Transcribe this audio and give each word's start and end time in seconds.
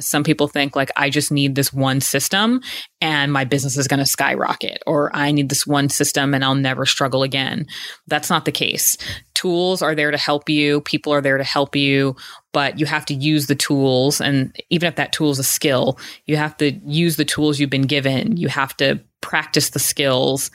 some 0.00 0.24
people 0.24 0.48
think 0.48 0.74
like 0.74 0.90
I 0.96 1.10
just 1.10 1.30
need 1.30 1.54
this 1.54 1.72
one 1.72 2.00
system 2.00 2.60
and 3.00 3.32
my 3.32 3.44
business 3.44 3.76
is 3.76 3.88
going 3.88 4.00
to 4.00 4.06
skyrocket 4.06 4.82
or 4.86 5.14
I 5.14 5.30
need 5.30 5.48
this 5.48 5.66
one 5.66 5.88
system 5.88 6.34
and 6.34 6.44
I'll 6.44 6.54
never 6.54 6.86
struggle 6.86 7.22
again. 7.22 7.66
That's 8.06 8.30
not 8.30 8.44
the 8.44 8.52
case. 8.52 8.96
Tools 9.34 9.82
are 9.82 9.94
there 9.94 10.10
to 10.10 10.18
help 10.18 10.48
you, 10.48 10.80
people 10.82 11.12
are 11.12 11.20
there 11.20 11.38
to 11.38 11.44
help 11.44 11.76
you, 11.76 12.16
but 12.52 12.78
you 12.78 12.86
have 12.86 13.06
to 13.06 13.14
use 13.14 13.46
the 13.46 13.54
tools 13.54 14.20
and 14.20 14.54
even 14.70 14.88
if 14.88 14.96
that 14.96 15.12
tool 15.12 15.30
is 15.30 15.38
a 15.38 15.44
skill, 15.44 15.98
you 16.26 16.36
have 16.36 16.56
to 16.58 16.72
use 16.84 17.16
the 17.16 17.24
tools 17.24 17.60
you've 17.60 17.70
been 17.70 17.82
given. 17.82 18.36
You 18.36 18.48
have 18.48 18.76
to 18.78 19.00
practice 19.20 19.70
the 19.70 19.78
skills 19.78 20.50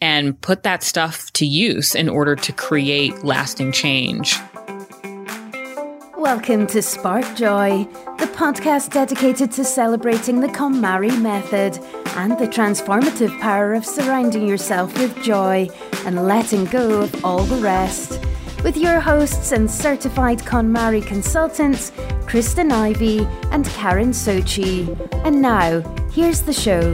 and 0.00 0.40
put 0.40 0.62
that 0.62 0.82
stuff 0.82 1.32
to 1.32 1.46
use 1.46 1.94
in 1.94 2.08
order 2.08 2.36
to 2.36 2.52
create 2.52 3.24
lasting 3.24 3.72
change. 3.72 4.38
Welcome 6.18 6.66
to 6.68 6.82
Spark 6.82 7.36
Joy, 7.36 7.86
podcast 8.36 8.90
dedicated 8.90 9.50
to 9.50 9.64
celebrating 9.64 10.40
the 10.40 10.48
KonMari 10.48 11.18
method 11.22 11.82
and 12.16 12.32
the 12.32 12.46
transformative 12.46 13.40
power 13.40 13.72
of 13.72 13.86
surrounding 13.86 14.46
yourself 14.46 14.92
with 14.98 15.22
joy 15.22 15.66
and 16.04 16.26
letting 16.26 16.66
go 16.66 17.00
of 17.00 17.24
all 17.24 17.44
the 17.44 17.56
rest. 17.62 18.20
With 18.62 18.76
your 18.76 19.00
hosts 19.00 19.52
and 19.52 19.70
certified 19.70 20.40
KonMari 20.40 21.06
consultants, 21.06 21.92
Kristen 22.26 22.72
Ivy 22.72 23.20
and 23.52 23.64
Karen 23.64 24.10
Sochi. 24.10 24.86
And 25.24 25.40
now, 25.40 25.80
here's 26.12 26.42
the 26.42 26.52
show. 26.52 26.92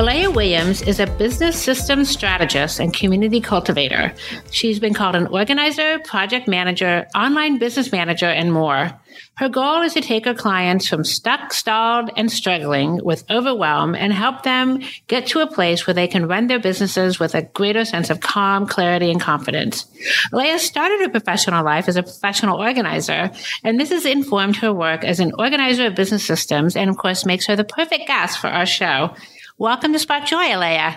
Alea 0.00 0.30
Williams 0.30 0.80
is 0.80 0.98
a 0.98 1.06
business 1.06 1.62
systems 1.62 2.08
strategist 2.08 2.80
and 2.80 2.94
community 2.94 3.38
cultivator. 3.38 4.14
She's 4.50 4.80
been 4.80 4.94
called 4.94 5.14
an 5.14 5.26
organizer, 5.26 5.98
project 5.98 6.48
manager, 6.48 7.06
online 7.14 7.58
business 7.58 7.92
manager, 7.92 8.24
and 8.24 8.50
more. 8.50 8.98
Her 9.34 9.50
goal 9.50 9.82
is 9.82 9.92
to 9.92 10.00
take 10.00 10.24
her 10.24 10.32
clients 10.32 10.88
from 10.88 11.04
stuck, 11.04 11.52
stalled, 11.52 12.10
and 12.16 12.32
struggling 12.32 13.04
with 13.04 13.30
overwhelm 13.30 13.94
and 13.94 14.10
help 14.10 14.42
them 14.42 14.80
get 15.06 15.26
to 15.28 15.40
a 15.40 15.46
place 15.46 15.86
where 15.86 15.92
they 15.92 16.08
can 16.08 16.26
run 16.26 16.46
their 16.46 16.58
businesses 16.58 17.20
with 17.20 17.34
a 17.34 17.42
greater 17.42 17.84
sense 17.84 18.08
of 18.08 18.20
calm, 18.20 18.66
clarity, 18.66 19.10
and 19.10 19.20
confidence. 19.20 19.86
Alea 20.32 20.58
started 20.58 21.02
her 21.02 21.10
professional 21.10 21.62
life 21.62 21.88
as 21.88 21.96
a 21.96 22.02
professional 22.02 22.58
organizer, 22.58 23.30
and 23.64 23.78
this 23.78 23.90
has 23.90 24.06
informed 24.06 24.56
her 24.56 24.72
work 24.72 25.04
as 25.04 25.20
an 25.20 25.32
organizer 25.38 25.84
of 25.84 25.94
business 25.94 26.24
systems 26.24 26.74
and, 26.74 26.88
of 26.88 26.96
course, 26.96 27.26
makes 27.26 27.44
her 27.44 27.54
the 27.54 27.64
perfect 27.64 28.06
guest 28.06 28.38
for 28.38 28.48
our 28.48 28.64
show. 28.64 29.14
Welcome 29.60 29.92
to 29.92 29.98
Spark 29.98 30.24
Joy, 30.24 30.56
Alea. 30.56 30.96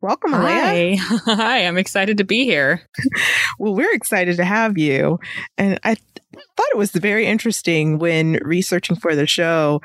Welcome, 0.00 0.34
Alea. 0.34 0.96
Hi. 0.98 1.24
Hi, 1.34 1.66
I'm 1.66 1.76
excited 1.76 2.18
to 2.18 2.24
be 2.24 2.44
here. 2.44 2.80
well, 3.58 3.74
we're 3.74 3.92
excited 3.92 4.36
to 4.36 4.44
have 4.44 4.78
you. 4.78 5.18
And 5.58 5.80
I 5.82 5.94
th- 5.94 6.22
thought 6.56 6.68
it 6.72 6.78
was 6.78 6.92
very 6.92 7.26
interesting 7.26 7.98
when 7.98 8.38
researching 8.44 8.94
for 8.94 9.16
the 9.16 9.26
show 9.26 9.82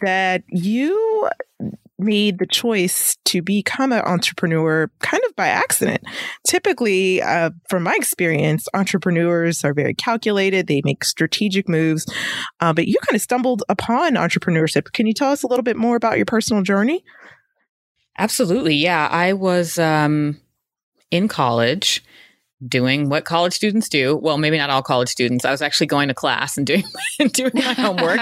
that 0.00 0.42
you 0.48 1.28
made 1.98 2.38
the 2.38 2.46
choice 2.46 3.18
to 3.26 3.42
become 3.42 3.92
an 3.92 4.00
entrepreneur 4.06 4.90
kind 5.00 5.22
of 5.28 5.36
by 5.36 5.48
accident. 5.48 6.02
Typically, 6.46 7.20
uh, 7.20 7.50
from 7.68 7.82
my 7.82 7.94
experience, 7.94 8.68
entrepreneurs 8.72 9.64
are 9.64 9.74
very 9.74 9.92
calculated, 9.92 10.66
they 10.66 10.80
make 10.82 11.04
strategic 11.04 11.68
moves, 11.68 12.06
uh, 12.60 12.72
but 12.72 12.88
you 12.88 12.96
kind 13.06 13.16
of 13.16 13.20
stumbled 13.20 13.64
upon 13.68 14.14
entrepreneurship. 14.14 14.92
Can 14.92 15.06
you 15.06 15.12
tell 15.12 15.30
us 15.30 15.42
a 15.42 15.46
little 15.46 15.62
bit 15.62 15.76
more 15.76 15.96
about 15.96 16.16
your 16.16 16.24
personal 16.24 16.62
journey? 16.62 17.04
Absolutely. 18.18 18.74
Yeah. 18.74 19.08
I 19.10 19.32
was 19.32 19.78
um, 19.78 20.40
in 21.10 21.28
college 21.28 22.02
doing 22.66 23.08
what 23.10 23.24
college 23.24 23.52
students 23.52 23.88
do. 23.88 24.16
Well, 24.16 24.38
maybe 24.38 24.56
not 24.56 24.70
all 24.70 24.82
college 24.82 25.08
students. 25.08 25.44
I 25.44 25.50
was 25.50 25.60
actually 25.60 25.88
going 25.88 26.08
to 26.08 26.14
class 26.14 26.56
and 26.56 26.66
doing 26.66 26.84
doing 27.32 27.52
my 27.54 27.74
homework. 27.74 28.18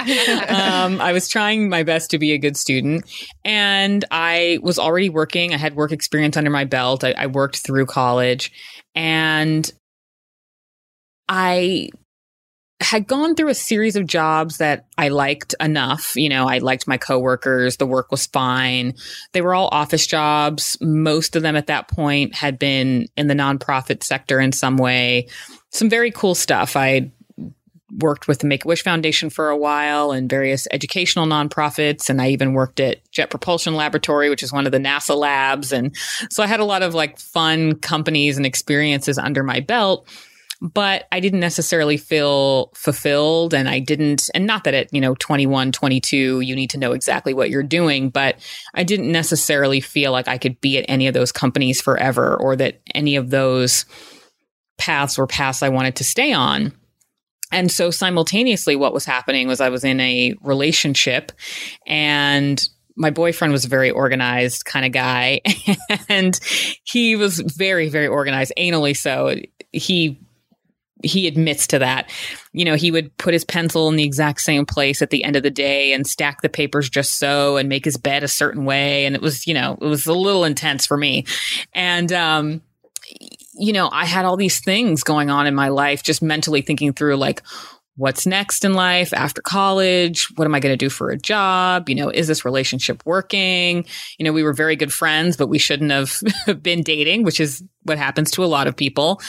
um, 0.51 1.01
I 1.01 1.13
was 1.13 1.29
trying 1.29 1.69
my 1.69 1.83
best 1.83 2.11
to 2.11 2.19
be 2.19 2.33
a 2.33 2.39
good 2.39 2.57
student, 2.57 3.05
and 3.45 4.05
I 4.11 4.59
was 4.63 4.79
already 4.79 5.09
working. 5.09 5.55
I 5.55 5.57
had 5.57 5.77
work 5.77 5.93
experience 5.93 6.37
under 6.37 6.51
my 6.51 6.65
belt. 6.65 7.05
I, 7.05 7.13
I 7.13 7.27
worked 7.27 7.59
through 7.59 7.87
college, 7.87 8.51
and 8.95 9.71
I 11.29 11.91
had 12.81 13.07
gone 13.07 13.35
through 13.35 13.49
a 13.49 13.55
series 13.55 13.97
of 13.97 14.07
jobs 14.07 14.59
that 14.59 14.87
I 14.99 15.09
liked 15.09 15.55
enough. 15.61 16.17
You 16.17 16.29
know, 16.29 16.49
I 16.49 16.59
liked 16.59 16.89
my 16.89 16.99
coworkers. 16.99 17.77
The 17.77 17.87
work 17.87 18.11
was 18.11 18.27
fine. 18.27 18.95
They 19.33 19.43
were 19.43 19.55
all 19.55 19.69
office 19.73 20.07
jobs. 20.07 20.77
Most 20.81 21.37
of 21.37 21.43
them 21.43 21.57
at 21.57 21.69
that 21.69 21.89
point 21.89 22.35
had 22.35 22.59
been 22.59 23.07
in 23.17 23.29
the 23.29 23.35
nonprofit 23.35 24.03
sector 24.03 24.41
in 24.41 24.53
some 24.53 24.77
way. 24.77 25.29
Some 25.71 25.89
very 25.89 26.11
cool 26.11 26.35
stuff. 26.35 26.77
I 26.77 27.13
worked 28.01 28.27
with 28.27 28.41
the 28.41 28.47
Make 28.49 28.65
a 28.65 28.69
Wish 28.69 28.83
Foundation 28.83 29.31
for 29.31 29.51
a 29.51 29.57
while 29.57 30.11
and 30.11 30.29
various 30.29 30.67
educational 30.73 31.27
nonprofits. 31.27 32.11
And 32.11 32.21
I 32.21 32.31
even 32.31 32.55
worked 32.55 32.81
at 32.81 33.09
Jet 33.13 33.31
Propulsion 33.31 33.75
Laboratory, 33.75 34.31
which 34.31 34.43
is 34.43 34.53
one 34.53 34.67
of 34.67 34.73
the 34.73 34.79
NASA 34.79 35.17
labs. 35.17 35.73
And 35.73 35.95
so 36.31 36.43
I 36.43 36.49
had 36.49 36.61
a 36.61 36.65
lot 36.65 36.83
of 36.83 36.93
like 36.93 37.21
fun 37.21 37.77
companies 37.77 38.37
and 38.37 38.45
experiences 38.45 39.17
under 39.17 39.45
my 39.45 39.61
belt 39.61 40.09
but 40.65 41.07
I 41.13 41.21
didn't 41.21 41.41
necessarily 41.41 41.99
feel 41.99 42.71
fulfilled. 42.75 43.53
And 43.53 43.69
I 43.69 43.81
didn't, 43.81 44.31
and 44.35 44.47
not 44.47 44.65
that 44.65 44.73
at, 44.73 44.93
you 44.95 45.01
know, 45.01 45.15
21, 45.17 45.73
22, 45.73 46.41
you 46.41 46.57
need 46.57 46.71
to 46.71 46.79
know 46.79 46.93
exactly 46.93 47.35
what 47.35 47.51
you're 47.51 47.63
doing, 47.63 48.09
but 48.09 48.37
I 48.73 48.83
didn't 48.83 49.13
necessarily 49.13 49.81
feel 49.81 50.11
like 50.11 50.27
I 50.27 50.39
could 50.39 50.59
be 50.63 50.79
at 50.79 50.87
any 50.89 51.07
of 51.07 51.13
those 51.13 51.33
companies 51.33 51.83
forever 51.83 52.35
or 52.41 52.57
that 52.57 52.81
any 52.95 53.17
of 53.17 53.29
those 53.29 53.85
paths 54.79 55.19
were 55.19 55.27
paths 55.27 55.63
I 55.63 55.69
wanted 55.69 55.97
to 55.97 56.05
stay 56.05 56.33
on. 56.33 56.73
And 57.53 57.71
so 57.71 57.91
simultaneously, 57.91 58.75
what 58.75 58.95
was 58.95 59.05
happening 59.05 59.47
was 59.47 59.61
I 59.61 59.69
was 59.69 59.85
in 59.85 60.01
a 60.01 60.35
relationship 60.41 61.31
and 61.87 62.67
my 62.97 63.11
boyfriend 63.11 63.53
was 63.53 63.67
a 63.67 63.69
very 63.69 63.91
organized 63.91 64.65
kind 64.65 64.87
of 64.87 64.93
guy 64.93 65.41
and 66.09 66.39
he 66.85 67.17
was 67.17 67.41
very 67.41 67.89
very 67.89 68.07
organized 68.07 68.53
anally 68.57 68.97
so 68.97 69.35
he 69.73 70.24
he 71.05 71.27
admits 71.27 71.67
to 71.69 71.79
that. 71.79 72.11
You 72.53 72.65
know, 72.65 72.75
he 72.75 72.91
would 72.91 73.17
put 73.19 73.33
his 73.33 73.45
pencil 73.45 73.89
in 73.89 73.97
the 73.97 74.05
exact 74.05 74.41
same 74.41 74.67
place 74.67 75.03
at 75.03 75.11
the 75.11 75.25
end 75.25 75.37
of 75.37 75.43
the 75.43 75.51
day 75.51 75.93
and 75.93 76.07
stack 76.07 76.43
the 76.43 76.49
papers 76.49 76.89
just 76.89 77.19
so 77.19 77.57
and 77.57 77.69
make 77.69 77.85
his 77.85 77.97
bed 77.97 78.25
a 78.25 78.29
certain 78.29 78.65
way. 78.65 79.07
And 79.07 79.15
it 79.15 79.23
was, 79.23 79.47
you 79.47 79.55
know, 79.55 79.79
it 79.81 79.87
was 79.87 80.07
a 80.07 80.13
little 80.13 80.45
intense 80.45 80.87
for 80.87 80.97
me. 80.97 81.27
And, 81.73 82.13
um, 82.13 82.63
you 83.55 83.73
know, 83.73 83.89
I 83.93 84.05
had 84.05 84.25
all 84.25 84.37
these 84.37 84.61
things 84.61 85.03
going 85.03 85.31
on 85.31 85.47
in 85.47 85.55
my 85.55 85.69
life, 85.69 86.03
just 86.03 86.23
mentally 86.23 86.63
thinking 86.63 86.93
through 86.93 87.17
like, 87.17 87.43
what's 87.97 88.27
next 88.27 88.65
in 88.65 88.75
life 88.75 89.13
after 89.13 89.41
college? 89.41 90.29
What 90.37 90.47
am 90.47 90.55
I 90.55 90.61
going 90.61 90.73
to 90.73 90.77
do 90.77 90.91
for 90.91 91.11
a 91.11 91.19
job? 91.19 91.89
You 91.89 91.95
know, 91.95 92.09
is 92.09 92.27
this 92.27 92.45
relationship 92.45 93.03
working? 93.05 93.85
You 94.19 94.25
know, 94.25 94.33
we 94.33 94.43
were 94.43 94.53
very 94.53 94.77
good 94.77 94.93
friends, 94.93 95.37
but 95.37 95.47
we 95.47 95.59
shouldn't 95.59 95.93
have 95.93 96.21
been 96.63 96.83
dating, 96.83 97.23
which 97.23 97.41
is 97.41 97.63
what 97.83 97.99
happens 97.99 98.31
to 98.33 98.45
a 98.45 98.47
lot 98.47 98.67
of 98.67 98.77
people. 98.77 99.21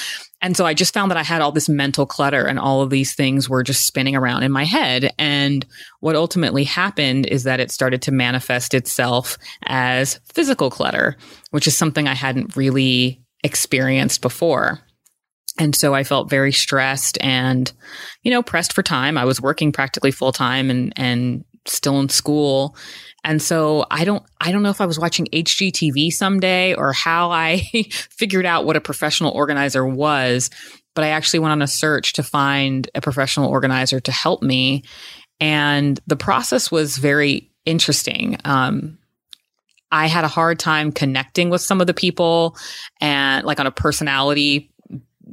And 0.45 0.55
so 0.55 0.63
I 0.63 0.75
just 0.75 0.93
found 0.93 1.09
that 1.09 1.17
I 1.17 1.23
had 1.23 1.41
all 1.41 1.51
this 1.51 1.67
mental 1.67 2.05
clutter 2.05 2.45
and 2.45 2.59
all 2.59 2.83
of 2.83 2.91
these 2.91 3.15
things 3.15 3.49
were 3.49 3.63
just 3.63 3.87
spinning 3.87 4.15
around 4.15 4.43
in 4.43 4.51
my 4.51 4.63
head. 4.63 5.11
And 5.17 5.65
what 6.01 6.15
ultimately 6.15 6.63
happened 6.63 7.25
is 7.25 7.45
that 7.45 7.59
it 7.59 7.71
started 7.71 8.03
to 8.03 8.11
manifest 8.11 8.75
itself 8.75 9.39
as 9.65 10.19
physical 10.35 10.69
clutter, 10.69 11.17
which 11.49 11.65
is 11.65 11.75
something 11.75 12.07
I 12.07 12.13
hadn't 12.13 12.55
really 12.55 13.23
experienced 13.43 14.21
before. 14.21 14.81
And 15.57 15.75
so 15.75 15.95
I 15.95 16.03
felt 16.03 16.29
very 16.29 16.51
stressed 16.51 17.17
and, 17.21 17.73
you 18.21 18.29
know, 18.29 18.43
pressed 18.43 18.73
for 18.73 18.83
time. 18.83 19.17
I 19.17 19.25
was 19.25 19.41
working 19.41 19.71
practically 19.71 20.11
full 20.11 20.31
time 20.31 20.69
and, 20.69 20.93
and 20.95 21.43
still 21.65 21.99
in 21.99 22.09
school. 22.09 22.77
And 23.25 23.41
so 23.41 23.85
I 23.89 24.05
don't, 24.05 24.23
I 24.39 24.51
don't 24.51 24.61
know 24.61 24.69
if 24.69 24.79
I 24.79 24.85
was 24.85 24.99
watching 24.99 25.25
HGTV 25.33 26.11
someday 26.11 26.75
or 26.75 26.93
how 26.93 27.31
I 27.31 27.57
figured 27.91 28.45
out 28.45 28.65
what 28.65 28.75
a 28.75 28.81
professional 28.81 29.31
organizer 29.31 29.85
was, 29.85 30.51
but 30.93 31.03
I 31.03 31.09
actually 31.09 31.39
went 31.39 31.51
on 31.51 31.63
a 31.63 31.67
search 31.67 32.13
to 32.13 32.23
find 32.23 32.87
a 32.93 33.01
professional 33.01 33.49
organizer 33.49 33.99
to 33.99 34.11
help 34.11 34.43
me. 34.43 34.83
And 35.41 35.99
the 36.05 36.15
process 36.15 36.71
was 36.71 36.97
very 36.97 37.51
interesting. 37.65 38.37
Um, 38.45 38.99
I 39.91 40.05
had 40.05 40.23
a 40.23 40.29
hard 40.29 40.59
time 40.59 40.91
connecting 40.91 41.49
with 41.49 41.61
some 41.61 41.81
of 41.81 41.87
the 41.87 41.93
people 41.93 42.55
and 43.01 43.43
like 43.43 43.59
on 43.59 43.65
a 43.65 43.71
personality 43.71 44.71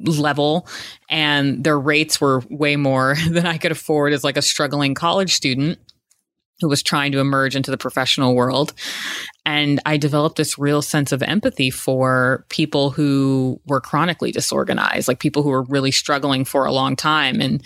level 0.04 0.66
and 1.10 1.62
their 1.62 1.78
rates 1.78 2.20
were 2.20 2.42
way 2.48 2.76
more 2.76 3.16
than 3.28 3.46
I 3.46 3.58
could 3.58 3.72
afford 3.72 4.14
as 4.14 4.24
like 4.24 4.38
a 4.38 4.42
struggling 4.42 4.94
college 4.94 5.34
student 5.34 5.78
who 6.62 6.68
was 6.68 6.82
trying 6.82 7.12
to 7.12 7.18
emerge 7.18 7.54
into 7.54 7.70
the 7.70 7.76
professional 7.76 8.34
world. 8.34 8.72
And 9.44 9.80
I 9.84 9.98
developed 9.98 10.36
this 10.36 10.58
real 10.58 10.80
sense 10.80 11.12
of 11.12 11.22
empathy 11.22 11.68
for 11.68 12.46
people 12.48 12.90
who 12.90 13.60
were 13.66 13.80
chronically 13.80 14.32
disorganized, 14.32 15.08
like 15.08 15.18
people 15.18 15.42
who 15.42 15.50
were 15.50 15.64
really 15.64 15.90
struggling 15.90 16.46
for 16.46 16.64
a 16.64 16.72
long 16.72 16.96
time. 16.96 17.40
And 17.40 17.62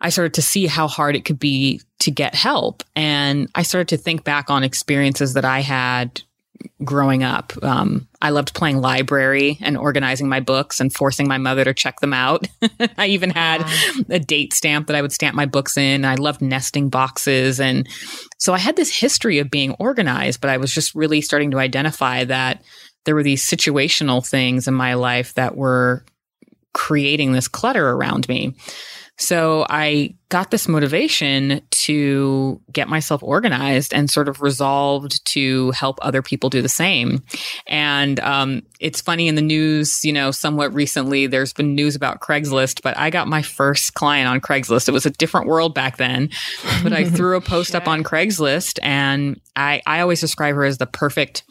I 0.00 0.08
started 0.08 0.34
to 0.34 0.42
see 0.42 0.66
how 0.66 0.88
hard 0.88 1.16
it 1.16 1.24
could 1.24 1.38
be 1.38 1.82
to 2.00 2.10
get 2.10 2.34
help. 2.34 2.82
And 2.94 3.50
I 3.54 3.62
started 3.62 3.88
to 3.88 3.96
think 3.96 4.24
back 4.24 4.50
on 4.50 4.62
experiences 4.62 5.34
that 5.34 5.44
I 5.44 5.60
had 5.60 6.22
growing 6.84 7.22
up. 7.22 7.52
Um, 7.62 8.08
I 8.20 8.30
loved 8.30 8.54
playing 8.54 8.80
library 8.80 9.58
and 9.60 9.76
organizing 9.76 10.28
my 10.28 10.40
books 10.40 10.80
and 10.80 10.92
forcing 10.92 11.26
my 11.26 11.38
mother 11.38 11.64
to 11.64 11.74
check 11.74 12.00
them 12.00 12.12
out. 12.12 12.46
I 12.98 13.06
even 13.08 13.30
had 13.30 13.64
a 14.08 14.18
date 14.18 14.52
stamp 14.52 14.86
that 14.86 14.96
I 14.96 15.02
would 15.02 15.12
stamp 15.12 15.34
my 15.34 15.46
books 15.46 15.76
in. 15.76 16.04
I 16.04 16.14
loved 16.16 16.42
nesting 16.42 16.88
boxes. 16.88 17.60
And 17.60 17.88
so 18.38 18.52
I 18.52 18.58
had 18.58 18.76
this 18.76 18.94
history 18.94 19.38
of 19.38 19.50
being 19.50 19.74
organized, 19.78 20.40
but 20.40 20.50
I 20.50 20.58
was 20.58 20.72
just 20.72 20.94
really 20.94 21.20
starting 21.20 21.50
to 21.52 21.58
identify 21.58 22.24
that 22.24 22.62
there 23.04 23.14
were 23.14 23.22
these 23.22 23.44
situational 23.44 24.26
things 24.26 24.68
in 24.68 24.74
my 24.74 24.94
life 24.94 25.34
that 25.34 25.56
were 25.56 26.04
creating 26.72 27.32
this 27.32 27.48
clutter 27.48 27.90
around 27.90 28.28
me. 28.28 28.54
So 29.16 29.64
I 29.70 30.16
got 30.28 30.50
this 30.50 30.66
motivation 30.66 31.60
to 31.70 32.60
get 32.72 32.88
myself 32.88 33.22
organized 33.22 33.94
and 33.94 34.10
sort 34.10 34.28
of 34.28 34.42
resolved 34.42 35.24
to 35.26 35.70
help 35.70 35.98
other 36.02 36.20
people 36.20 36.50
do 36.50 36.60
the 36.60 36.68
same. 36.68 37.22
And 37.68 38.18
um, 38.20 38.62
it's 38.80 39.00
funny 39.00 39.28
in 39.28 39.36
the 39.36 39.42
news, 39.42 40.04
you 40.04 40.12
know, 40.12 40.32
somewhat 40.32 40.74
recently, 40.74 41.28
there's 41.28 41.52
been 41.52 41.76
news 41.76 41.94
about 41.94 42.20
Craigslist, 42.20 42.82
but 42.82 42.98
I 42.98 43.10
got 43.10 43.28
my 43.28 43.42
first 43.42 43.94
client 43.94 44.28
on 44.28 44.40
Craigslist. 44.40 44.88
It 44.88 44.92
was 44.92 45.06
a 45.06 45.10
different 45.10 45.46
world 45.46 45.74
back 45.74 45.96
then, 45.96 46.30
but 46.82 46.92
I 46.92 47.04
threw 47.04 47.36
a 47.36 47.40
post 47.40 47.76
up 47.76 47.86
on 47.88 48.02
Craigslist 48.02 48.80
and 48.82 49.40
I, 49.54 49.80
I 49.86 50.00
always 50.00 50.20
describe 50.20 50.56
her 50.56 50.64
as 50.64 50.78
the 50.78 50.86
perfect 50.86 51.44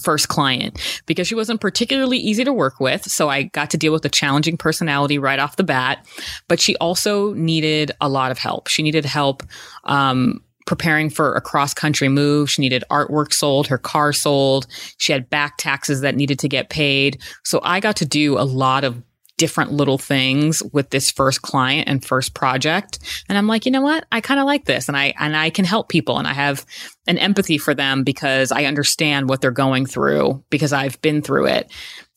first 0.00 0.28
client 0.28 1.02
because 1.06 1.26
she 1.26 1.34
wasn't 1.34 1.60
particularly 1.60 2.18
easy 2.18 2.44
to 2.44 2.52
work 2.52 2.80
with. 2.80 3.04
So 3.04 3.28
I 3.28 3.44
got 3.44 3.70
to 3.70 3.76
deal 3.76 3.92
with 3.92 4.04
a 4.04 4.08
challenging 4.08 4.56
personality 4.56 5.18
right 5.18 5.38
off 5.38 5.56
the 5.56 5.64
bat. 5.64 6.06
But 6.48 6.60
she 6.60 6.76
also 6.76 7.32
needed 7.34 7.92
a 8.00 8.08
lot 8.08 8.30
of 8.30 8.38
help. 8.38 8.68
She 8.68 8.82
needed 8.82 9.04
help 9.04 9.42
um, 9.84 10.42
preparing 10.66 11.08
for 11.08 11.34
a 11.34 11.40
cross 11.40 11.72
country 11.72 12.08
move. 12.08 12.50
She 12.50 12.60
needed 12.60 12.84
artwork 12.90 13.32
sold, 13.32 13.68
her 13.68 13.78
car 13.78 14.12
sold. 14.12 14.66
She 14.98 15.12
had 15.12 15.30
back 15.30 15.56
taxes 15.56 16.00
that 16.02 16.16
needed 16.16 16.38
to 16.40 16.48
get 16.48 16.68
paid. 16.68 17.22
So 17.44 17.60
I 17.62 17.80
got 17.80 17.96
to 17.96 18.04
do 18.04 18.38
a 18.38 18.42
lot 18.42 18.84
of 18.84 19.00
different 19.38 19.72
little 19.72 19.98
things 19.98 20.62
with 20.72 20.90
this 20.90 21.10
first 21.10 21.42
client 21.42 21.88
and 21.88 22.04
first 22.04 22.34
project. 22.34 22.98
And 23.28 23.36
I'm 23.36 23.46
like, 23.46 23.66
you 23.66 23.72
know 23.72 23.82
what? 23.82 24.06
I 24.10 24.20
kind 24.20 24.40
of 24.40 24.46
like 24.46 24.64
this 24.64 24.88
and 24.88 24.96
I, 24.96 25.12
and 25.18 25.36
I 25.36 25.50
can 25.50 25.64
help 25.64 25.88
people 25.88 26.18
and 26.18 26.26
I 26.26 26.32
have 26.32 26.64
an 27.06 27.18
empathy 27.18 27.58
for 27.58 27.74
them 27.74 28.02
because 28.02 28.50
I 28.50 28.64
understand 28.64 29.28
what 29.28 29.40
they're 29.40 29.50
going 29.50 29.86
through 29.86 30.42
because 30.48 30.72
I've 30.72 31.00
been 31.02 31.22
through 31.22 31.46
it. 31.46 31.70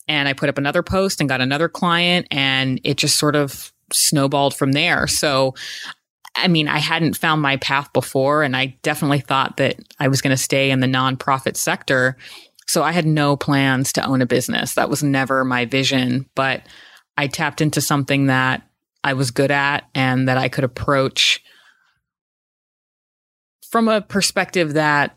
And 0.08 0.28
I 0.28 0.32
put 0.32 0.48
up 0.48 0.58
another 0.58 0.82
post 0.82 1.20
and 1.20 1.28
got 1.28 1.40
another 1.40 1.68
client 1.68 2.26
and 2.30 2.80
it 2.84 2.96
just 2.96 3.18
sort 3.18 3.36
of 3.36 3.72
snowballed 3.92 4.54
from 4.54 4.72
there. 4.72 5.06
So 5.06 5.54
I 6.36 6.48
mean, 6.48 6.68
I 6.68 6.78
hadn't 6.78 7.16
found 7.16 7.42
my 7.42 7.56
path 7.56 7.92
before, 7.92 8.44
and 8.44 8.56
I 8.56 8.78
definitely 8.82 9.18
thought 9.18 9.56
that 9.56 9.76
I 9.98 10.08
was 10.08 10.22
going 10.22 10.30
to 10.30 10.42
stay 10.42 10.70
in 10.70 10.78
the 10.78 10.86
nonprofit 10.86 11.56
sector. 11.56 12.16
So 12.66 12.84
I 12.84 12.92
had 12.92 13.04
no 13.04 13.36
plans 13.36 13.92
to 13.94 14.06
own 14.06 14.22
a 14.22 14.26
business. 14.26 14.74
That 14.74 14.88
was 14.88 15.02
never 15.02 15.44
my 15.44 15.64
vision. 15.64 16.26
But 16.36 16.62
I 17.16 17.26
tapped 17.26 17.60
into 17.60 17.80
something 17.80 18.26
that 18.26 18.62
I 19.02 19.14
was 19.14 19.30
good 19.30 19.50
at 19.50 19.84
and 19.94 20.28
that 20.28 20.38
I 20.38 20.48
could 20.48 20.64
approach 20.64 21.42
from 23.70 23.88
a 23.88 24.00
perspective 24.00 24.74
that 24.74 25.16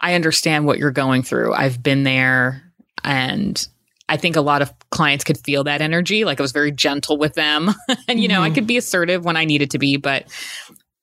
I 0.00 0.14
understand 0.14 0.66
what 0.66 0.78
you're 0.78 0.90
going 0.90 1.22
through. 1.22 1.52
I've 1.52 1.82
been 1.82 2.04
there 2.04 2.62
and 3.04 3.66
I 4.08 4.16
think 4.16 4.36
a 4.36 4.40
lot 4.40 4.62
of 4.62 4.72
clients 4.90 5.24
could 5.24 5.38
feel 5.38 5.64
that 5.64 5.82
energy. 5.82 6.24
Like 6.24 6.40
I 6.40 6.42
was 6.42 6.52
very 6.52 6.72
gentle 6.72 7.18
with 7.18 7.34
them. 7.34 7.70
and, 8.08 8.20
you 8.20 8.28
know, 8.28 8.36
mm-hmm. 8.36 8.44
I 8.44 8.50
could 8.50 8.66
be 8.66 8.76
assertive 8.76 9.24
when 9.24 9.36
I 9.36 9.44
needed 9.44 9.72
to 9.72 9.78
be, 9.78 9.96
but 9.96 10.26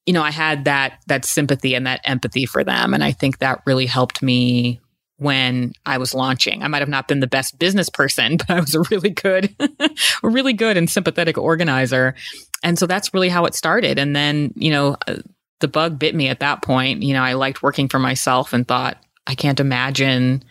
you 0.06 0.14
know, 0.14 0.22
I 0.22 0.32
had 0.32 0.66
that 0.66 1.00
that 1.08 1.26
sympathy 1.26 1.74
and 1.74 1.88
that 1.88 2.02
empathy 2.04 2.46
for 2.46 2.64
them. 2.64 2.94
And 2.94 3.04
I 3.04 3.12
think 3.12 3.40
that 3.40 3.62
really 3.66 3.88
helped 3.88 4.22
me 4.22 4.80
when 5.18 5.74
I 5.86 5.98
was 5.98 6.14
launching. 6.14 6.62
I 6.62 6.68
might 6.68 6.82
have 6.82 6.90
not 6.90 7.08
been 7.08 7.20
the 7.22 7.28
best 7.28 7.58
business 7.58 7.90
person, 7.90 8.38
but 8.38 8.50
I 8.50 8.60
was 8.60 8.76
a 8.76 8.82
really 8.92 9.10
good, 9.10 9.56
a 9.60 9.90
really 10.30 10.54
good 10.54 10.78
and 10.78 10.90
sympathetic 10.90 11.38
organizer. 11.38 12.16
And 12.64 12.78
so 12.78 12.88
that's 12.88 13.14
really 13.14 13.30
how 13.30 13.46
it 13.46 13.56
started. 13.56 14.00
And 14.00 14.16
then, 14.16 14.54
you 14.56 14.72
know, 14.72 14.98
uh, 15.08 15.18
the 15.60 15.68
bug 15.68 15.98
bit 15.98 16.16
me 16.16 16.28
at 16.28 16.42
that 16.42 16.62
point. 16.62 17.04
You 17.04 17.14
know, 17.14 17.24
I 17.24 17.34
liked 17.34 17.64
working 17.64 17.88
for 17.88 18.00
myself 18.00 18.54
and 18.54 18.68
thought, 18.68 18.98
I 19.28 19.36
can't 19.36 19.60
imagine 19.60 20.44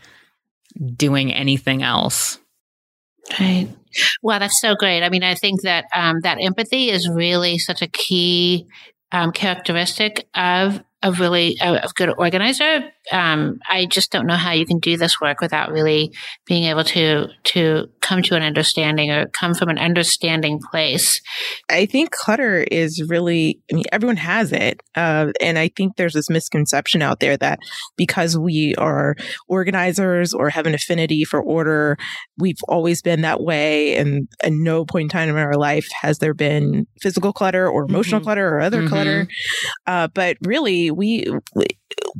doing 0.96 1.32
anything 1.32 1.82
else. 1.82 2.38
Right. 3.38 3.68
Well, 4.22 4.40
that's 4.40 4.60
so 4.60 4.74
great. 4.74 5.02
I 5.02 5.08
mean, 5.08 5.22
I 5.22 5.34
think 5.34 5.62
that 5.62 5.86
um, 5.94 6.20
that 6.22 6.38
empathy 6.40 6.90
is 6.90 7.08
really 7.08 7.58
such 7.58 7.80
a 7.80 7.86
key 7.86 8.66
um, 9.12 9.30
characteristic 9.30 10.26
of 10.34 10.82
a 11.04 11.12
really 11.12 11.56
a, 11.60 11.74
a 11.74 11.88
good 11.94 12.08
organizer. 12.16 12.90
Um, 13.12 13.58
I 13.68 13.84
just 13.84 14.10
don't 14.10 14.26
know 14.26 14.36
how 14.36 14.52
you 14.52 14.64
can 14.64 14.78
do 14.78 14.96
this 14.96 15.20
work 15.20 15.42
without 15.42 15.70
really 15.70 16.12
being 16.46 16.64
able 16.64 16.84
to 16.84 17.26
to 17.44 17.90
come 18.00 18.22
to 18.22 18.34
an 18.34 18.42
understanding 18.42 19.10
or 19.10 19.26
come 19.28 19.54
from 19.54 19.68
an 19.68 19.78
understanding 19.78 20.60
place. 20.70 21.20
I 21.70 21.84
think 21.84 22.10
clutter 22.10 22.64
is 22.70 23.02
really. 23.06 23.60
I 23.70 23.74
mean, 23.74 23.84
everyone 23.92 24.16
has 24.16 24.50
it, 24.50 24.80
uh, 24.94 25.32
and 25.42 25.58
I 25.58 25.68
think 25.68 25.96
there's 25.96 26.14
this 26.14 26.30
misconception 26.30 27.02
out 27.02 27.20
there 27.20 27.36
that 27.36 27.58
because 27.96 28.38
we 28.38 28.74
are 28.76 29.14
organizers 29.46 30.32
or 30.32 30.48
have 30.48 30.66
an 30.66 30.74
affinity 30.74 31.24
for 31.24 31.42
order, 31.42 31.98
we've 32.38 32.56
always 32.66 33.02
been 33.02 33.20
that 33.20 33.42
way, 33.42 33.96
and 33.96 34.26
at 34.42 34.52
no 34.52 34.86
point 34.86 35.04
in 35.04 35.08
time 35.10 35.28
in 35.28 35.36
our 35.36 35.56
life 35.56 35.86
has 36.00 36.18
there 36.18 36.34
been 36.34 36.86
physical 37.02 37.34
clutter 37.34 37.68
or 37.68 37.84
emotional 37.84 38.20
mm-hmm. 38.20 38.24
clutter 38.24 38.48
or 38.48 38.60
other 38.60 38.78
mm-hmm. 38.78 38.88
clutter. 38.88 39.28
Uh, 39.86 40.08
but 40.08 40.38
really, 40.42 40.90
we, 40.94 41.26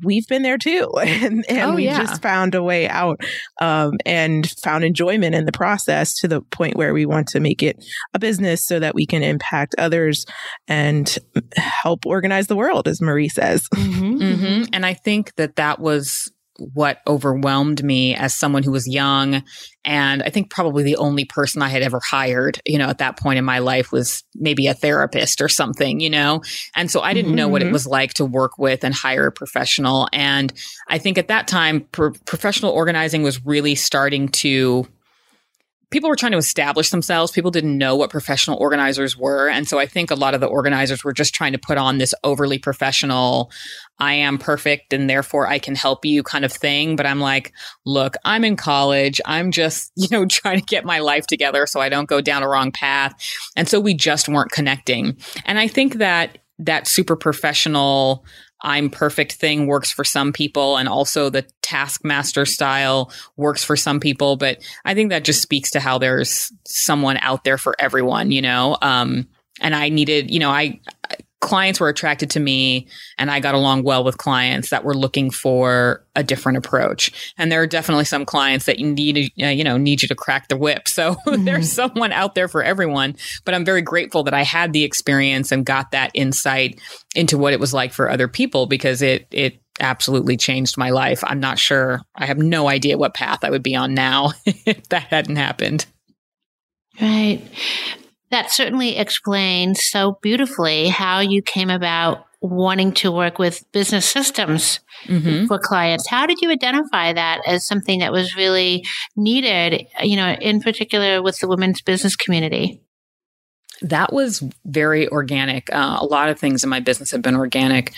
we 0.03 0.17
have 0.17 0.27
been 0.29 0.43
there 0.43 0.59
too, 0.59 0.91
and, 1.03 1.45
and 1.49 1.73
oh, 1.73 1.75
we 1.75 1.85
yeah. 1.85 1.99
just 1.99 2.23
found 2.23 2.55
a 2.55 2.63
way 2.63 2.89
out 2.89 3.21
um, 3.61 3.93
and 4.05 4.51
found 4.63 4.85
enjoyment 4.85 5.35
in 5.35 5.45
the 5.45 5.53
process 5.53 6.15
to 6.21 6.29
the 6.29 6.41
point 6.41 6.77
where 6.77 6.93
we 6.93 7.07
want 7.07 7.29
to 7.29 7.41
make 7.41 7.63
it 7.63 7.85
a 8.13 8.19
business 8.19 8.67
so 8.67 8.79
that 8.79 8.95
we 8.95 9.07
can 9.07 9.23
impact 9.23 9.75
others 9.79 10.27
and 10.69 11.19
help 11.57 12.07
organize 12.07 12.47
the 12.47 12.57
world, 12.57 12.89
as 12.89 13.01
Marie 13.01 13.29
says. 13.29 13.69
Mm-hmm. 13.75 14.23
Mm-hmm. 14.23 14.63
And 14.73 14.87
I 14.87 14.95
think 14.95 15.35
that 15.37 15.57
that 15.57 15.81
was 15.81 16.31
what 16.59 17.01
overwhelmed 17.07 17.83
me 17.83 18.15
as 18.15 18.35
someone 18.35 18.63
who 18.63 18.71
was 18.71 18.87
young 18.87 19.43
and 19.85 20.23
i 20.23 20.31
think 20.31 20.51
probably 20.51 20.83
the 20.83 20.97
only 20.97 21.25
person 21.25 21.63
i 21.63 21.69
had 21.69 21.83
ever 21.83 22.01
hired 22.01 22.61
you 22.65 22.79
know 22.79 22.89
at 22.89 22.99
that 22.99 23.19
point 23.19 23.39
in 23.39 23.45
my 23.45 23.59
life 23.59 23.91
was 23.91 24.23
maybe 24.35 24.67
a 24.67 24.75
therapist 24.75 25.41
or 25.41 25.49
something 25.49 25.99
you 25.99 26.11
know 26.11 26.41
and 26.77 26.91
so 26.91 27.01
i 27.01 27.13
didn't 27.13 27.31
mm-hmm. 27.31 27.37
know 27.37 27.49
what 27.49 27.61
it 27.61 27.67
mm-hmm. 27.67 27.73
was 27.73 27.87
like 27.87 28.15
to 28.15 28.25
work 28.25 28.57
with 28.59 28.85
and 28.85 28.95
hire 28.95 29.27
a 29.27 29.33
professional 29.33 30.09
and 30.13 30.53
i 30.89 30.97
think 30.99 31.19
at 31.19 31.29
that 31.29 31.49
time 31.49 31.81
pro- 31.93 32.13
professional 32.25 32.71
organizing 32.71 33.23
was 33.23 33.45
really 33.45 33.75
starting 33.75 34.29
to 34.29 34.87
people 35.95 36.11
were 36.11 36.17
trying 36.17 36.33
to 36.33 36.39
establish 36.39 36.91
themselves. 36.91 37.31
People 37.31 37.53
didn't 37.53 37.79
know 37.79 37.95
what 37.95 38.11
professional 38.11 38.59
organizers 38.59 39.17
were. 39.17 39.49
And 39.49 39.69
so 39.69 39.79
I 39.79 39.87
think 39.87 40.11
a 40.11 40.17
lot 40.17 40.35
of 40.35 40.41
the 40.41 40.49
organizers 40.49 41.05
were 41.05 41.13
just 41.13 41.33
trying 41.33 41.53
to 41.53 41.59
put 41.59 41.79
on 41.79 41.99
this 41.99 42.13
overly 42.25 42.59
professional, 42.59 43.53
I 44.01 44.15
am 44.15 44.39
perfect 44.39 44.93
and 44.93 45.09
therefore 45.09 45.47
I 45.47 45.61
can 45.61 45.77
help 45.77 46.05
you 46.05 46.25
kind 46.25 46.45
of 46.45 46.53
thing. 46.53 46.97
But 46.97 47.07
I'm 47.07 47.21
like, 47.21 47.53
look, 47.87 48.17
I'm 48.25 48.45
in 48.45 48.57
college. 48.57 49.21
I'm 49.25 49.53
just, 49.53 49.93
you 49.97 50.09
know, 50.11 50.27
trying 50.27 50.59
to 50.59 50.67
get 50.67 50.85
my 50.85 50.99
life 50.99 51.29
together 51.29 51.65
so 51.65 51.81
I 51.81 51.91
don't 51.91 52.09
go 52.09 52.21
down 52.21 52.43
a 52.43 52.49
wrong 52.49 52.73
path. 52.73 53.15
And 53.55 53.69
so 53.69 53.79
we 53.79 53.95
just 53.95 54.29
weren't 54.29 54.51
connecting. 54.51 55.17
And 55.45 55.61
I 55.61 55.69
think 55.69 55.99
that 55.99 56.39
that 56.59 56.89
super 56.89 57.15
professional 57.15 58.25
I'm 58.65 58.89
perfect 58.89 59.35
thing 59.35 59.67
works 59.67 59.93
for 59.93 60.05
some 60.05 60.33
people 60.33 60.79
and 60.79 60.89
also 60.89 61.29
the 61.29 61.47
taskmaster 61.63 62.47
style 62.47 63.13
works 63.37 63.63
for 63.63 63.77
some 63.77 64.01
people. 64.01 64.37
But 64.37 64.59
I 64.85 64.95
think 64.95 65.11
that 65.11 65.23
just 65.23 65.43
speaks 65.43 65.71
to 65.73 65.81
how 65.81 65.99
there's 65.99 66.51
someone 66.67 67.19
out 67.19 67.45
there 67.45 67.59
for 67.59 67.77
everyone, 67.79 68.33
you 68.33 68.43
know? 68.43 68.77
Um, 68.81 69.29
and 69.61 69.75
I 69.75 69.91
needed, 69.91 70.31
you 70.31 70.41
know, 70.41 70.51
I, 70.51 70.81
clients 71.45 71.79
were 71.79 71.91
attracted 71.91 72.31
to 72.31 72.41
me 72.41 72.89
and 73.19 73.31
I 73.31 73.39
got 73.39 73.55
along 73.55 73.83
well 73.83 74.03
with 74.03 74.17
clients 74.17 74.71
that 74.71 74.83
were 74.83 74.95
looking 74.95 75.31
for 75.31 76.03
a 76.17 76.23
different 76.23 76.57
approach. 76.57 77.35
And 77.37 77.53
there 77.53 77.61
are 77.61 77.67
definitely 77.67 78.07
some 78.07 78.25
clients 78.25 78.65
that 78.65 78.79
you 78.79 78.91
need, 78.91 79.31
uh, 79.43 79.49
you 79.49 79.63
know, 79.63 79.77
need 79.77 80.01
you 80.01 80.09
to 80.09 80.15
crack 80.15 80.49
the 80.49 80.57
whip. 80.57 80.89
So 80.89 81.15
mm-hmm. 81.27 81.45
there's 81.45 81.71
someone 81.71 82.13
out 82.13 82.35
there 82.35 82.49
for 82.49 82.63
everyone, 82.63 83.17
but 83.45 83.53
I'm 83.53 83.65
very 83.65 83.83
grateful 83.83 84.23
that 84.25 84.33
I 84.33 84.43
had 84.43 84.73
the 84.73 84.85
experience 84.85 85.53
and 85.53 85.67
got 85.67 85.91
that 85.91 86.13
insight 86.15 86.81
into 87.15 87.37
what 87.37 87.53
it 87.53 87.61
was 87.61 87.75
like 87.75 87.93
for 87.93 88.11
other 88.11 88.27
people 88.27 88.65
because 88.67 89.03
it, 89.03 89.27
it, 89.31 89.61
absolutely 89.81 90.37
changed 90.37 90.79
my 90.79 90.91
life. 90.91 91.25
I'm 91.27 91.41
not 91.41 91.59
sure. 91.59 92.01
I 92.15 92.27
have 92.27 92.39
no 92.39 92.69
idea 92.69 92.97
what 92.97 93.13
path 93.13 93.43
I 93.43 93.51
would 93.51 93.65
be 93.65 93.75
on 93.75 93.93
now 93.93 94.31
if 94.47 94.89
that 94.91 95.09
hadn't 95.09 95.35
happened. 95.35 95.85
Right 97.01 97.43
that 98.35 98.51
certainly 98.51 98.97
explains 98.97 99.85
so 99.85 100.19
beautifully 100.21 100.89
how 100.89 101.21
you 101.21 101.41
came 101.41 101.71
about 101.71 102.27
wanting 102.41 102.91
to 102.91 103.13
work 103.13 103.39
with 103.39 103.65
business 103.71 104.05
systems 104.05 104.81
mm-hmm. 105.05 105.47
for 105.47 105.57
clients. 105.57 106.09
How 106.09 106.27
did 106.27 106.41
you 106.41 106.51
identify 106.51 107.13
that 107.13 107.43
as 107.47 107.65
something 107.65 108.01
that 108.01 108.11
was 108.11 108.35
really 108.35 108.85
needed, 109.15 109.87
you 110.03 110.17
know, 110.17 110.33
in 110.33 110.61
particular 110.61 111.23
with 111.23 111.39
the 111.39 111.47
women's 111.47 111.81
business 111.81 112.17
community? 112.17 112.81
that 113.83 114.13
was 114.13 114.43
very 114.65 115.09
organic. 115.09 115.73
Uh, 115.73 115.99
a 116.01 116.07
lot 116.07 116.29
of 116.29 116.39
things 116.39 116.65
in 116.65 116.71
my 116.71 116.81
business 116.81 117.11
have 117.11 117.23
been 117.23 117.37
organic. 117.37 117.93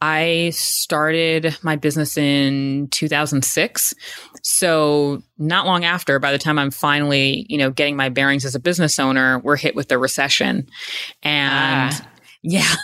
I 0.00 0.50
started 0.54 1.56
my 1.62 1.74
business 1.76 2.16
in 2.16 2.88
2006. 2.92 3.94
So 4.48 5.24
not 5.38 5.66
long 5.66 5.84
after, 5.84 6.20
by 6.20 6.30
the 6.30 6.38
time 6.38 6.56
I'm 6.56 6.70
finally, 6.70 7.46
you 7.48 7.58
know, 7.58 7.72
getting 7.72 7.96
my 7.96 8.10
bearings 8.10 8.44
as 8.44 8.54
a 8.54 8.60
business 8.60 9.00
owner, 9.00 9.40
we're 9.40 9.56
hit 9.56 9.74
with 9.74 9.88
the 9.88 9.98
recession. 9.98 10.68
And 11.24 11.92
ah. 11.92 12.08
Yeah. 12.44 12.76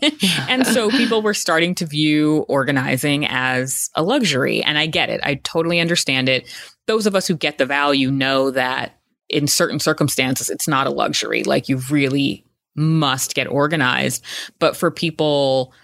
and 0.48 0.66
so 0.66 0.88
people 0.88 1.20
were 1.20 1.34
starting 1.34 1.74
to 1.74 1.84
view 1.84 2.46
organizing 2.48 3.26
as 3.26 3.90
a 3.94 4.02
luxury. 4.02 4.62
And 4.62 4.78
I 4.78 4.86
get 4.86 5.10
it. 5.10 5.20
I 5.22 5.34
totally 5.34 5.78
understand 5.78 6.30
it. 6.30 6.50
Those 6.86 7.04
of 7.04 7.14
us 7.14 7.26
who 7.26 7.36
get 7.36 7.58
the 7.58 7.66
value 7.66 8.10
know 8.10 8.50
that 8.52 8.98
in 9.28 9.46
certain 9.46 9.78
circumstances, 9.78 10.48
it's 10.48 10.66
not 10.66 10.86
a 10.86 10.90
luxury. 10.90 11.44
Like 11.44 11.68
you 11.68 11.82
really 11.90 12.46
must 12.74 13.34
get 13.34 13.46
organized. 13.46 14.24
But 14.58 14.74
for 14.74 14.90
people 14.90 15.74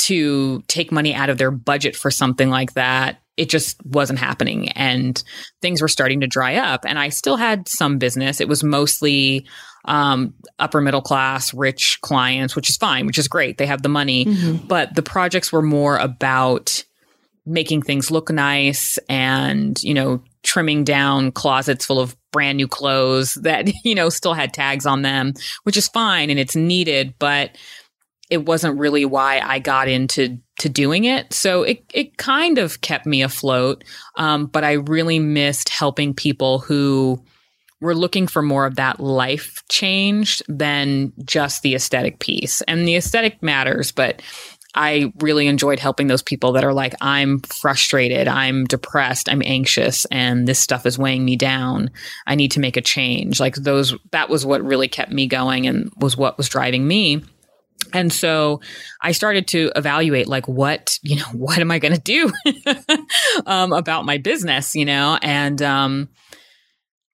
to 0.00 0.60
take 0.68 0.92
money 0.92 1.14
out 1.14 1.30
of 1.30 1.38
their 1.38 1.50
budget 1.50 1.96
for 1.96 2.10
something 2.10 2.50
like 2.50 2.74
that, 2.74 3.22
it 3.36 3.50
just 3.50 3.84
wasn't 3.84 4.18
happening 4.18 4.70
and 4.70 5.22
things 5.60 5.82
were 5.82 5.88
starting 5.88 6.20
to 6.20 6.26
dry 6.26 6.56
up. 6.56 6.84
And 6.86 6.98
I 6.98 7.10
still 7.10 7.36
had 7.36 7.68
some 7.68 7.98
business. 7.98 8.40
It 8.40 8.48
was 8.48 8.64
mostly 8.64 9.46
um, 9.84 10.34
upper 10.58 10.80
middle 10.80 11.02
class, 11.02 11.52
rich 11.54 11.98
clients, 12.00 12.56
which 12.56 12.70
is 12.70 12.76
fine, 12.76 13.06
which 13.06 13.18
is 13.18 13.28
great. 13.28 13.58
They 13.58 13.66
have 13.66 13.82
the 13.82 13.88
money. 13.88 14.24
Mm-hmm. 14.24 14.66
But 14.66 14.94
the 14.94 15.02
projects 15.02 15.52
were 15.52 15.62
more 15.62 15.96
about 15.96 16.84
making 17.44 17.82
things 17.82 18.10
look 18.10 18.30
nice 18.30 18.98
and, 19.08 19.80
you 19.82 19.94
know, 19.94 20.22
trimming 20.42 20.82
down 20.84 21.30
closets 21.30 21.84
full 21.84 22.00
of 22.00 22.16
brand 22.32 22.56
new 22.56 22.66
clothes 22.66 23.34
that, 23.34 23.70
you 23.84 23.94
know, 23.94 24.08
still 24.08 24.34
had 24.34 24.52
tags 24.52 24.86
on 24.86 25.02
them, 25.02 25.34
which 25.62 25.76
is 25.76 25.88
fine 25.88 26.30
and 26.30 26.38
it's 26.38 26.56
needed, 26.56 27.14
but 27.18 27.56
it 28.30 28.44
wasn't 28.44 28.78
really 28.78 29.04
why 29.04 29.40
I 29.40 29.58
got 29.58 29.88
into 29.88 30.38
to 30.58 30.68
doing 30.68 31.04
it. 31.04 31.32
So 31.32 31.62
it 31.62 31.84
it 31.92 32.16
kind 32.16 32.58
of 32.58 32.80
kept 32.80 33.06
me 33.06 33.22
afloat. 33.22 33.84
Um, 34.16 34.46
but 34.46 34.64
I 34.64 34.72
really 34.72 35.18
missed 35.18 35.68
helping 35.68 36.14
people 36.14 36.58
who 36.58 37.22
were 37.80 37.94
looking 37.94 38.26
for 38.26 38.42
more 38.42 38.66
of 38.66 38.76
that 38.76 39.00
life 39.00 39.62
change 39.68 40.42
than 40.48 41.12
just 41.24 41.62
the 41.62 41.74
aesthetic 41.74 42.18
piece. 42.20 42.62
And 42.62 42.88
the 42.88 42.96
aesthetic 42.96 43.42
matters, 43.42 43.92
but 43.92 44.22
I 44.74 45.12
really 45.20 45.46
enjoyed 45.46 45.78
helping 45.78 46.06
those 46.06 46.22
people 46.22 46.52
that 46.52 46.64
are 46.64 46.74
like, 46.74 46.94
I'm 47.00 47.40
frustrated, 47.40 48.28
I'm 48.28 48.64
depressed, 48.64 49.28
I'm 49.28 49.42
anxious, 49.44 50.04
and 50.06 50.46
this 50.46 50.58
stuff 50.58 50.84
is 50.84 50.98
weighing 50.98 51.24
me 51.24 51.36
down. 51.36 51.90
I 52.26 52.34
need 52.34 52.50
to 52.52 52.60
make 52.60 52.76
a 52.76 52.82
change. 52.82 53.40
Like 53.40 53.54
those, 53.56 53.94
that 54.10 54.28
was 54.28 54.44
what 54.44 54.62
really 54.62 54.88
kept 54.88 55.10
me 55.10 55.26
going 55.26 55.66
and 55.66 55.90
was 55.96 56.16
what 56.16 56.36
was 56.36 56.50
driving 56.50 56.86
me. 56.86 57.22
And 57.92 58.12
so 58.12 58.60
I 59.02 59.12
started 59.12 59.48
to 59.48 59.70
evaluate 59.76 60.26
like 60.26 60.48
what, 60.48 60.98
you 61.02 61.16
know, 61.16 61.24
what 61.32 61.58
am 61.58 61.70
I 61.70 61.78
going 61.78 61.94
to 61.94 62.00
do 62.00 62.32
um, 63.46 63.72
about 63.72 64.04
my 64.04 64.18
business, 64.18 64.74
you 64.74 64.84
know? 64.84 65.18
And 65.22 65.60
um, 65.62 66.08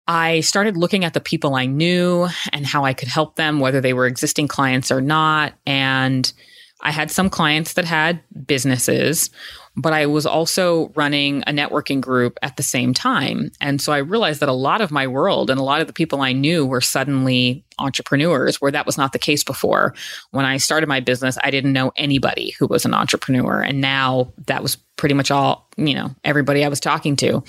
I 0.07 0.41
started 0.41 0.77
looking 0.77 1.05
at 1.05 1.15
the 1.15 1.21
people 1.21 1.55
I 1.55 1.67
knew 1.67 2.29
and 2.53 2.67
how 2.67 2.85
I 2.85 2.95
could 2.95 3.09
help 3.09 3.37
them, 3.37 3.61
whether 3.61 3.81
they 3.81 3.93
were 3.93 4.07
existing 4.07 4.49
clients 4.49 4.91
or 4.91 5.01
not. 5.01 5.55
And 5.67 6.33
I 6.81 6.93
had 6.93 7.11
some 7.11 7.29
clients 7.29 7.75
that 7.75 7.85
had 7.85 8.23
businesses, 8.47 9.31
but 9.79 9.93
I 9.93 10.07
was 10.07 10.27
also 10.27 10.89
running 10.97 11.43
a 11.43 11.53
networking 11.53 12.01
group 12.01 12.39
at 12.43 12.57
the 12.57 12.63
same 12.63 12.93
time. 12.93 13.51
And 13.61 13.81
so 13.81 13.93
I 13.93 13.99
realized 13.99 14.41
that 14.41 14.49
a 14.49 14.53
lot 14.53 14.81
of 14.81 14.91
my 14.91 15.07
world 15.07 15.51
and 15.51 15.61
a 15.61 15.63
lot 15.63 15.81
of 15.81 15.87
the 15.87 15.93
people 15.93 16.21
I 16.21 16.33
knew 16.33 16.67
were 16.67 16.81
suddenly 16.81 17.65
entrepreneurs, 17.79 18.61
where 18.61 18.73
that 18.73 18.87
was 18.87 18.99
not 18.99 19.13
the 19.13 19.19
case 19.19 19.45
before. 19.45 19.95
When 20.33 20.45
I 20.45 20.57
started 20.57 20.89
my 20.89 21.01
business, 21.01 21.39
I 21.43 21.51
didn't 21.51 21.73
know 21.73 21.93
anybody 21.97 22.55
who 22.59 22.67
was 22.67 22.85
an 22.85 22.93
entrepreneur. 22.95 23.61
And 23.61 23.81
now 23.81 24.33
that 24.47 24.63
was 24.63 24.77
pretty 24.97 25.15
much 25.15 25.31
all, 25.31 25.69
you 25.77 25.95
know, 25.95 26.15
everybody 26.25 26.65
I 26.65 26.69
was 26.69 26.81
talking 26.81 27.15
to. 27.17 27.45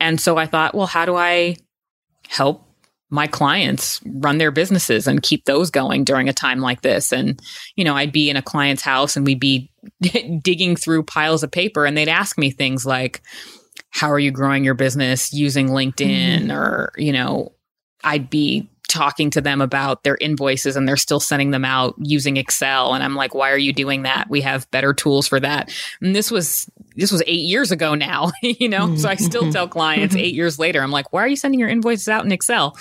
And 0.00 0.18
so 0.20 0.38
I 0.38 0.46
thought, 0.46 0.74
well, 0.74 0.86
how 0.86 1.04
do 1.04 1.16
I 1.16 1.56
help 2.28 2.67
my 3.10 3.26
clients 3.26 4.00
run 4.04 4.38
their 4.38 4.50
businesses 4.50 5.06
and 5.06 5.22
keep 5.22 5.44
those 5.44 5.70
going 5.70 6.04
during 6.04 6.28
a 6.28 6.32
time 6.32 6.60
like 6.60 6.82
this. 6.82 7.12
And, 7.12 7.40
you 7.74 7.84
know, 7.84 7.96
I'd 7.96 8.12
be 8.12 8.28
in 8.28 8.36
a 8.36 8.42
client's 8.42 8.82
house 8.82 9.16
and 9.16 9.24
we'd 9.24 9.40
be 9.40 9.70
digging 10.42 10.76
through 10.76 11.04
piles 11.04 11.42
of 11.42 11.50
paper 11.50 11.86
and 11.86 11.96
they'd 11.96 12.08
ask 12.08 12.36
me 12.36 12.50
things 12.50 12.84
like, 12.84 13.22
how 13.90 14.10
are 14.10 14.18
you 14.18 14.30
growing 14.30 14.64
your 14.64 14.74
business 14.74 15.32
using 15.32 15.68
LinkedIn? 15.68 16.42
Mm-hmm. 16.42 16.50
Or, 16.50 16.92
you 16.96 17.12
know, 17.12 17.52
I'd 18.04 18.28
be 18.28 18.68
talking 18.98 19.30
to 19.30 19.40
them 19.40 19.60
about 19.60 20.02
their 20.02 20.18
invoices 20.20 20.74
and 20.74 20.88
they're 20.88 20.96
still 20.96 21.20
sending 21.20 21.52
them 21.52 21.64
out 21.64 21.94
using 21.98 22.36
Excel. 22.36 22.94
And 22.94 23.04
I'm 23.04 23.14
like, 23.14 23.32
why 23.32 23.52
are 23.52 23.58
you 23.58 23.72
doing 23.72 24.02
that? 24.02 24.28
We 24.28 24.40
have 24.40 24.68
better 24.72 24.92
tools 24.92 25.28
for 25.28 25.38
that. 25.38 25.72
And 26.00 26.16
this 26.16 26.32
was, 26.32 26.68
this 26.96 27.12
was 27.12 27.22
eight 27.28 27.44
years 27.44 27.70
ago 27.70 27.94
now, 27.94 28.32
you 28.42 28.68
know? 28.68 28.96
So 28.96 29.08
I 29.08 29.14
still 29.14 29.52
tell 29.52 29.68
clients 29.68 30.16
eight 30.16 30.34
years 30.34 30.58
later, 30.58 30.82
I'm 30.82 30.90
like, 30.90 31.12
why 31.12 31.22
are 31.22 31.28
you 31.28 31.36
sending 31.36 31.60
your 31.60 31.68
invoices 31.68 32.08
out 32.08 32.24
in 32.24 32.32
Excel? 32.32 32.76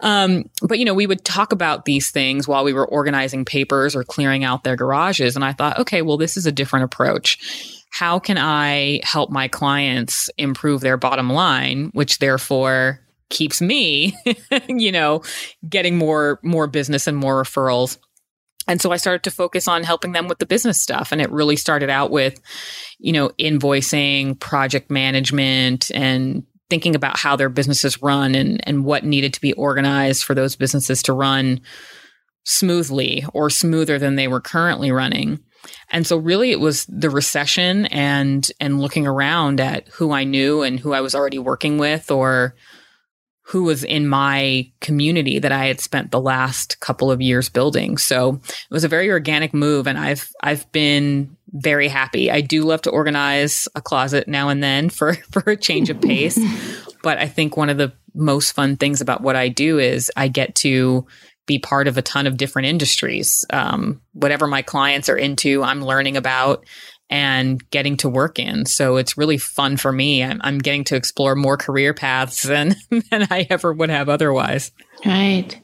Um, 0.00 0.50
but, 0.60 0.78
you 0.78 0.84
know, 0.84 0.92
we 0.92 1.06
would 1.06 1.24
talk 1.24 1.52
about 1.52 1.86
these 1.86 2.10
things 2.10 2.46
while 2.46 2.62
we 2.62 2.74
were 2.74 2.86
organizing 2.86 3.46
papers 3.46 3.96
or 3.96 4.04
clearing 4.04 4.44
out 4.44 4.64
their 4.64 4.76
garages. 4.76 5.34
And 5.34 5.46
I 5.46 5.54
thought, 5.54 5.78
okay, 5.78 6.02
well, 6.02 6.18
this 6.18 6.36
is 6.36 6.44
a 6.44 6.52
different 6.52 6.84
approach 6.84 7.80
how 7.90 8.18
can 8.18 8.36
I 8.36 8.98
help 9.04 9.30
my 9.30 9.46
clients 9.46 10.28
improve 10.36 10.80
their 10.80 10.96
bottom 10.96 11.30
line, 11.30 11.90
which 11.92 12.18
therefore 12.18 12.98
keeps 13.34 13.60
me, 13.60 14.16
you 14.68 14.90
know, 14.90 15.22
getting 15.68 15.98
more 15.98 16.40
more 16.42 16.66
business 16.66 17.06
and 17.06 17.16
more 17.16 17.42
referrals. 17.42 17.98
And 18.66 18.80
so 18.80 18.92
I 18.92 18.96
started 18.96 19.24
to 19.24 19.30
focus 19.30 19.68
on 19.68 19.82
helping 19.82 20.12
them 20.12 20.26
with 20.26 20.38
the 20.38 20.46
business 20.46 20.80
stuff. 20.80 21.12
And 21.12 21.20
it 21.20 21.30
really 21.30 21.56
started 21.56 21.90
out 21.90 22.10
with, 22.10 22.40
you 22.98 23.12
know, 23.12 23.28
invoicing, 23.38 24.40
project 24.40 24.90
management, 24.90 25.90
and 25.94 26.44
thinking 26.70 26.94
about 26.94 27.18
how 27.18 27.36
their 27.36 27.50
businesses 27.50 28.00
run 28.00 28.34
and, 28.34 28.66
and 28.66 28.86
what 28.86 29.04
needed 29.04 29.34
to 29.34 29.40
be 29.40 29.52
organized 29.52 30.24
for 30.24 30.34
those 30.34 30.56
businesses 30.56 31.02
to 31.02 31.12
run 31.12 31.60
smoothly 32.44 33.24
or 33.34 33.50
smoother 33.50 33.98
than 33.98 34.16
they 34.16 34.28
were 34.28 34.40
currently 34.40 34.90
running. 34.90 35.40
And 35.90 36.06
so 36.06 36.16
really 36.16 36.50
it 36.50 36.60
was 36.60 36.86
the 36.86 37.10
recession 37.10 37.86
and 37.86 38.50
and 38.60 38.80
looking 38.80 39.06
around 39.06 39.60
at 39.60 39.88
who 39.88 40.12
I 40.12 40.24
knew 40.24 40.62
and 40.62 40.78
who 40.78 40.92
I 40.92 41.00
was 41.00 41.14
already 41.14 41.38
working 41.38 41.78
with 41.78 42.10
or 42.10 42.54
who 43.46 43.64
was 43.64 43.84
in 43.84 44.08
my 44.08 44.70
community 44.80 45.38
that 45.38 45.52
I 45.52 45.66
had 45.66 45.80
spent 45.80 46.10
the 46.10 46.20
last 46.20 46.80
couple 46.80 47.10
of 47.10 47.20
years 47.20 47.50
building. 47.50 47.98
So 47.98 48.40
it 48.46 48.70
was 48.70 48.84
a 48.84 48.88
very 48.88 49.10
organic 49.10 49.52
move 49.52 49.86
and 49.86 49.98
I've 49.98 50.30
I've 50.40 50.70
been 50.72 51.36
very 51.52 51.88
happy. 51.88 52.30
I 52.30 52.40
do 52.40 52.64
love 52.64 52.82
to 52.82 52.90
organize 52.90 53.68
a 53.74 53.82
closet 53.82 54.28
now 54.28 54.48
and 54.48 54.62
then 54.62 54.88
for 54.88 55.14
for 55.30 55.42
a 55.50 55.56
change 55.56 55.90
of 55.90 56.00
pace. 56.00 56.38
but 57.02 57.18
I 57.18 57.28
think 57.28 57.56
one 57.56 57.68
of 57.68 57.76
the 57.76 57.92
most 58.14 58.52
fun 58.52 58.76
things 58.76 59.00
about 59.00 59.20
what 59.20 59.36
I 59.36 59.48
do 59.48 59.78
is 59.78 60.10
I 60.16 60.28
get 60.28 60.54
to 60.56 61.06
be 61.46 61.58
part 61.58 61.86
of 61.86 61.98
a 61.98 62.02
ton 62.02 62.26
of 62.26 62.38
different 62.38 62.68
industries. 62.68 63.44
Um, 63.50 64.00
whatever 64.14 64.46
my 64.46 64.62
clients 64.62 65.10
are 65.10 65.16
into, 65.16 65.62
I'm 65.62 65.84
learning 65.84 66.16
about 66.16 66.64
and 67.14 67.70
getting 67.70 67.96
to 67.96 68.08
work 68.08 68.40
in. 68.40 68.66
So 68.66 68.96
it's 68.96 69.16
really 69.16 69.38
fun 69.38 69.76
for 69.76 69.92
me. 69.92 70.24
I'm, 70.24 70.40
I'm 70.42 70.58
getting 70.58 70.82
to 70.84 70.96
explore 70.96 71.36
more 71.36 71.56
career 71.56 71.94
paths 71.94 72.42
than, 72.42 72.74
than 72.90 73.28
I 73.30 73.46
ever 73.50 73.72
would 73.72 73.88
have 73.88 74.08
otherwise. 74.08 74.72
Right. 75.06 75.56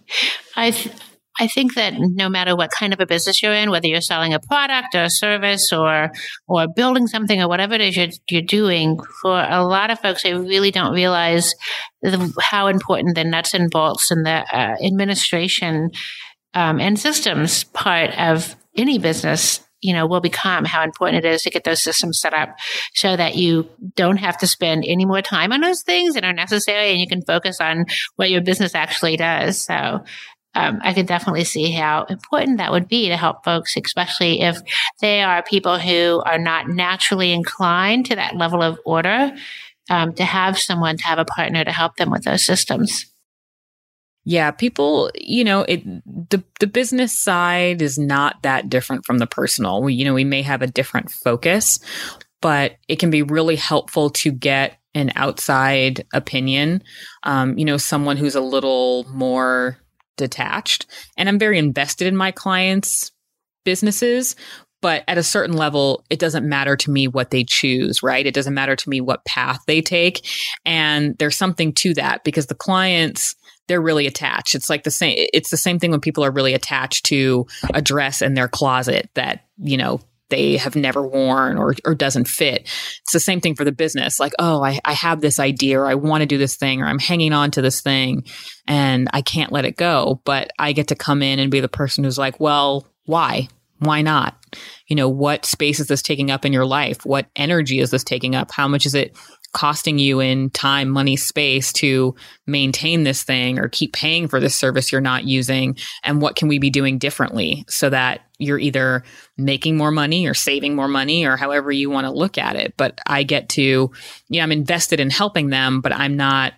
I, 0.54 0.70
th- 0.70 0.94
I 1.40 1.48
think 1.48 1.74
that 1.74 1.94
no 1.96 2.28
matter 2.28 2.54
what 2.54 2.70
kind 2.70 2.92
of 2.92 3.00
a 3.00 3.06
business 3.06 3.42
you're 3.42 3.52
in, 3.52 3.68
whether 3.68 3.88
you're 3.88 4.00
selling 4.00 4.32
a 4.32 4.38
product 4.38 4.94
or 4.94 5.02
a 5.02 5.10
service 5.10 5.72
or 5.72 6.12
or 6.46 6.68
building 6.68 7.08
something 7.08 7.42
or 7.42 7.48
whatever 7.48 7.74
it 7.74 7.80
is 7.80 7.96
you're, 7.96 8.08
you're 8.28 8.42
doing, 8.42 9.00
for 9.20 9.44
a 9.48 9.64
lot 9.64 9.90
of 9.90 9.98
folks, 9.98 10.22
they 10.22 10.34
really 10.34 10.70
don't 10.70 10.94
realize 10.94 11.52
the, 12.00 12.32
how 12.40 12.68
important 12.68 13.16
the 13.16 13.24
nuts 13.24 13.54
and 13.54 13.70
bolts 13.72 14.12
and 14.12 14.24
the 14.24 14.30
uh, 14.30 14.76
administration 14.84 15.90
um, 16.54 16.78
and 16.78 16.96
systems 16.96 17.64
part 17.64 18.16
of 18.16 18.54
any 18.76 18.98
business 18.98 19.60
you 19.80 19.92
know, 19.92 20.06
will 20.06 20.20
become 20.20 20.64
how 20.64 20.82
important 20.82 21.24
it 21.24 21.28
is 21.28 21.42
to 21.42 21.50
get 21.50 21.64
those 21.64 21.82
systems 21.82 22.20
set 22.20 22.34
up 22.34 22.56
so 22.94 23.16
that 23.16 23.36
you 23.36 23.68
don't 23.96 24.18
have 24.18 24.36
to 24.38 24.46
spend 24.46 24.84
any 24.86 25.04
more 25.04 25.22
time 25.22 25.52
on 25.52 25.60
those 25.60 25.82
things 25.82 26.14
that 26.14 26.24
are 26.24 26.32
necessary 26.32 26.90
and 26.90 27.00
you 27.00 27.06
can 27.06 27.22
focus 27.22 27.60
on 27.60 27.86
what 28.16 28.30
your 28.30 28.40
business 28.40 28.74
actually 28.74 29.16
does. 29.16 29.60
So, 29.60 30.04
um, 30.54 30.80
I 30.82 30.94
could 30.94 31.06
definitely 31.06 31.44
see 31.44 31.70
how 31.70 32.04
important 32.04 32.58
that 32.58 32.72
would 32.72 32.88
be 32.88 33.08
to 33.08 33.16
help 33.16 33.44
folks, 33.44 33.76
especially 33.76 34.40
if 34.40 34.60
they 35.00 35.22
are 35.22 35.42
people 35.42 35.78
who 35.78 36.22
are 36.26 36.38
not 36.38 36.68
naturally 36.68 37.32
inclined 37.32 38.06
to 38.06 38.16
that 38.16 38.36
level 38.36 38.60
of 38.60 38.78
order, 38.84 39.32
um, 39.90 40.12
to 40.14 40.24
have 40.24 40.58
someone, 40.58 40.96
to 40.96 41.04
have 41.04 41.18
a 41.18 41.24
partner 41.24 41.64
to 41.64 41.72
help 41.72 41.96
them 41.96 42.10
with 42.10 42.24
those 42.24 42.44
systems. 42.44 43.06
Yeah, 44.30 44.52
people, 44.52 45.10
you 45.16 45.42
know, 45.42 45.62
it 45.62 45.84
the 46.30 46.44
the 46.60 46.68
business 46.68 47.20
side 47.20 47.82
is 47.82 47.98
not 47.98 48.40
that 48.44 48.70
different 48.70 49.04
from 49.04 49.18
the 49.18 49.26
personal. 49.26 49.82
We, 49.82 49.94
you 49.94 50.04
know, 50.04 50.14
we 50.14 50.22
may 50.22 50.42
have 50.42 50.62
a 50.62 50.68
different 50.68 51.10
focus, 51.10 51.80
but 52.40 52.76
it 52.86 53.00
can 53.00 53.10
be 53.10 53.24
really 53.24 53.56
helpful 53.56 54.08
to 54.10 54.30
get 54.30 54.78
an 54.94 55.10
outside 55.16 56.06
opinion. 56.14 56.84
Um, 57.24 57.58
you 57.58 57.64
know, 57.64 57.76
someone 57.76 58.16
who's 58.16 58.36
a 58.36 58.40
little 58.40 59.04
more 59.10 59.78
detached 60.16 60.86
and 61.16 61.28
I'm 61.28 61.40
very 61.40 61.58
invested 61.58 62.06
in 62.06 62.16
my 62.16 62.30
clients' 62.30 63.10
businesses. 63.64 64.36
But 64.82 65.02
at 65.08 65.18
a 65.18 65.22
certain 65.22 65.56
level, 65.56 66.04
it 66.08 66.20
doesn't 66.20 66.48
matter 66.48 66.74
to 66.76 66.90
me 66.90 67.06
what 67.08 67.30
they 67.30 67.44
choose, 67.44 68.02
right? 68.02 68.24
It 68.24 68.32
doesn't 68.32 68.54
matter 68.54 68.76
to 68.76 68.88
me 68.88 69.00
what 69.00 69.24
path 69.26 69.58
they 69.66 69.82
take. 69.82 70.26
And 70.64 71.18
there's 71.18 71.36
something 71.36 71.74
to 71.74 71.94
that 71.94 72.24
because 72.24 72.46
the 72.46 72.54
clients, 72.54 73.34
they're 73.70 73.80
really 73.80 74.08
attached. 74.08 74.56
It's 74.56 74.68
like 74.68 74.82
the 74.82 74.90
same, 74.90 75.14
it's 75.32 75.50
the 75.50 75.56
same 75.56 75.78
thing 75.78 75.92
when 75.92 76.00
people 76.00 76.24
are 76.24 76.30
really 76.32 76.54
attached 76.54 77.06
to 77.06 77.46
a 77.72 77.80
dress 77.80 78.20
in 78.20 78.34
their 78.34 78.48
closet 78.48 79.08
that, 79.14 79.44
you 79.58 79.76
know, 79.76 80.00
they 80.28 80.56
have 80.56 80.74
never 80.74 81.06
worn 81.06 81.56
or, 81.56 81.76
or 81.84 81.94
doesn't 81.94 82.26
fit. 82.26 82.62
It's 82.62 83.12
the 83.12 83.20
same 83.20 83.40
thing 83.40 83.54
for 83.54 83.64
the 83.64 83.70
business. 83.70 84.18
Like, 84.18 84.32
oh, 84.40 84.60
I, 84.60 84.80
I 84.84 84.92
have 84.92 85.20
this 85.20 85.38
idea 85.38 85.78
or 85.78 85.86
I 85.86 85.94
want 85.94 86.22
to 86.22 86.26
do 86.26 86.36
this 86.36 86.56
thing 86.56 86.82
or 86.82 86.86
I'm 86.86 86.98
hanging 86.98 87.32
on 87.32 87.52
to 87.52 87.62
this 87.62 87.80
thing 87.80 88.24
and 88.66 89.08
I 89.12 89.22
can't 89.22 89.52
let 89.52 89.64
it 89.64 89.76
go. 89.76 90.20
But 90.24 90.50
I 90.58 90.72
get 90.72 90.88
to 90.88 90.96
come 90.96 91.22
in 91.22 91.38
and 91.38 91.48
be 91.48 91.60
the 91.60 91.68
person 91.68 92.02
who's 92.02 92.18
like, 92.18 92.40
well, 92.40 92.88
why? 93.04 93.46
Why 93.78 94.02
not? 94.02 94.36
You 94.88 94.96
know, 94.96 95.08
what 95.08 95.44
space 95.44 95.78
is 95.78 95.86
this 95.86 96.02
taking 96.02 96.32
up 96.32 96.44
in 96.44 96.52
your 96.52 96.66
life? 96.66 97.06
What 97.06 97.26
energy 97.36 97.78
is 97.78 97.92
this 97.92 98.02
taking 98.02 98.34
up? 98.34 98.50
How 98.50 98.66
much 98.66 98.84
is 98.84 98.96
it 98.96 99.16
costing 99.52 99.98
you 99.98 100.20
in 100.20 100.50
time, 100.50 100.88
money, 100.88 101.16
space 101.16 101.72
to 101.74 102.14
maintain 102.46 103.02
this 103.02 103.22
thing 103.22 103.58
or 103.58 103.68
keep 103.68 103.92
paying 103.92 104.28
for 104.28 104.40
this 104.40 104.56
service 104.56 104.92
you're 104.92 105.00
not 105.00 105.24
using? 105.24 105.76
And 106.02 106.22
what 106.22 106.36
can 106.36 106.48
we 106.48 106.58
be 106.58 106.70
doing 106.70 106.98
differently 106.98 107.64
so 107.68 107.90
that 107.90 108.22
you're 108.38 108.58
either 108.58 109.02
making 109.36 109.76
more 109.76 109.90
money 109.90 110.26
or 110.26 110.34
saving 110.34 110.74
more 110.74 110.88
money 110.88 111.26
or 111.26 111.36
however 111.36 111.72
you 111.72 111.90
want 111.90 112.06
to 112.06 112.12
look 112.12 112.38
at 112.38 112.56
it? 112.56 112.74
But 112.76 113.00
I 113.06 113.22
get 113.22 113.48
to, 113.50 113.90
yeah, 114.28 114.42
I'm 114.42 114.52
invested 114.52 115.00
in 115.00 115.10
helping 115.10 115.50
them, 115.50 115.80
but 115.80 115.92
I'm 115.92 116.16
not 116.16 116.54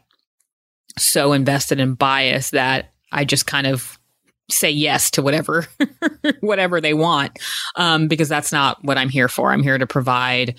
so 0.99 1.33
invested 1.33 1.81
in 1.81 1.95
bias 1.95 2.51
that 2.51 2.93
I 3.11 3.25
just 3.25 3.47
kind 3.47 3.67
of 3.67 3.99
say 4.51 4.71
yes 4.71 5.11
to 5.13 5.23
whatever 5.23 5.67
whatever 6.41 6.81
they 6.81 6.95
want 6.95 7.39
um, 7.77 8.09
because 8.09 8.29
that's 8.29 8.53
not 8.53 8.83
what 8.85 8.99
i'm 8.99 9.09
here 9.09 9.29
for 9.29 9.53
i'm 9.53 9.63
here 9.63 9.79
to 9.79 9.87
provide 9.87 10.57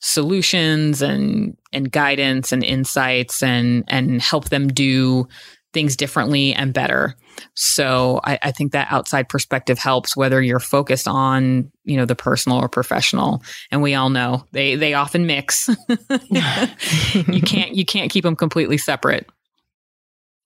solutions 0.00 1.02
and 1.02 1.56
and 1.72 1.92
guidance 1.92 2.52
and 2.52 2.64
insights 2.64 3.42
and 3.42 3.84
and 3.88 4.20
help 4.20 4.48
them 4.48 4.68
do 4.68 5.28
things 5.72 5.96
differently 5.96 6.52
and 6.52 6.74
better. 6.74 7.14
So 7.54 8.20
I, 8.24 8.38
I, 8.42 8.50
think 8.50 8.72
that 8.72 8.88
outside 8.90 9.28
perspective 9.28 9.78
helps 9.78 10.16
whether 10.16 10.42
you're 10.42 10.58
focused 10.58 11.06
on, 11.06 11.70
you 11.84 11.96
know, 11.96 12.06
the 12.06 12.16
personal 12.16 12.58
or 12.58 12.68
professional. 12.68 13.42
And 13.70 13.80
we 13.80 13.94
all 13.94 14.10
know 14.10 14.44
they 14.52 14.74
they 14.74 14.94
often 14.94 15.26
mix. 15.26 15.68
you 16.28 17.42
can't 17.42 17.74
you 17.74 17.84
can't 17.84 18.10
keep 18.10 18.24
them 18.24 18.36
completely 18.36 18.78
separate. 18.78 19.28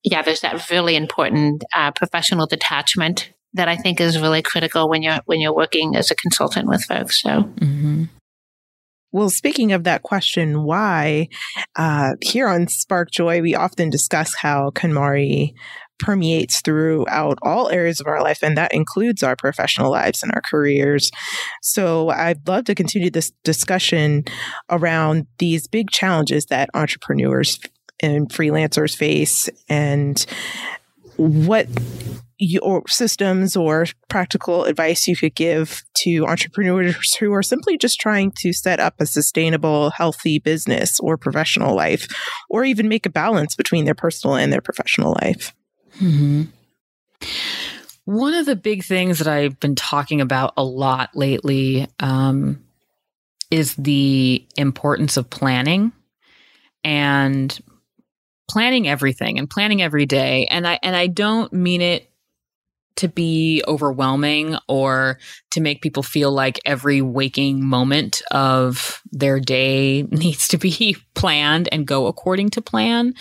Yeah, 0.02 0.20
there's 0.23 0.42
that 0.42 0.68
really 0.70 0.96
important 0.96 1.64
uh, 1.75 1.90
professional 1.92 2.46
detachment 2.46 3.32
that 3.54 3.68
I 3.68 3.76
think 3.76 4.00
is 4.00 4.20
really 4.20 4.42
critical 4.42 4.90
when 4.90 5.02
you're 5.02 5.20
when 5.25 5.40
you're 5.40 5.54
working 5.54 5.96
as 5.96 6.11
a 6.11 6.14
consultant 6.14 6.68
with 6.68 6.84
folks. 6.84 7.23
So. 7.23 7.30
Mm-hmm. 7.30 8.04
Well, 9.14 9.30
speaking 9.30 9.71
of 9.71 9.85
that 9.85 10.02
question, 10.02 10.64
why, 10.64 11.28
uh, 11.76 12.14
here 12.21 12.49
on 12.49 12.66
Spark 12.66 13.12
Joy, 13.12 13.42
we 13.42 13.54
often 13.54 13.88
discuss 13.88 14.35
how 14.35 14.71
KonMari 14.71 15.54
permeates 16.00 16.61
throughout 16.61 17.38
all 17.40 17.71
areas 17.71 18.00
of 18.00 18.09
our 18.09 18.21
life, 18.21 18.40
and 18.42 18.59
that 18.59 18.75
includes 18.75 19.23
our 19.23 19.37
professional 19.37 19.92
lives 19.92 20.25
and 20.25 20.33
our 20.35 20.40
careers. 20.40 21.12
So 21.62 22.09
I'd 22.09 22.49
love 22.49 22.64
to 22.64 22.75
continue 22.75 23.09
this 23.09 23.30
discussion 23.44 24.25
around 24.68 25.28
these 25.38 25.68
big 25.68 25.92
challenges 25.92 26.47
that 26.47 26.68
entrepreneurs 26.75 27.61
and 28.00 28.28
freelancers 28.28 28.97
face 28.97 29.49
and 29.68 30.26
what 31.16 31.68
your 32.38 32.83
systems 32.88 33.56
or 33.56 33.87
practical 34.09 34.64
advice 34.64 35.06
you 35.06 35.16
could 35.16 35.35
give 35.35 35.83
to 35.94 36.26
entrepreneurs 36.26 37.14
who 37.14 37.33
are 37.33 37.42
simply 37.42 37.78
just 37.78 38.00
trying 38.00 38.33
to 38.38 38.52
set 38.52 38.80
up 38.80 38.94
a 38.99 39.06
sustainable, 39.06 39.90
healthy 39.90 40.38
business 40.38 40.99
or 41.00 41.16
professional 41.16 41.75
life, 41.75 42.09
or 42.50 42.64
even 42.64 42.88
make 42.88 43.06
a 43.06 43.11
balance 43.11 43.54
between 43.54 43.85
their 43.85 43.94
personal 43.94 44.37
and 44.37 44.52
their 44.52 44.61
professional 44.61 45.16
life? 45.23 45.54
Mm-hmm. 46.00 46.44
One 48.04 48.35
of 48.35 48.47
the 48.47 48.56
big 48.56 48.85
things 48.85 49.18
that 49.18 49.28
I've 49.28 49.59
been 49.61 49.76
talking 49.76 50.21
about 50.21 50.52
a 50.56 50.64
lot 50.64 51.11
lately 51.14 51.87
um, 52.00 52.62
is 53.50 53.75
the 53.76 54.45
importance 54.56 55.17
of 55.17 55.30
planning 55.30 55.93
and 56.82 57.58
planning 58.49 58.89
everything 58.89 59.39
and 59.39 59.49
planning 59.49 59.83
every 59.83 60.07
day. 60.07 60.47
And 60.50 60.67
I 60.67 60.78
and 60.83 60.95
I 60.95 61.07
don't 61.07 61.52
mean 61.52 61.80
it 61.80 62.11
to 62.97 63.09
be 63.09 63.63
overwhelming 63.67 64.57
or 64.69 65.19
to 65.50 65.61
make 65.61 65.83
people 65.83 66.02
feel 66.02 66.30
like 66.30 66.61
every 66.65 67.00
waking 67.00 67.65
moment 67.65 68.23
of 68.30 69.02
their 69.11 69.41
day 69.41 70.02
needs 70.11 70.49
to 70.49 70.59
be 70.59 70.97
planned 71.15 71.69
and 71.73 71.87
go 71.87 72.07
according 72.07 72.50
to 72.50 72.63
plan. 72.63 73.15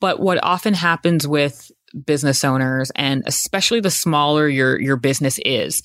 But 0.00 0.18
what 0.18 0.42
often 0.42 0.74
happens 0.74 1.28
with 1.28 1.70
business 2.06 2.44
owners 2.44 2.90
and 2.94 3.22
especially 3.26 3.80
the 3.80 3.90
smaller 3.90 4.48
your 4.48 4.80
your 4.80 4.96
business 4.96 5.38
is. 5.44 5.82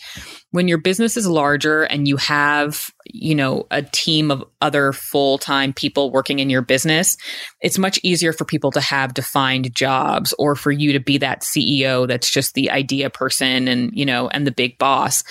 When 0.52 0.68
your 0.68 0.78
business 0.78 1.18
is 1.18 1.28
larger 1.28 1.84
and 1.84 2.08
you 2.08 2.18
have 2.18 2.90
you 3.06 3.36
know 3.36 3.68
a 3.72 3.82
team 3.82 4.32
of 4.32 4.44
other 4.62 4.94
full-time 4.94 5.74
people 5.74 6.12
working 6.12 6.40
in 6.40 6.50
your 6.50 6.62
business 6.62 7.16
it's 7.62 7.78
much 7.78 8.00
easier 8.04 8.34
for 8.34 8.44
people 8.44 8.72
to 8.72 8.82
have 8.82 9.14
defined 9.14 9.74
jobs 9.74 10.34
or 10.38 10.56
for 10.56 10.72
you 10.72 10.94
to 10.94 11.00
be 11.00 11.18
that 11.18 11.42
CEO 11.42 12.08
that's 12.08 12.30
just 12.30 12.54
the 12.54 12.70
idea 12.70 13.10
person 13.10 13.68
and 13.68 13.92
you 13.94 14.06
know 14.06 14.28
and 14.30 14.46
the 14.46 14.52
big 14.52 14.78
boss. 14.78 15.24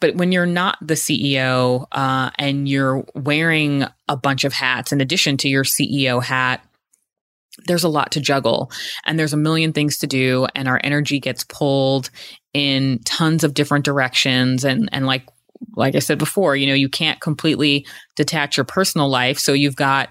But 0.00 0.14
when 0.14 0.30
you're 0.30 0.46
not 0.46 0.78
the 0.80 0.94
CEO 0.94 1.86
uh, 1.90 2.30
and 2.38 2.68
you're 2.68 3.04
wearing 3.14 3.84
a 4.08 4.16
bunch 4.16 4.44
of 4.44 4.52
hats 4.52 4.92
in 4.92 5.00
addition 5.00 5.36
to 5.38 5.48
your 5.48 5.64
CEO 5.64 6.22
hat 6.22 6.64
there's 7.66 7.84
a 7.84 7.88
lot 7.88 8.12
to 8.12 8.20
juggle 8.20 8.70
and 9.04 9.18
there's 9.18 9.32
a 9.32 9.38
million 9.38 9.72
things 9.72 9.98
to 9.98 10.06
do 10.06 10.46
and 10.54 10.68
our 10.68 10.80
energy 10.84 11.20
gets 11.20 11.44
pulled 11.44 12.10
in 12.54 13.00
tons 13.04 13.44
of 13.44 13.54
different 13.54 13.84
directions 13.84 14.64
and 14.64 14.88
and 14.92 15.06
like 15.06 15.26
like 15.76 15.96
I 15.96 15.98
said 15.98 16.18
before, 16.18 16.56
you 16.56 16.66
know, 16.66 16.74
you 16.74 16.88
can't 16.88 17.20
completely 17.20 17.86
detach 18.14 18.56
your 18.56 18.64
personal 18.64 19.08
life. 19.08 19.38
So 19.38 19.52
you've 19.52 19.76
got 19.76 20.08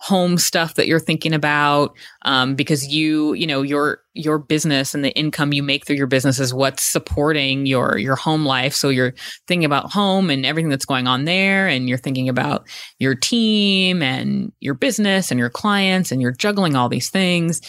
home 0.00 0.38
stuff 0.38 0.74
that 0.74 0.86
you're 0.86 1.00
thinking 1.00 1.32
about 1.32 1.96
um, 2.22 2.54
because 2.54 2.86
you 2.86 3.32
you 3.34 3.46
know 3.46 3.62
your 3.62 4.00
your 4.14 4.38
business 4.38 4.94
and 4.94 5.04
the 5.04 5.12
income 5.16 5.52
you 5.52 5.62
make 5.62 5.86
through 5.86 5.96
your 5.96 6.06
business 6.06 6.38
is 6.38 6.54
what's 6.54 6.82
supporting 6.82 7.66
your 7.66 7.98
your 7.98 8.16
home 8.16 8.44
life. 8.44 8.74
So 8.74 8.88
you're 8.88 9.14
thinking 9.46 9.64
about 9.64 9.92
home 9.92 10.30
and 10.30 10.46
everything 10.46 10.70
that's 10.70 10.84
going 10.84 11.06
on 11.06 11.24
there 11.24 11.66
and 11.66 11.88
you're 11.88 11.98
thinking 11.98 12.28
about 12.28 12.66
your 12.98 13.14
team 13.14 14.02
and 14.02 14.52
your 14.60 14.74
business 14.74 15.30
and 15.30 15.40
your 15.40 15.50
clients 15.50 16.12
and 16.12 16.22
you're 16.22 16.32
juggling 16.32 16.76
all 16.76 16.88
these 16.88 17.10
things. 17.10 17.60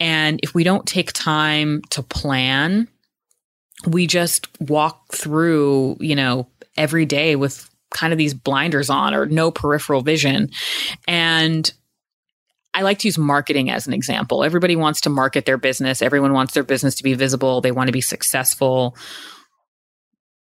And 0.00 0.40
if 0.42 0.54
we 0.54 0.64
don't 0.64 0.86
take 0.86 1.12
time 1.12 1.82
to 1.90 2.02
plan 2.02 2.88
we 3.86 4.06
just 4.06 4.48
walk 4.60 5.12
through 5.12 5.96
you 6.00 6.16
know 6.16 6.48
every 6.76 7.04
day 7.04 7.36
with 7.36 7.68
kind 7.94 8.12
of 8.12 8.18
these 8.18 8.34
blinders 8.34 8.90
on 8.90 9.14
or 9.14 9.24
no 9.24 9.50
peripheral 9.50 10.02
vision. 10.02 10.50
And 11.08 11.72
I 12.74 12.82
like 12.82 12.98
to 12.98 13.08
use 13.08 13.16
marketing 13.16 13.70
as 13.70 13.86
an 13.86 13.94
example. 13.94 14.44
Everybody 14.44 14.76
wants 14.76 15.02
to 15.02 15.10
market 15.10 15.46
their 15.46 15.56
business, 15.56 16.02
everyone 16.02 16.34
wants 16.34 16.52
their 16.52 16.64
business 16.64 16.96
to 16.96 17.04
be 17.04 17.14
visible, 17.14 17.60
they 17.60 17.72
want 17.72 17.88
to 17.88 17.92
be 17.92 18.02
successful. 18.02 18.96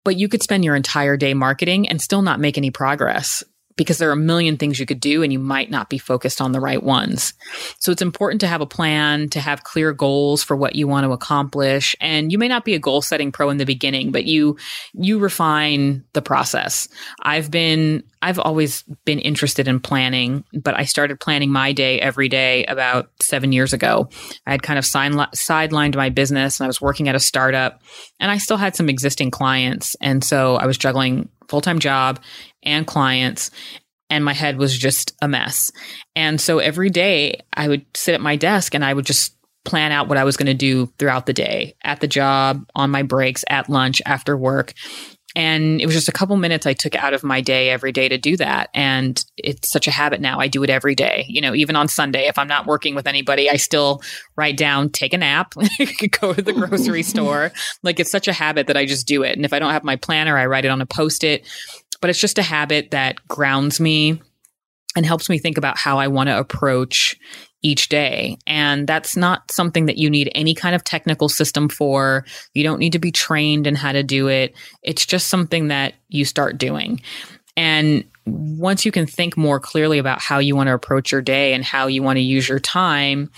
But 0.05 0.15
you 0.15 0.29
could 0.29 0.43
spend 0.43 0.63
your 0.63 0.75
entire 0.75 1.17
day 1.17 1.33
marketing 1.33 1.89
and 1.89 2.01
still 2.01 2.21
not 2.21 2.39
make 2.39 2.57
any 2.57 2.71
progress 2.71 3.43
because 3.79 3.97
there 3.97 4.09
are 4.09 4.11
a 4.11 4.17
million 4.17 4.57
things 4.57 4.77
you 4.77 4.85
could 4.85 4.99
do 4.99 5.23
and 5.23 5.31
you 5.31 5.39
might 5.39 5.71
not 5.71 5.89
be 5.89 5.97
focused 5.97 6.41
on 6.41 6.51
the 6.51 6.59
right 6.59 6.83
ones. 6.83 7.33
So 7.79 7.93
it's 7.93 8.01
important 8.01 8.41
to 8.41 8.47
have 8.47 8.59
a 8.59 8.65
plan, 8.65 9.29
to 9.29 9.39
have 9.39 9.63
clear 9.63 9.93
goals 9.93 10.43
for 10.43 10.57
what 10.57 10.75
you 10.75 10.85
want 10.85 11.05
to 11.05 11.13
accomplish. 11.13 11.95
And 12.01 12.29
you 12.29 12.37
may 12.37 12.49
not 12.49 12.65
be 12.65 12.75
a 12.75 12.79
goal 12.79 13.01
setting 13.01 13.31
pro 13.31 13.49
in 13.49 13.55
the 13.55 13.65
beginning, 13.65 14.11
but 14.11 14.25
you 14.25 14.57
you 14.93 15.17
refine 15.17 16.03
the 16.11 16.21
process. 16.21 16.89
I've 17.21 17.49
been 17.49 18.03
I've 18.21 18.37
always 18.37 18.83
been 19.05 19.19
interested 19.19 19.69
in 19.69 19.79
planning, 19.79 20.43
but 20.51 20.77
I 20.77 20.83
started 20.83 21.21
planning 21.21 21.49
my 21.49 21.71
day 21.71 22.01
every 22.01 22.27
day 22.27 22.65
about 22.65 23.09
7 23.21 23.53
years 23.53 23.71
ago. 23.71 24.09
I 24.45 24.51
had 24.51 24.61
kind 24.61 24.77
of 24.77 24.83
sidelined 24.83 25.95
my 25.95 26.09
business 26.09 26.59
and 26.59 26.65
I 26.65 26.67
was 26.67 26.81
working 26.81 27.07
at 27.07 27.15
a 27.15 27.19
startup 27.21 27.81
and 28.19 28.29
I 28.29 28.39
still 28.39 28.57
had 28.57 28.75
some 28.75 28.89
existing 28.89 29.31
clients 29.31 29.95
and 30.01 30.21
so 30.21 30.57
I 30.57 30.65
was 30.65 30.77
juggling 30.77 31.29
full-time 31.47 31.79
job 31.79 32.19
and 32.63 32.85
clients 32.87 33.51
and 34.09 34.25
my 34.25 34.33
head 34.33 34.57
was 34.57 34.77
just 34.77 35.15
a 35.21 35.27
mess. 35.27 35.71
And 36.15 36.41
so 36.41 36.59
every 36.59 36.89
day 36.89 37.41
I 37.53 37.67
would 37.67 37.85
sit 37.95 38.15
at 38.15 38.21
my 38.21 38.35
desk 38.35 38.73
and 38.73 38.83
I 38.83 38.93
would 38.93 39.05
just 39.05 39.35
plan 39.65 39.91
out 39.91 40.07
what 40.07 40.17
I 40.17 40.23
was 40.23 40.37
going 40.37 40.47
to 40.47 40.53
do 40.53 40.87
throughout 40.97 41.25
the 41.25 41.33
day 41.33 41.75
at 41.83 41.99
the 41.99 42.07
job, 42.07 42.65
on 42.75 42.89
my 42.89 43.03
breaks, 43.03 43.43
at 43.49 43.69
lunch, 43.69 44.01
after 44.05 44.35
work. 44.35 44.73
and 45.35 45.79
it 45.79 45.85
was 45.85 45.93
just 45.93 46.09
a 46.09 46.13
couple 46.13 46.35
minutes 46.37 46.65
I 46.65 46.73
took 46.73 46.95
out 46.95 47.13
of 47.13 47.23
my 47.23 47.39
day 47.39 47.69
every 47.69 47.91
day 47.91 48.09
to 48.09 48.17
do 48.17 48.35
that. 48.37 48.71
And 48.73 49.23
it's 49.37 49.71
such 49.71 49.87
a 49.87 49.91
habit 49.91 50.21
now. 50.21 50.39
I 50.39 50.47
do 50.47 50.63
it 50.63 50.71
every 50.71 50.95
day. 50.95 51.25
You 51.27 51.39
know, 51.39 51.53
even 51.53 51.75
on 51.75 51.87
Sunday, 51.87 52.27
if 52.27 52.39
I'm 52.39 52.47
not 52.47 52.65
working 52.65 52.95
with 52.95 53.05
anybody, 53.05 53.47
I 53.47 53.57
still 53.57 54.01
write 54.35 54.57
down, 54.57 54.89
take 54.89 55.13
a 55.13 55.17
nap, 55.17 55.53
go 56.19 56.33
to 56.33 56.41
the 56.41 56.53
grocery 56.53 57.03
store. 57.03 57.51
Like 57.83 57.99
it's 57.99 58.09
such 58.09 58.27
a 58.27 58.33
habit 58.33 58.65
that 58.67 58.77
I 58.77 58.87
just 58.87 59.07
do 59.07 59.21
it. 59.21 59.35
And 59.35 59.45
if 59.45 59.53
I 59.53 59.59
don't 59.59 59.71
have 59.71 59.83
my 59.83 59.97
planner, 59.97 60.35
I 60.35 60.47
write 60.47 60.65
it 60.65 60.71
on 60.71 60.81
a 60.81 60.87
post 60.87 61.23
it. 61.23 61.45
But 62.01 62.09
it's 62.09 62.19
just 62.19 62.37
a 62.37 62.43
habit 62.43 62.91
that 62.91 63.27
grounds 63.27 63.79
me 63.79 64.21
and 64.95 65.05
helps 65.05 65.29
me 65.29 65.37
think 65.37 65.57
about 65.57 65.77
how 65.77 65.99
I 65.99 66.07
want 66.07 66.29
to 66.29 66.39
approach 66.39 67.17
each 67.61 67.89
day. 67.89 68.37
And 68.47 68.87
that's 68.87 69.17
not 69.17 69.51
something 69.51 69.85
that 69.87 69.97
you 69.97 70.09
need 70.09 70.31
any 70.33 70.53
kind 70.53 70.75
of 70.75 70.83
technical 70.83 71.29
system 71.29 71.67
for. 71.67 72.25
You 72.53 72.63
don't 72.63 72.79
need 72.79 72.93
to 72.93 72.99
be 72.99 73.11
trained 73.11 73.67
in 73.67 73.75
how 73.75 73.91
to 73.91 74.03
do 74.03 74.27
it. 74.27 74.55
It's 74.81 75.05
just 75.05 75.27
something 75.27 75.67
that 75.67 75.95
you 76.07 76.25
start 76.25 76.57
doing. 76.57 77.01
And 77.57 78.05
once 78.25 78.85
you 78.85 78.91
can 78.91 79.05
think 79.05 79.35
more 79.35 79.59
clearly 79.59 79.97
about 79.97 80.21
how 80.21 80.39
you 80.39 80.55
want 80.55 80.67
to 80.67 80.73
approach 80.73 81.11
your 81.11 81.21
day 81.21 81.53
and 81.53 81.63
how 81.63 81.87
you 81.87 82.01
want 82.01 82.17
to 82.17 82.21
use 82.21 82.47
your 82.47 82.59
time, 82.59 83.29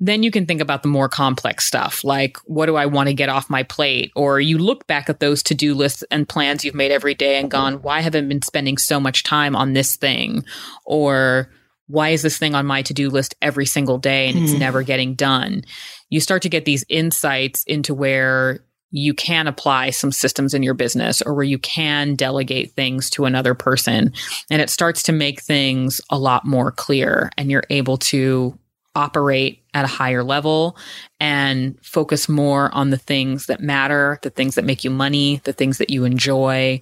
then 0.00 0.22
you 0.22 0.30
can 0.30 0.46
think 0.46 0.60
about 0.60 0.82
the 0.82 0.88
more 0.88 1.08
complex 1.08 1.66
stuff 1.66 2.04
like 2.04 2.36
what 2.44 2.66
do 2.66 2.76
I 2.76 2.86
want 2.86 3.08
to 3.08 3.14
get 3.14 3.28
off 3.28 3.50
my 3.50 3.64
plate? 3.64 4.12
Or 4.14 4.38
you 4.40 4.58
look 4.58 4.86
back 4.86 5.10
at 5.10 5.20
those 5.20 5.42
to 5.44 5.54
do 5.54 5.74
lists 5.74 6.04
and 6.10 6.28
plans 6.28 6.64
you've 6.64 6.74
made 6.74 6.92
every 6.92 7.14
day 7.14 7.38
and 7.38 7.50
gone, 7.50 7.82
why 7.82 8.00
haven't 8.00 8.26
I 8.26 8.28
been 8.28 8.42
spending 8.42 8.78
so 8.78 9.00
much 9.00 9.24
time 9.24 9.56
on 9.56 9.72
this 9.72 9.96
thing? 9.96 10.44
Or 10.84 11.50
why 11.88 12.10
is 12.10 12.22
this 12.22 12.38
thing 12.38 12.54
on 12.54 12.66
my 12.66 12.82
to-do 12.82 13.10
list 13.10 13.34
every 13.42 13.66
single 13.66 13.98
day 13.98 14.28
and 14.28 14.38
it's 14.38 14.52
mm. 14.52 14.58
never 14.58 14.82
getting 14.82 15.14
done 15.14 15.64
you 16.10 16.20
start 16.20 16.42
to 16.42 16.48
get 16.48 16.64
these 16.64 16.84
insights 16.88 17.64
into 17.64 17.94
where 17.94 18.64
you 18.90 19.12
can 19.12 19.46
apply 19.46 19.90
some 19.90 20.10
systems 20.10 20.54
in 20.54 20.62
your 20.62 20.72
business 20.72 21.20
or 21.20 21.34
where 21.34 21.44
you 21.44 21.58
can 21.58 22.14
delegate 22.14 22.72
things 22.72 23.10
to 23.10 23.26
another 23.26 23.54
person 23.54 24.12
and 24.50 24.62
it 24.62 24.70
starts 24.70 25.02
to 25.02 25.12
make 25.12 25.42
things 25.42 26.00
a 26.10 26.18
lot 26.18 26.46
more 26.46 26.70
clear 26.70 27.30
and 27.36 27.50
you're 27.50 27.64
able 27.68 27.98
to 27.98 28.58
operate 28.98 29.62
at 29.74 29.84
a 29.84 29.88
higher 29.88 30.24
level 30.24 30.76
and 31.20 31.78
focus 31.84 32.28
more 32.28 32.74
on 32.74 32.90
the 32.90 32.98
things 32.98 33.46
that 33.46 33.60
matter, 33.60 34.18
the 34.22 34.30
things 34.30 34.56
that 34.56 34.64
make 34.64 34.82
you 34.82 34.90
money, 34.90 35.40
the 35.44 35.52
things 35.52 35.78
that 35.78 35.88
you 35.88 36.04
enjoy. 36.04 36.80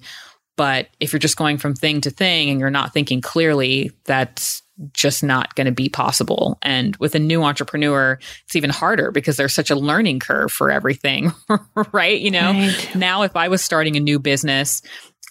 But 0.55 0.87
if 0.99 1.13
you're 1.13 1.19
just 1.19 1.37
going 1.37 1.59
from 1.59 1.75
thing 1.75 2.01
to 2.01 2.09
thing 2.09 2.49
and 2.49 2.59
you're 2.59 2.71
not 2.71 2.91
thinking 2.91 3.21
clearly, 3.21 3.91
that's 4.05 4.63
just 4.93 5.23
not 5.23 5.55
going 5.55 5.65
to 5.65 5.71
be 5.71 5.89
possible. 5.89 6.57
And 6.61 6.95
with 6.97 7.15
a 7.15 7.19
new 7.19 7.43
entrepreneur, 7.43 8.19
it's 8.45 8.55
even 8.55 8.69
harder 8.69 9.11
because 9.11 9.37
there's 9.37 9.53
such 9.53 9.69
a 9.69 9.75
learning 9.75 10.19
curve 10.19 10.51
for 10.51 10.71
everything, 10.71 11.33
right? 11.93 12.19
You 12.19 12.31
know, 12.31 12.51
right. 12.51 12.95
now 12.95 13.23
if 13.23 13.35
I 13.35 13.47
was 13.47 13.63
starting 13.63 13.95
a 13.95 13.99
new 13.99 14.19
business, 14.19 14.81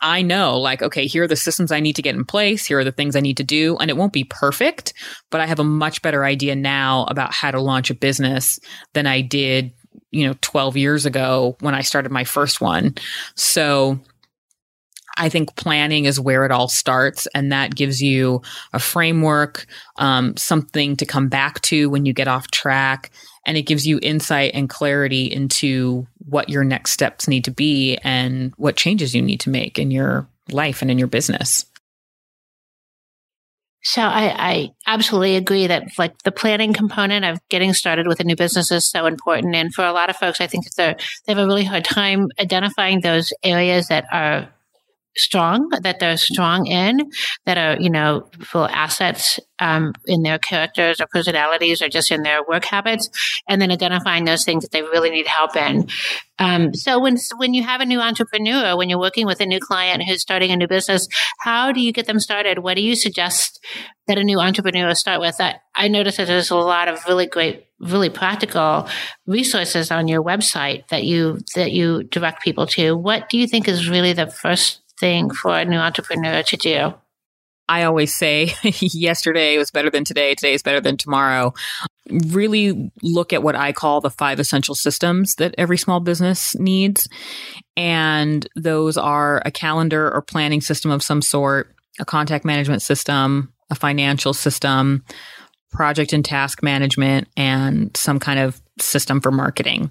I 0.03 0.23
know 0.23 0.59
like, 0.59 0.83
okay, 0.83 1.07
here 1.07 1.25
are 1.25 1.29
the 1.29 1.37
systems 1.37 1.73
I 1.73 1.81
need 1.81 1.97
to 1.97 2.03
get 2.03 2.15
in 2.15 2.25
place. 2.25 2.67
Here 2.67 2.79
are 2.79 2.85
the 2.85 2.93
things 2.93 3.17
I 3.17 3.21
need 3.21 3.39
to 3.39 3.45
do. 3.45 3.77
And 3.79 3.91
it 3.91 3.97
won't 3.97 4.13
be 4.13 4.25
perfect, 4.25 4.93
but 5.31 5.41
I 5.41 5.47
have 5.47 5.59
a 5.59 5.65
much 5.65 6.03
better 6.03 6.25
idea 6.25 6.55
now 6.55 7.05
about 7.09 7.33
how 7.33 7.51
to 7.51 7.61
launch 7.61 7.91
a 7.91 7.95
business 7.95 8.59
than 8.93 9.07
I 9.07 9.21
did, 9.21 9.73
you 10.11 10.27
know, 10.27 10.35
12 10.43 10.77
years 10.77 11.07
ago 11.07 11.57
when 11.61 11.75
I 11.75 11.81
started 11.81 12.13
my 12.13 12.25
first 12.25 12.61
one. 12.61 12.95
So, 13.35 13.99
I 15.17 15.29
think 15.29 15.57
planning 15.57 16.05
is 16.05 16.21
where 16.21 16.45
it 16.45 16.51
all 16.51 16.69
starts, 16.69 17.27
and 17.35 17.53
that 17.53 17.75
gives 17.75 18.03
you 18.03 18.43
a 18.73 18.79
framework, 18.79 19.67
um, 19.97 20.37
something 20.37 20.97
to 20.97 21.07
come 21.07 21.29
back 21.29 21.61
to 21.63 21.89
when 21.89 22.07
you 22.07 22.13
get 22.13 22.29
off 22.29 22.51
track, 22.51 23.11
and 23.47 23.57
it 23.57 23.63
gives 23.63 23.87
you 23.87 23.99
insight 24.03 24.53
and 24.55 24.69
clarity 24.69 25.25
into 25.25 26.07
what 26.19 26.49
your 26.49 26.65
next 26.65 26.93
steps 26.93 27.29
need 27.29 27.45
to 27.45 27.51
be 27.51 27.97
and 28.03 28.53
what 28.57 28.77
changes 28.77 29.15
you 29.15 29.23
need 29.23 29.41
to 29.41 29.51
make 29.51 29.79
in 29.79 29.91
your 29.91 30.29
life 30.51 30.83
and 30.83 30.91
in 30.91 30.99
your 30.99 31.09
business. 31.09 31.65
So 33.89 34.03
I, 34.03 34.35
I, 34.37 34.71
absolutely 34.89 35.37
agree 35.37 35.69
that 35.69 35.85
like 35.97 36.21
the 36.25 36.33
planning 36.33 36.73
component 36.73 37.25
of 37.25 37.39
getting 37.49 37.73
started 37.73 38.09
with 38.09 38.19
a 38.19 38.25
new 38.25 38.35
business 38.35 38.73
is 38.73 38.91
so 38.91 39.07
important. 39.07 39.55
And 39.55 39.73
for 39.73 39.85
a 39.85 39.93
lot 39.93 40.11
of 40.11 40.17
folks, 40.17 40.41
I 40.41 40.49
think 40.49 40.65
they 40.77 40.97
they 41.25 41.33
have 41.33 41.39
a 41.39 41.47
really 41.47 41.63
hard 41.63 41.85
time 41.85 42.27
identifying 42.41 43.01
those 43.01 43.33
areas 43.45 43.87
that 43.87 44.05
are 44.13 44.49
strong, 45.17 45.69
that 45.83 45.99
they're 45.99 46.17
strong 46.17 46.67
in, 46.67 47.11
that 47.45 47.59
are, 47.59 47.81
you 47.81 47.91
know, 47.91 48.29
full 48.41 48.67
assets 48.67 49.41
um, 49.59 49.93
in 50.07 50.23
their 50.23 50.39
characters 50.39 51.01
or 51.01 51.07
personalities 51.11 51.81
or 51.81 51.89
just 51.89 52.11
in 52.11 52.23
their 52.23 52.41
work 52.47 52.65
habits, 52.65 53.09
and 53.49 53.61
then 53.61 53.71
identifying 53.71 54.25
those 54.25 54.45
things 54.45 54.63
that 54.63 54.73
they 54.73 54.83
really 54.83 55.11
need 55.11 55.27
help 55.27 55.57
in. 55.57 55.89
Um, 56.39 56.75
so 56.75 57.01
when 57.01 57.17
when 57.39 57.55
you 57.55 57.63
have 57.63 57.81
a 57.81 57.87
new 57.87 58.01
entrepreneur, 58.01 58.77
when 58.77 58.91
you're 58.91 59.01
working 59.01 59.27
with 59.27 59.41
a 59.41 59.47
new 59.47 59.61
client 59.61 60.03
who's 60.03 60.21
starting 60.21 60.51
a 60.51 60.57
new 60.57 60.69
business, 60.69 61.09
how 61.41 61.73
do 61.73 61.81
you 61.81 61.93
get 61.93 62.07
them 62.07 62.21
started? 62.21 62.59
What 62.59 62.75
do 62.75 62.83
you 62.83 62.95
suggest 62.95 63.65
that 64.07 64.19
a 64.19 64.25
new 64.25 64.39
entrepreneur 64.39 64.95
start 64.95 65.21
with? 65.21 65.41
I, 65.41 65.57
I 65.75 65.89
notice 65.89 66.19
that 66.19 66.27
there's 66.27 66.51
a 66.51 66.57
lot 66.57 66.89
of 66.89 67.03
really 67.07 67.27
great, 67.27 67.67
really 67.81 68.11
practical 68.11 68.89
resources 69.27 69.91
on 69.91 70.09
your 70.09 70.23
website 70.23 70.87
that 70.89 71.05
you 71.05 71.39
that 71.55 71.73
you 71.73 72.03
direct 72.03 72.43
people 72.43 72.67
to. 72.67 72.95
What 72.95 73.31
do 73.31 73.39
you 73.39 73.47
think 73.47 73.67
is 73.67 73.89
really 73.89 74.13
the 74.13 74.27
first 74.27 74.83
thing 74.99 75.31
for 75.31 75.57
a 75.57 75.65
new 75.65 75.79
entrepreneur 75.79 76.43
to 76.43 76.57
do? 76.57 76.95
I 77.69 77.83
always 77.83 78.15
say 78.15 78.55
yesterday 78.63 79.59
was 79.59 79.71
better 79.71 79.91
than 79.91 80.05
today, 80.05 80.35
today 80.35 80.55
is 80.55 80.63
better 80.63 80.81
than 80.81 80.97
tomorrow. 80.97 81.53
Really 82.09 82.93
look 83.03 83.33
at 83.33 83.43
what 83.43 83.57
I 83.57 83.73
call 83.73 84.01
the 84.01 84.11
five 84.11 84.39
essential 84.39 84.75
systems 84.75 85.35
that 85.37 85.55
every 85.59 85.77
small 85.77 86.01
business 86.01 86.57
needs. 86.57 87.09
And 87.77 88.47
those 88.55 88.97
are 88.97 89.43
a 89.45 89.51
calendar 89.51 90.13
or 90.13 90.23
planning 90.23 90.61
system 90.61 90.91
of 90.91 91.03
some 91.03 91.23
sort, 91.23 91.75
a 91.99 92.05
contact 92.05 92.45
management 92.45 92.83
system, 92.83 93.53
a 93.71 93.75
financial 93.75 94.33
system, 94.33 95.05
project 95.73 96.13
and 96.13 96.25
task 96.25 96.63
management, 96.63 97.29
and 97.37 97.95
some 97.97 98.21
kind 98.21 98.39
of 98.39 98.63
system 98.81 99.21
for 99.21 99.33
marketing. 99.33 99.91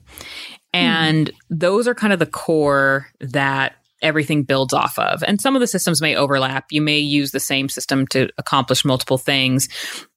And 0.73 1.29
mm. 1.29 1.33
those 1.49 1.87
are 1.87 1.95
kind 1.95 2.13
of 2.13 2.19
the 2.19 2.25
core 2.25 3.07
that 3.19 3.75
everything 4.05 4.43
builds 4.43 4.73
off 4.73 4.97
of. 4.99 5.23
And 5.23 5.41
some 5.41 5.55
of 5.55 5.59
the 5.59 5.67
systems 5.67 6.01
may 6.01 6.15
overlap. 6.15 6.65
You 6.69 6.81
may 6.81 6.99
use 6.99 7.31
the 7.31 7.39
same 7.39 7.67
system 7.67 8.07
to 8.07 8.29
accomplish 8.37 8.85
multiple 8.85 9.17
things, 9.17 9.67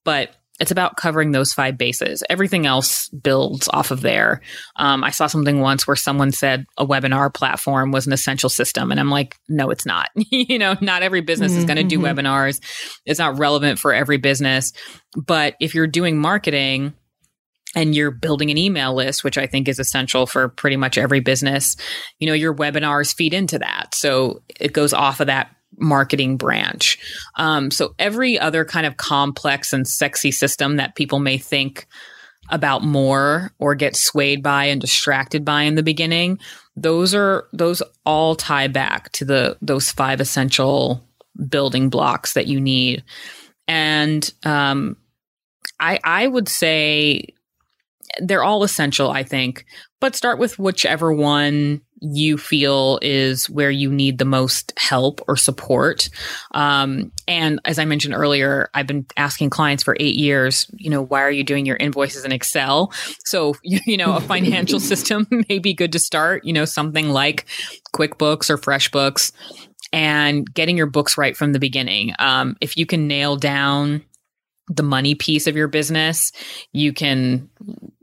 but 0.05 0.37
it's 0.61 0.71
about 0.71 0.97
covering 0.97 1.31
those 1.31 1.53
five 1.53 1.79
bases. 1.79 2.23
Everything 2.29 2.67
else 2.67 3.09
builds 3.11 3.69
off 3.69 3.91
of 3.91 4.01
there. 4.01 4.41
Um, 4.77 5.05
I 5.05 5.11
saw 5.11 5.29
something 5.29 5.61
once 5.61 5.87
where 5.87 5.97
someone 5.97 6.33
said 6.33 6.67
a 6.77 6.85
webinar 6.85 7.33
platform 7.33 7.93
was 7.93 8.07
an 8.07 8.13
essential 8.13 8.51
system. 8.51 8.91
And 8.91 8.99
I'm 8.99 9.11
like, 9.11 9.37
no, 9.49 9.71
it's 9.71 9.87
not. 9.87 10.11
you 10.17 10.59
know, 10.59 10.77
not 10.81 11.03
every 11.03 11.21
business 11.21 11.53
mm-hmm. 11.53 11.61
is 11.61 11.65
going 11.65 11.77
to 11.77 11.85
do 11.85 12.01
webinars. 12.01 12.61
It's 13.07 13.21
not 13.21 13.39
relevant 13.39 13.79
for 13.79 13.95
every 13.95 14.17
business. 14.17 14.73
But 15.17 15.55
if 15.61 15.75
you're 15.75 15.87
doing 15.87 16.19
marketing, 16.19 16.93
and 17.75 17.95
you're 17.95 18.11
building 18.11 18.51
an 18.51 18.59
email 18.59 18.95
list, 18.95 19.25
which 19.25 19.39
I 19.39 19.47
think 19.47 19.69
is 19.69 19.79
essential 19.79 20.27
for 20.27 20.49
pretty 20.49 20.77
much 20.77 20.97
every 20.97 21.21
business, 21.21 21.77
you 22.19 22.27
know, 22.27 22.33
your 22.33 22.55
webinars 22.55 23.15
feed 23.15 23.35
into 23.35 23.59
that. 23.59 23.95
So 23.95 24.43
it 24.59 24.73
goes 24.73 24.93
off 24.93 25.21
of 25.21 25.27
that 25.27 25.55
marketing 25.77 26.37
branch. 26.37 26.99
Um, 27.37 27.71
so 27.71 27.95
every 27.99 28.39
other 28.39 28.65
kind 28.65 28.87
of 28.87 28.97
complex 28.97 29.73
and 29.73 29.87
sexy 29.87 30.31
system 30.31 30.77
that 30.77 30.95
people 30.95 31.19
may 31.19 31.39
think 31.39 31.87
about 32.51 32.83
more 32.83 33.53
or 33.59 33.75
get 33.75 33.95
swayed 33.95 34.43
by 34.43 34.65
and 34.65 34.81
distracted 34.81 35.45
by 35.45 35.63
in 35.63 35.75
the 35.75 35.83
beginning, 35.83 36.39
those 36.77 37.15
are 37.15 37.47
those 37.53 37.83
all 38.07 38.35
tie 38.35 38.69
back 38.69 39.13
to 39.13 39.25
the 39.25 39.59
those 39.61 39.91
five 39.91 40.21
essential 40.21 41.05
building 41.49 41.91
blocks 41.91 42.33
that 42.33 42.47
you 42.47 42.61
need. 42.61 43.05
And 43.67 44.33
um, 44.45 44.97
I 45.79 46.01
I 46.03 46.27
would 46.27 46.49
say 46.49 47.35
they're 48.19 48.45
all 48.45 48.63
essential, 48.63 49.11
I 49.11 49.23
think, 49.23 49.65
but 50.01 50.15
start 50.15 50.39
with 50.39 50.59
whichever 50.59 51.13
one 51.13 51.81
you 52.01 52.39
feel 52.39 52.99
is 53.03 53.51
where 53.51 53.71
you 53.71 53.91
need 53.91 54.19
the 54.19 54.25
most 54.25 54.73
help 54.77 55.21
or 55.27 55.37
support. 55.37 56.09
Um, 56.53 57.11
and 57.27 57.61
as 57.65 57.79
I 57.79 57.85
mentioned 57.85 58.15
earlier, 58.15 58.71
I've 58.75 58.87
been 58.87 59.07
asking 59.17 59.51
clients 59.51 59.83
for 59.83 59.97
eight 59.99 60.15
years, 60.15 60.71
you 60.77 60.91
know, 60.91 61.03
why 61.03 61.23
are 61.23 61.31
you 61.31 61.43
doing 61.43 61.67
your 61.67 61.77
invoices 61.77 62.25
in 62.25 62.33
Excel? 62.33 62.93
So, 63.25 63.55
you, 63.63 63.81
you 63.87 63.97
know, 63.97 64.15
a 64.15 64.21
financial 64.21 64.81
system 64.81 65.27
may 65.49 65.59
be 65.59 65.75
good 65.75 65.93
to 65.93 65.99
start, 65.99 66.45
you 66.45 66.53
know, 66.53 66.65
something 66.65 67.11
like 67.11 67.47
QuickBooks 67.95 68.51
or 68.51 68.59
FreshBooks 68.59 69.33
and 69.93 70.53
getting 70.53 70.77
your 70.77 70.87
books 70.87 71.17
right 71.17 71.37
from 71.37 71.53
the 71.53 71.59
beginning. 71.59 72.13
Um, 72.19 72.57
if 72.61 72.77
you 72.77 72.87
can 72.87 73.09
nail 73.09 73.37
down 73.37 74.05
the 74.69 74.83
money 74.83 75.15
piece 75.15 75.47
of 75.47 75.57
your 75.57 75.69
business, 75.69 76.33
you 76.73 76.93
can 76.93 77.49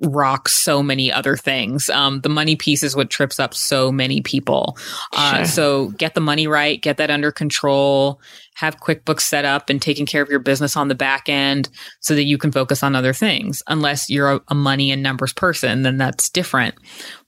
rock 0.01 0.49
so 0.49 0.81
many 0.81 1.11
other 1.11 1.37
things. 1.37 1.89
Um, 1.89 2.21
the 2.21 2.29
money 2.29 2.55
piece 2.55 2.83
is 2.83 2.95
what 2.95 3.09
trips 3.09 3.39
up 3.39 3.53
so 3.53 3.91
many 3.91 4.21
people. 4.21 4.77
Uh, 5.13 5.37
sure. 5.37 5.45
So 5.45 5.89
get 5.91 6.15
the 6.15 6.21
money 6.21 6.47
right, 6.47 6.81
get 6.81 6.97
that 6.97 7.11
under 7.11 7.31
control, 7.31 8.19
have 8.55 8.79
QuickBooks 8.79 9.21
set 9.21 9.45
up 9.45 9.69
and 9.69 9.81
taking 9.81 10.05
care 10.05 10.21
of 10.21 10.29
your 10.29 10.39
business 10.39 10.75
on 10.75 10.87
the 10.87 10.95
back 10.95 11.29
end 11.29 11.69
so 11.99 12.15
that 12.15 12.23
you 12.23 12.37
can 12.37 12.51
focus 12.51 12.83
on 12.83 12.95
other 12.95 13.13
things. 13.13 13.61
Unless 13.67 14.09
you're 14.09 14.33
a, 14.33 14.41
a 14.47 14.55
money 14.55 14.91
and 14.91 15.03
numbers 15.03 15.33
person, 15.33 15.83
then 15.83 15.97
that's 15.97 16.29
different. 16.29 16.75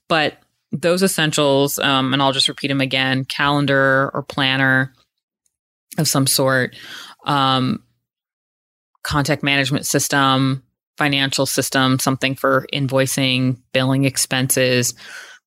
But 0.08 0.38
those 0.72 1.02
essentials, 1.02 1.78
um, 1.78 2.12
and 2.12 2.20
I'll 2.20 2.32
just 2.32 2.48
repeat 2.48 2.68
them 2.68 2.80
again 2.80 3.24
calendar 3.24 4.10
or 4.12 4.22
planner 4.22 4.92
of 5.96 6.08
some 6.08 6.26
sort, 6.26 6.76
um, 7.24 7.82
contact 9.08 9.42
management 9.42 9.86
system, 9.86 10.62
financial 10.98 11.46
system, 11.46 11.98
something 11.98 12.34
for 12.34 12.66
invoicing, 12.74 13.56
billing 13.72 14.04
expenses, 14.04 14.92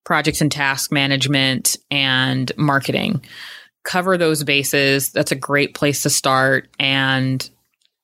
projects 0.03 0.41
and 0.41 0.51
task 0.51 0.91
management, 0.91 1.77
and 1.91 2.51
marketing. 2.57 3.23
Cover 3.83 4.17
those 4.17 4.43
bases. 4.43 5.11
That's 5.11 5.31
a 5.31 5.35
great 5.35 5.75
place 5.75 6.01
to 6.01 6.09
start. 6.09 6.69
And 6.79 7.47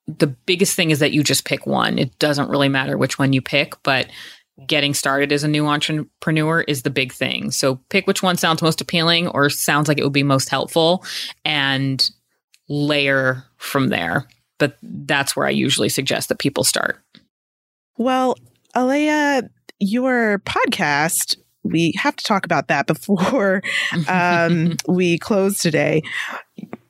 the 0.05 0.27
biggest 0.27 0.75
thing 0.75 0.91
is 0.91 0.99
that 0.99 1.11
you 1.11 1.23
just 1.23 1.43
pick 1.43 1.65
one. 1.65 1.97
It 1.97 2.19
doesn't 2.19 2.51
really 2.51 2.69
matter 2.69 2.95
which 2.95 3.17
one 3.17 3.33
you 3.33 3.41
pick, 3.41 3.73
but 3.81 4.05
getting 4.67 4.93
started 4.93 5.31
as 5.31 5.43
a 5.43 5.47
new 5.47 5.65
entrepreneur 5.65 6.61
is 6.61 6.83
the 6.83 6.91
big 6.91 7.11
thing. 7.11 7.49
So 7.49 7.77
pick 7.89 8.05
which 8.05 8.21
one 8.21 8.37
sounds 8.37 8.61
most 8.61 8.79
appealing 8.79 9.27
or 9.29 9.49
sounds 9.49 9.87
like 9.87 9.97
it 9.97 10.03
would 10.03 10.13
be 10.13 10.21
most 10.21 10.49
helpful 10.49 11.03
and 11.43 12.07
layer 12.69 13.43
from 13.57 13.87
there. 13.87 14.27
But 14.59 14.77
that's 14.81 15.35
where 15.35 15.45
I 15.45 15.51
usually 15.51 15.89
suggest 15.89 16.29
that 16.29 16.39
people 16.39 16.63
start. 16.63 16.99
Well, 17.97 18.35
Alea, 18.73 19.49
your 19.79 20.39
podcast 20.39 21.35
we 21.71 21.93
have 21.97 22.15
to 22.15 22.23
talk 22.23 22.45
about 22.45 22.67
that 22.67 22.87
before 23.07 23.61
um, 24.07 24.77
we 24.87 25.17
close 25.17 25.59
today. 25.59 26.01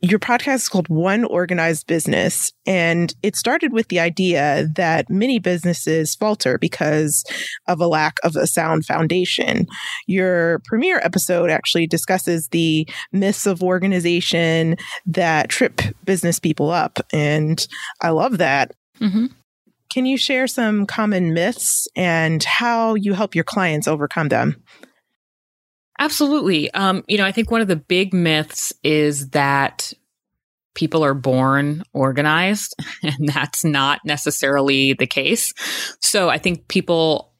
Your 0.02 0.20
podcast 0.20 0.56
is 0.56 0.70
called 0.70 0.90
One 0.90 1.24
Organized 1.26 1.88
Business, 1.88 2.54
and 2.68 3.14
it 3.24 3.36
started 3.36 3.74
with 3.74 3.88
the 3.88 4.00
idea 4.00 4.70
that 4.76 5.10
many 5.10 5.40
businesses 5.40 6.14
falter 6.14 6.60
because 6.60 7.24
of 7.68 7.82
a 7.82 7.88
lack 7.88 8.20
of 8.24 8.36
a 8.36 8.46
sound 8.46 8.86
foundation. 8.86 9.66
Your 10.06 10.62
premiere 10.66 11.00
episode 11.04 11.50
actually 11.50 11.88
discusses 11.88 12.50
the 12.50 12.88
myths 13.12 13.48
of 13.48 13.64
organization 13.64 14.78
that 15.08 15.50
trip 15.50 15.82
business 16.06 16.40
people 16.40 16.70
up, 16.70 17.00
and 17.12 17.68
I 18.02 18.12
love 18.12 18.38
that. 18.38 18.74
Mm-hmm. 19.02 19.26
Can 19.90 20.06
you 20.06 20.18
share 20.18 20.48
some 20.48 20.86
common 20.86 21.34
myths 21.34 21.88
and 21.96 22.44
how 22.44 22.96
you 22.96 23.14
help 23.14 23.36
your 23.36 23.44
clients 23.44 23.88
overcome 23.88 24.28
them? 24.28 24.64
Absolutely. 26.00 26.72
Um, 26.72 27.04
you 27.08 27.18
know, 27.18 27.26
I 27.26 27.32
think 27.32 27.50
one 27.50 27.62
of 27.62 27.68
the 27.68 27.76
big 27.76 28.14
myths 28.14 28.72
is 28.84 29.30
that 29.30 29.94
people 30.76 31.04
are 31.04 31.16
born 31.16 31.84
organized, 31.94 32.76
and 33.04 33.28
that's 33.28 33.64
not 33.64 34.02
necessarily 34.06 34.94
the 34.94 35.08
case. 35.08 35.54
So 36.00 36.30
I 36.30 36.38
think 36.38 36.68
people 36.68 37.34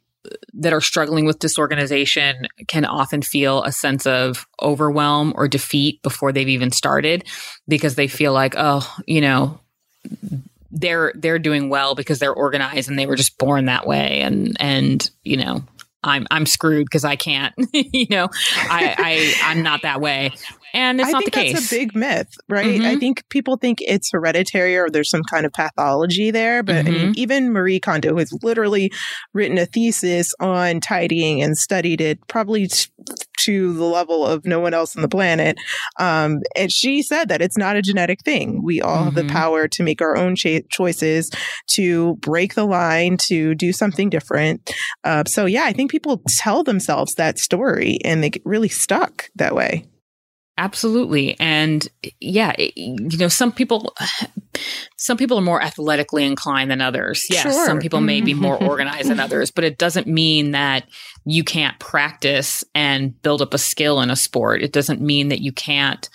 that 0.54 0.74
are 0.74 0.82
struggling 0.82 1.26
with 1.26 1.40
disorganization 1.40 2.48
can 2.68 2.84
often 2.84 3.22
feel 3.22 3.64
a 3.64 3.72
sense 3.72 4.06
of 4.06 4.46
overwhelm 4.62 5.34
or 5.36 5.48
defeat 5.48 6.02
before 6.02 6.32
they've 6.32 6.50
even 6.50 6.72
started 6.72 7.24
because 7.68 7.96
they 7.96 8.08
feel 8.08 8.34
like, 8.34 8.56
oh, 8.58 8.94
you 9.06 9.22
know, 9.22 9.60
they're 10.72 11.12
they're 11.16 11.40
doing 11.40 11.70
well 11.70 11.96
because 11.96 12.20
they're 12.20 12.34
organized 12.34 12.90
and 12.90 12.98
they 12.98 13.06
were 13.06 13.16
just 13.16 13.38
born 13.38 13.66
that 13.66 13.88
way 13.88 14.22
and 14.22 14.58
and 14.60 15.10
you 15.24 15.38
know 15.38 15.64
I'm 16.04 16.28
I'm 16.32 16.46
screwed 16.46 16.86
because 16.86 17.04
I 17.04 17.16
can't. 17.16 17.54
you 17.74 18.08
know, 18.10 18.30
I, 18.56 18.96
I 19.44 19.52
I'm 19.52 19.64
not 19.64 19.82
that 19.82 20.00
way, 20.00 20.32
and 20.74 21.00
it's 21.00 21.10
I 21.10 21.12
not 21.12 21.26
the 21.26 21.32
case. 21.32 21.54
That's 21.54 21.72
a 21.72 21.76
big 21.76 21.96
myth, 21.96 22.34
right? 22.50 22.66
Mm-hmm. 22.66 22.86
I 22.86 22.96
think 22.98 23.28
people 23.30 23.58
think 23.58 23.80
it's 23.82 24.12
hereditary 24.12 24.78
or 24.78 24.90
there's 24.90 25.10
some 25.10 25.24
kind 25.24 25.46
of 25.46 25.54
pathology 25.54 26.32
there. 26.32 26.64
But 26.64 26.76
mm-hmm. 26.76 26.88
I 26.88 26.92
mean, 26.92 27.02
mm-hmm. 27.02 27.20
even 27.20 27.52
Marie 27.52 27.80
Kondo 27.80 28.18
has 28.18 28.32
literally 28.44 28.92
written 29.34 29.58
a 29.58 29.66
thesis 29.66 30.34
on 30.40 30.80
tidying 30.80 31.42
and 31.42 31.58
studied 31.58 32.02
it, 32.02 32.20
probably 32.28 32.68
t- 32.68 32.90
to 33.42 33.74
the 33.74 33.86
level 33.86 34.26
of 34.26 34.46
no 34.46 34.60
one 34.60 34.74
else 34.74 34.96
on 34.96 35.02
the 35.02 35.08
planet. 35.08 35.58
Um, 36.00 36.40
and 36.56 36.72
she 36.72 37.02
said 37.02 37.30
that 37.30 37.42
it's 37.42 37.58
not 37.58 37.76
a 37.76 37.82
genetic 37.82 38.20
thing. 38.24 38.62
We 38.64 38.82
all 38.82 38.96
mm-hmm. 38.96 39.06
have 39.06 39.16
the 39.16 39.22
mm-hmm. 39.22 39.32
power 39.32 39.68
to 39.68 39.84
make 39.84 40.02
our 40.02 40.18
own 40.18 40.36
cha- 40.36 40.62
choices, 40.70 41.32
to 41.72 42.16
break 42.18 42.56
the 42.56 42.66
line, 42.66 43.18
to 43.28 43.56
do 43.56 43.72
something 43.72 44.10
different. 44.10 44.70
Uh, 45.04 45.24
so 45.26 45.46
yeah, 45.46 45.64
I 45.64 45.74
think 45.74 45.92
people 45.92 46.22
tell 46.28 46.64
themselves 46.64 47.16
that 47.16 47.40
story 47.40 48.00
and 48.04 48.24
they 48.24 48.30
get 48.30 48.42
really 48.46 48.70
stuck 48.70 49.30
that 49.36 49.56
way. 49.56 49.86
Absolutely. 50.58 51.40
And 51.40 51.88
yeah, 52.20 52.54
you 52.58 53.18
know, 53.18 53.28
some 53.28 53.52
people 53.52 53.96
some 54.98 55.18
people 55.18 55.38
are 55.38 55.44
more 55.44 55.62
athletically 55.62 56.26
inclined 56.26 56.72
than 56.72 56.82
others. 56.82 57.28
Yes, 57.30 57.44
sure. 57.44 57.66
some 57.66 57.80
people 57.80 58.02
may 58.02 58.22
be 58.22 58.34
more 58.34 58.58
mm-hmm. 58.58 58.68
organized 58.70 59.10
than 59.10 59.20
others, 59.20 59.52
but 59.52 59.64
it 59.64 59.78
doesn't 59.78 60.08
mean 60.08 60.52
that 60.52 60.86
you 61.26 61.44
can't 61.44 61.78
practice 61.80 62.64
and 62.74 63.20
build 63.22 63.42
up 63.42 63.54
a 63.54 63.60
skill 63.60 64.02
in 64.02 64.10
a 64.10 64.16
sport. 64.16 64.64
It 64.64 64.74
doesn't 64.74 65.00
mean 65.00 65.30
that 65.30 65.42
you 65.42 65.52
can't 65.52 66.10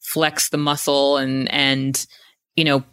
flex 0.00 0.48
the 0.50 0.58
muscle 0.58 1.16
and 1.16 1.50
and 1.52 2.06
you 2.56 2.64
know 2.64 2.84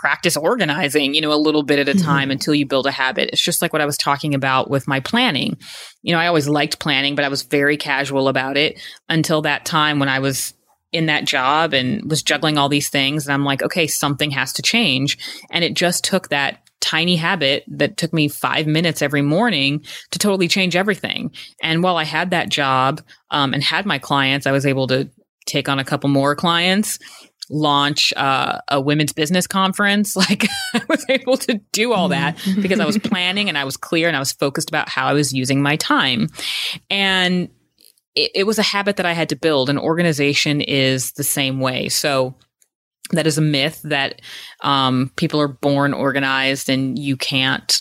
practice 0.00 0.36
organizing, 0.36 1.14
you 1.14 1.20
know, 1.20 1.32
a 1.32 1.34
little 1.34 1.62
bit 1.62 1.78
at 1.78 1.88
a 1.88 1.92
mm-hmm. 1.92 2.04
time 2.04 2.22
mm-hmm. 2.24 2.32
until 2.32 2.54
you 2.54 2.66
build 2.66 2.86
a 2.86 2.90
habit. 2.90 3.30
It's 3.32 3.42
just 3.42 3.62
like 3.62 3.72
what 3.72 3.82
I 3.82 3.86
was 3.86 3.96
talking 3.96 4.34
about 4.34 4.68
with 4.68 4.86
my 4.86 5.00
planning. 5.00 5.56
You 6.02 6.12
know, 6.12 6.18
I 6.18 6.26
always 6.26 6.48
liked 6.48 6.78
planning, 6.78 7.14
but 7.14 7.24
I 7.24 7.28
was 7.28 7.42
very 7.42 7.76
casual 7.76 8.28
about 8.28 8.56
it 8.56 8.78
until 9.08 9.42
that 9.42 9.64
time 9.64 9.98
when 9.98 10.08
I 10.08 10.18
was 10.18 10.52
in 10.92 11.06
that 11.06 11.24
job 11.24 11.72
and 11.72 12.08
was 12.08 12.22
juggling 12.22 12.58
all 12.58 12.68
these 12.68 12.90
things. 12.90 13.26
And 13.26 13.32
I'm 13.32 13.44
like, 13.44 13.62
okay, 13.62 13.86
something 13.86 14.30
has 14.32 14.52
to 14.54 14.62
change. 14.62 15.18
And 15.50 15.64
it 15.64 15.74
just 15.74 16.04
took 16.04 16.28
that 16.28 16.60
tiny 16.80 17.16
habit 17.16 17.64
that 17.68 17.96
took 17.96 18.12
me 18.12 18.28
five 18.28 18.66
minutes 18.66 19.02
every 19.02 19.22
morning 19.22 19.82
to 20.10 20.18
totally 20.18 20.46
change 20.46 20.76
everything. 20.76 21.32
And 21.62 21.82
while 21.82 21.96
I 21.96 22.04
had 22.04 22.30
that 22.30 22.50
job 22.50 23.00
um, 23.30 23.54
and 23.54 23.62
had 23.62 23.86
my 23.86 23.98
clients, 23.98 24.46
I 24.46 24.52
was 24.52 24.66
able 24.66 24.86
to 24.88 25.10
take 25.46 25.68
on 25.68 25.78
a 25.78 25.84
couple 25.84 26.10
more 26.10 26.36
clients 26.36 26.98
launch 27.48 28.12
uh, 28.16 28.58
a 28.68 28.80
women's 28.80 29.12
business 29.12 29.46
conference. 29.46 30.16
Like 30.26 30.48
I 30.74 30.82
was 30.88 31.04
able 31.08 31.36
to 31.36 31.60
do 31.70 31.92
all 31.92 32.08
that 32.08 32.36
mm-hmm. 32.38 32.62
because 32.62 32.80
I 32.80 32.84
was 32.84 32.98
planning 33.04 33.48
and 33.48 33.56
I 33.56 33.64
was 33.64 33.76
clear 33.76 34.08
and 34.08 34.16
I 34.16 34.18
was 34.18 34.32
focused 34.32 34.68
about 34.68 34.88
how 34.88 35.06
I 35.06 35.12
was 35.12 35.32
using 35.32 35.62
my 35.62 35.76
time. 35.76 36.28
And 36.90 37.48
it, 38.16 38.32
it 38.34 38.44
was 38.44 38.58
a 38.58 38.62
habit 38.62 38.96
that 38.96 39.06
I 39.06 39.12
had 39.12 39.28
to 39.28 39.36
build. 39.36 39.70
An 39.70 39.78
organization 39.78 40.60
is 40.60 41.12
the 41.12 41.22
same 41.22 41.60
way. 41.60 41.88
So 41.88 42.34
that 43.12 43.26
is 43.26 43.38
a 43.38 43.42
myth 43.42 43.80
that 43.84 44.20
um, 44.62 45.12
people 45.16 45.40
are 45.40 45.48
born 45.48 45.94
organized 45.94 46.68
and 46.68 46.98
you 46.98 47.16
can't 47.16 47.80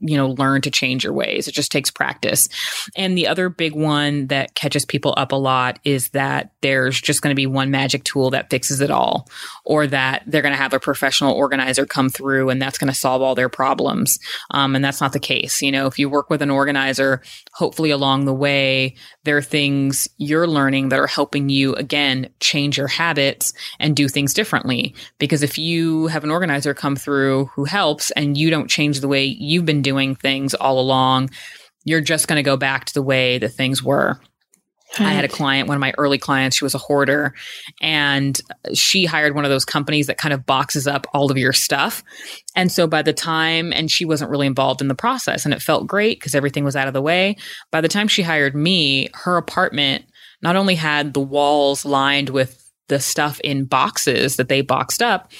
you 0.00 0.16
know, 0.16 0.28
learn 0.28 0.62
to 0.62 0.70
change 0.70 1.04
your 1.04 1.12
ways. 1.12 1.46
It 1.46 1.54
just 1.54 1.70
takes 1.70 1.90
practice. 1.90 2.48
And 2.96 3.16
the 3.16 3.26
other 3.26 3.48
big 3.48 3.74
one 3.74 4.28
that 4.28 4.54
catches 4.54 4.84
people 4.84 5.14
up 5.16 5.32
a 5.32 5.36
lot 5.36 5.78
is 5.84 6.08
that 6.10 6.52
there's 6.62 7.00
just 7.00 7.22
going 7.22 7.32
to 7.32 7.36
be 7.36 7.46
one 7.46 7.70
magic 7.70 8.04
tool 8.04 8.30
that 8.30 8.50
fixes 8.50 8.80
it 8.80 8.90
all, 8.90 9.28
or 9.64 9.86
that 9.86 10.22
they're 10.26 10.42
going 10.42 10.52
to 10.52 10.58
have 10.58 10.72
a 10.72 10.80
professional 10.80 11.34
organizer 11.34 11.86
come 11.86 12.08
through 12.08 12.48
and 12.50 12.60
that's 12.60 12.78
going 12.78 12.92
to 12.92 12.98
solve 12.98 13.22
all 13.22 13.34
their 13.34 13.48
problems. 13.48 14.18
Um, 14.50 14.74
and 14.74 14.84
that's 14.84 15.00
not 15.00 15.12
the 15.12 15.20
case. 15.20 15.60
You 15.60 15.72
know, 15.72 15.86
if 15.86 15.98
you 15.98 16.08
work 16.08 16.30
with 16.30 16.42
an 16.42 16.50
organizer, 16.50 17.22
hopefully 17.52 17.90
along 17.90 18.24
the 18.24 18.34
way, 18.34 18.96
there 19.24 19.36
are 19.36 19.42
things 19.42 20.08
you're 20.16 20.46
learning 20.46 20.88
that 20.88 20.98
are 20.98 21.06
helping 21.06 21.48
you, 21.48 21.74
again, 21.74 22.30
change 22.40 22.78
your 22.78 22.88
habits 22.88 23.52
and 23.78 23.94
do 23.94 24.08
things 24.08 24.32
differently. 24.32 24.94
Because 25.18 25.42
if 25.42 25.58
you 25.58 26.06
have 26.06 26.24
an 26.24 26.30
organizer 26.30 26.72
come 26.74 26.96
through 26.96 27.46
who 27.54 27.64
helps 27.64 28.10
and 28.12 28.38
you 28.38 28.50
don't 28.50 28.70
change 28.70 29.00
the 29.00 29.08
way 29.08 29.24
you've 29.24 29.66
been 29.66 29.82
doing 29.82 29.89
doing 29.90 30.14
things 30.14 30.54
all 30.54 30.78
along, 30.78 31.30
you're 31.84 32.00
just 32.00 32.28
going 32.28 32.36
to 32.36 32.48
go 32.48 32.56
back 32.56 32.84
to 32.84 32.94
the 32.94 33.02
way 33.02 33.38
that 33.38 33.48
things 33.48 33.82
were. 33.82 34.20
Right. 34.98 35.08
I 35.08 35.12
had 35.12 35.24
a 35.24 35.28
client, 35.28 35.68
one 35.68 35.76
of 35.76 35.80
my 35.80 35.92
early 35.98 36.18
clients, 36.18 36.56
she 36.56 36.64
was 36.64 36.74
a 36.74 36.78
hoarder 36.78 37.34
and 37.80 38.40
she 38.74 39.04
hired 39.04 39.34
one 39.34 39.44
of 39.44 39.50
those 39.50 39.64
companies 39.64 40.08
that 40.08 40.18
kind 40.18 40.32
of 40.34 40.46
boxes 40.46 40.86
up 40.86 41.06
all 41.12 41.30
of 41.30 41.38
your 41.38 41.52
stuff. 41.52 42.02
And 42.56 42.70
so 42.72 42.86
by 42.86 43.02
the 43.02 43.12
time, 43.12 43.72
and 43.72 43.90
she 43.90 44.04
wasn't 44.04 44.30
really 44.30 44.48
involved 44.48 44.80
in 44.80 44.88
the 44.88 44.94
process 44.94 45.44
and 45.44 45.54
it 45.54 45.62
felt 45.62 45.86
great 45.86 46.18
because 46.18 46.34
everything 46.34 46.64
was 46.64 46.76
out 46.76 46.88
of 46.88 46.94
the 46.94 47.02
way. 47.02 47.36
By 47.70 47.80
the 47.80 47.88
time 47.88 48.08
she 48.08 48.22
hired 48.22 48.54
me, 48.54 49.08
her 49.14 49.36
apartment 49.36 50.04
not 50.42 50.56
only 50.56 50.74
had 50.74 51.14
the 51.14 51.20
walls 51.20 51.84
lined 51.84 52.30
with 52.30 52.56
the 52.88 53.00
stuff 53.00 53.38
in 53.40 53.66
boxes 53.66 54.36
that 54.36 54.48
they 54.48 54.60
boxed 54.60 55.02
up, 55.02 55.30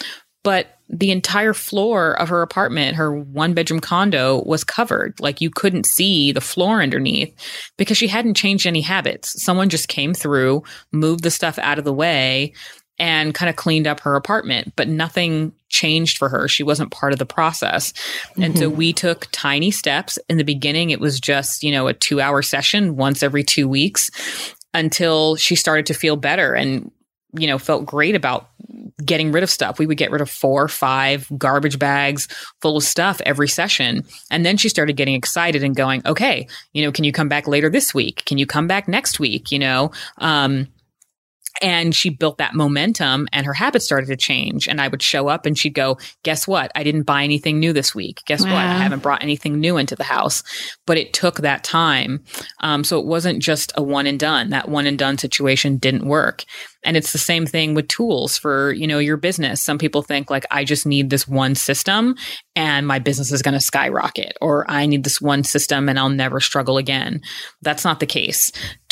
but 0.44 0.78
the 0.92 1.12
entire 1.12 1.54
floor 1.54 2.18
of 2.20 2.28
her 2.28 2.42
apartment, 2.42 2.96
her 2.96 3.12
one 3.12 3.54
bedroom 3.54 3.80
condo 3.80 4.42
was 4.42 4.64
covered. 4.64 5.18
Like 5.20 5.40
you 5.40 5.48
couldn't 5.48 5.86
see 5.86 6.32
the 6.32 6.40
floor 6.40 6.82
underneath 6.82 7.32
because 7.76 7.96
she 7.96 8.08
hadn't 8.08 8.34
changed 8.34 8.66
any 8.66 8.80
habits. 8.80 9.42
Someone 9.42 9.68
just 9.68 9.86
came 9.86 10.14
through, 10.14 10.64
moved 10.90 11.22
the 11.22 11.30
stuff 11.30 11.58
out 11.58 11.78
of 11.78 11.84
the 11.84 11.92
way 11.92 12.54
and 12.98 13.34
kind 13.34 13.48
of 13.48 13.56
cleaned 13.56 13.86
up 13.86 14.00
her 14.00 14.16
apartment, 14.16 14.72
but 14.74 14.88
nothing 14.88 15.52
changed 15.68 16.18
for 16.18 16.28
her. 16.28 16.48
She 16.48 16.64
wasn't 16.64 16.90
part 16.90 17.12
of 17.12 17.20
the 17.20 17.24
process. 17.26 17.92
Mm-hmm. 17.92 18.42
And 18.42 18.58
so 18.58 18.68
mm-hmm. 18.68 18.76
we 18.76 18.92
took 18.92 19.28
tiny 19.30 19.70
steps. 19.70 20.18
In 20.28 20.38
the 20.38 20.44
beginning, 20.44 20.90
it 20.90 21.00
was 21.00 21.20
just, 21.20 21.62
you 21.62 21.70
know, 21.70 21.86
a 21.86 21.94
two 21.94 22.20
hour 22.20 22.42
session 22.42 22.96
once 22.96 23.22
every 23.22 23.44
two 23.44 23.68
weeks 23.68 24.10
until 24.74 25.36
she 25.36 25.54
started 25.54 25.86
to 25.86 25.94
feel 25.94 26.16
better 26.16 26.52
and, 26.52 26.90
you 27.32 27.46
know, 27.46 27.58
felt 27.58 27.86
great 27.86 28.14
about 28.14 28.48
getting 29.04 29.32
rid 29.32 29.42
of 29.42 29.50
stuff. 29.50 29.78
We 29.78 29.86
would 29.86 29.96
get 29.96 30.10
rid 30.10 30.20
of 30.20 30.30
four 30.30 30.62
or 30.62 30.68
five 30.68 31.26
garbage 31.36 31.78
bags 31.78 32.28
full 32.60 32.76
of 32.76 32.82
stuff 32.82 33.20
every 33.24 33.48
session. 33.48 34.04
And 34.30 34.44
then 34.44 34.56
she 34.56 34.68
started 34.68 34.96
getting 34.96 35.14
excited 35.14 35.62
and 35.62 35.74
going, 35.74 36.02
okay, 36.06 36.46
you 36.72 36.82
know, 36.82 36.92
can 36.92 37.04
you 37.04 37.12
come 37.12 37.28
back 37.28 37.46
later 37.46 37.70
this 37.70 37.94
week? 37.94 38.24
Can 38.26 38.38
you 38.38 38.46
come 38.46 38.66
back 38.66 38.88
next 38.88 39.18
week? 39.18 39.50
You 39.50 39.58
know, 39.58 39.90
um, 40.18 40.68
and 41.62 41.94
she 41.94 42.10
built 42.10 42.38
that 42.38 42.54
momentum 42.54 43.28
and 43.32 43.46
her 43.46 43.52
habits 43.52 43.84
started 43.84 44.06
to 44.06 44.16
change. 44.16 44.68
And 44.68 44.80
I 44.80 44.88
would 44.88 45.02
show 45.02 45.28
up 45.28 45.46
and 45.46 45.58
she'd 45.58 45.74
go, 45.74 45.98
Guess 46.22 46.46
what? 46.48 46.70
I 46.74 46.82
didn't 46.82 47.02
buy 47.02 47.24
anything 47.24 47.58
new 47.58 47.72
this 47.72 47.94
week. 47.94 48.22
Guess 48.26 48.44
wow. 48.44 48.52
what? 48.52 48.64
I 48.64 48.78
haven't 48.78 49.02
brought 49.02 49.22
anything 49.22 49.60
new 49.60 49.76
into 49.76 49.96
the 49.96 50.04
house. 50.04 50.42
But 50.86 50.96
it 50.96 51.12
took 51.12 51.38
that 51.38 51.64
time. 51.64 52.24
Um, 52.60 52.84
so 52.84 52.98
it 52.98 53.06
wasn't 53.06 53.42
just 53.42 53.72
a 53.76 53.82
one 53.82 54.06
and 54.06 54.18
done. 54.18 54.50
That 54.50 54.68
one 54.68 54.86
and 54.86 54.98
done 54.98 55.18
situation 55.18 55.76
didn't 55.76 56.06
work. 56.06 56.44
And 56.82 56.96
it's 56.96 57.12
the 57.12 57.18
same 57.18 57.46
thing 57.46 57.74
with 57.74 57.88
tools 57.88 58.38
for, 58.38 58.72
you 58.72 58.86
know, 58.86 58.98
your 58.98 59.18
business. 59.18 59.60
Some 59.60 59.76
people 59.76 60.02
think 60.02 60.30
like, 60.30 60.46
I 60.50 60.64
just 60.64 60.86
need 60.86 61.10
this 61.10 61.28
one 61.28 61.54
system 61.54 62.14
and 62.56 62.86
my 62.86 62.98
business 62.98 63.32
is 63.32 63.42
going 63.42 63.54
to 63.54 63.60
skyrocket, 63.60 64.36
or 64.40 64.70
I 64.70 64.86
need 64.86 65.04
this 65.04 65.20
one 65.20 65.44
system 65.44 65.88
and 65.88 65.98
I'll 65.98 66.08
never 66.08 66.40
struggle 66.40 66.78
again. 66.78 67.20
That's 67.60 67.84
not 67.84 68.00
the 68.00 68.06
case. 68.06 68.50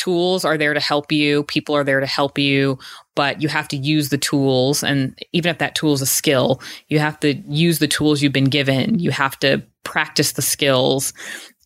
Tools 0.08 0.42
are 0.46 0.56
there 0.56 0.72
to 0.72 0.80
help 0.80 1.12
you. 1.12 1.42
People 1.42 1.76
are 1.76 1.84
there 1.84 2.00
to 2.00 2.06
help 2.06 2.38
you, 2.38 2.78
but 3.14 3.42
you 3.42 3.48
have 3.48 3.68
to 3.68 3.76
use 3.76 4.08
the 4.08 4.16
tools. 4.16 4.82
And 4.82 5.18
even 5.34 5.50
if 5.50 5.58
that 5.58 5.74
tool 5.74 5.92
is 5.92 6.00
a 6.00 6.06
skill, 6.06 6.62
you 6.86 6.98
have 6.98 7.20
to 7.20 7.34
use 7.46 7.78
the 7.78 7.86
tools 7.86 8.22
you've 8.22 8.32
been 8.32 8.44
given. 8.44 8.98
You 8.98 9.10
have 9.10 9.38
to 9.40 9.62
practice 9.84 10.32
the 10.32 10.40
skills 10.40 11.12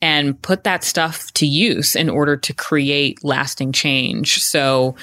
and 0.00 0.42
put 0.42 0.64
that 0.64 0.82
stuff 0.82 1.32
to 1.34 1.46
use 1.46 1.94
in 1.94 2.10
order 2.10 2.36
to 2.36 2.52
create 2.52 3.22
lasting 3.22 3.70
change. 3.70 4.42
So, 4.42 4.96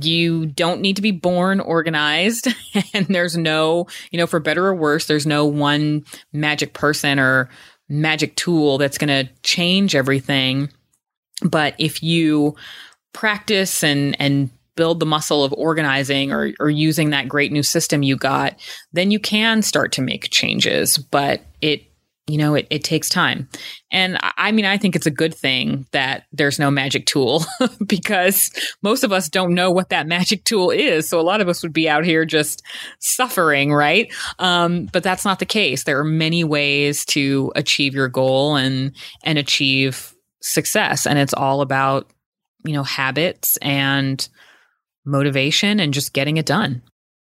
you 0.00 0.46
don't 0.46 0.80
need 0.80 0.96
to 0.96 1.02
be 1.02 1.12
born 1.12 1.60
organized 1.60 2.48
and 2.94 3.06
there's 3.06 3.36
no 3.36 3.86
you 4.10 4.18
know 4.18 4.26
for 4.26 4.40
better 4.40 4.66
or 4.66 4.74
worse 4.74 5.06
there's 5.06 5.26
no 5.26 5.44
one 5.44 6.04
magic 6.32 6.72
person 6.72 7.20
or 7.20 7.48
magic 7.88 8.34
tool 8.34 8.78
that's 8.78 8.98
going 8.98 9.06
to 9.26 9.30
change 9.42 9.94
everything 9.94 10.68
but 11.42 11.74
if 11.78 12.02
you 12.02 12.54
practice 13.12 13.82
and 13.82 14.16
and 14.20 14.50
build 14.74 15.00
the 15.00 15.06
muscle 15.06 15.42
of 15.42 15.54
organizing 15.54 16.32
or, 16.32 16.52
or 16.60 16.68
using 16.68 17.08
that 17.08 17.28
great 17.28 17.50
new 17.50 17.62
system 17.62 18.02
you 18.02 18.14
got 18.14 18.54
then 18.92 19.10
you 19.10 19.18
can 19.18 19.62
start 19.62 19.90
to 19.90 20.02
make 20.02 20.28
changes 20.30 20.98
but 20.98 21.40
it 21.62 21.86
you 22.28 22.38
know, 22.38 22.54
it, 22.54 22.66
it 22.70 22.82
takes 22.82 23.08
time. 23.08 23.48
And 23.92 24.18
I 24.20 24.50
mean, 24.50 24.64
I 24.64 24.78
think 24.78 24.96
it's 24.96 25.06
a 25.06 25.12
good 25.12 25.32
thing 25.32 25.86
that 25.92 26.24
there's 26.32 26.58
no 26.58 26.72
magic 26.72 27.06
tool 27.06 27.44
because 27.86 28.50
most 28.82 29.04
of 29.04 29.12
us 29.12 29.28
don't 29.28 29.54
know 29.54 29.70
what 29.70 29.90
that 29.90 30.08
magic 30.08 30.44
tool 30.44 30.70
is. 30.70 31.08
So 31.08 31.20
a 31.20 31.22
lot 31.22 31.40
of 31.40 31.48
us 31.48 31.62
would 31.62 31.72
be 31.72 31.88
out 31.88 32.04
here 32.04 32.24
just 32.24 32.62
suffering, 32.98 33.72
right? 33.72 34.12
Um, 34.40 34.86
but 34.86 35.04
that's 35.04 35.24
not 35.24 35.38
the 35.38 35.46
case. 35.46 35.84
There 35.84 36.00
are 36.00 36.04
many 36.04 36.42
ways 36.42 37.04
to 37.06 37.52
achieve 37.54 37.94
your 37.94 38.08
goal 38.08 38.56
and, 38.56 38.92
and 39.22 39.38
achieve 39.38 40.12
success. 40.52 41.06
And 41.06 41.18
it's 41.18 41.34
all 41.34 41.60
about, 41.60 42.10
you 42.64 42.72
know, 42.72 42.82
habits 42.82 43.56
and 43.58 44.28
motivation 45.04 45.80
and 45.80 45.94
just 45.94 46.12
getting 46.12 46.36
it 46.36 46.46
done. 46.46 46.82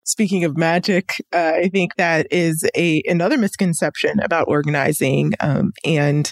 Speaking 0.03 0.43
of 0.43 0.57
magic, 0.57 1.13
uh, 1.31 1.53
I 1.55 1.69
think 1.69 1.95
that 1.95 2.27
is 2.31 2.67
a 2.75 3.03
another 3.05 3.37
misconception 3.37 4.19
about 4.19 4.45
organizing, 4.47 5.33
um, 5.39 5.71
and 5.85 6.29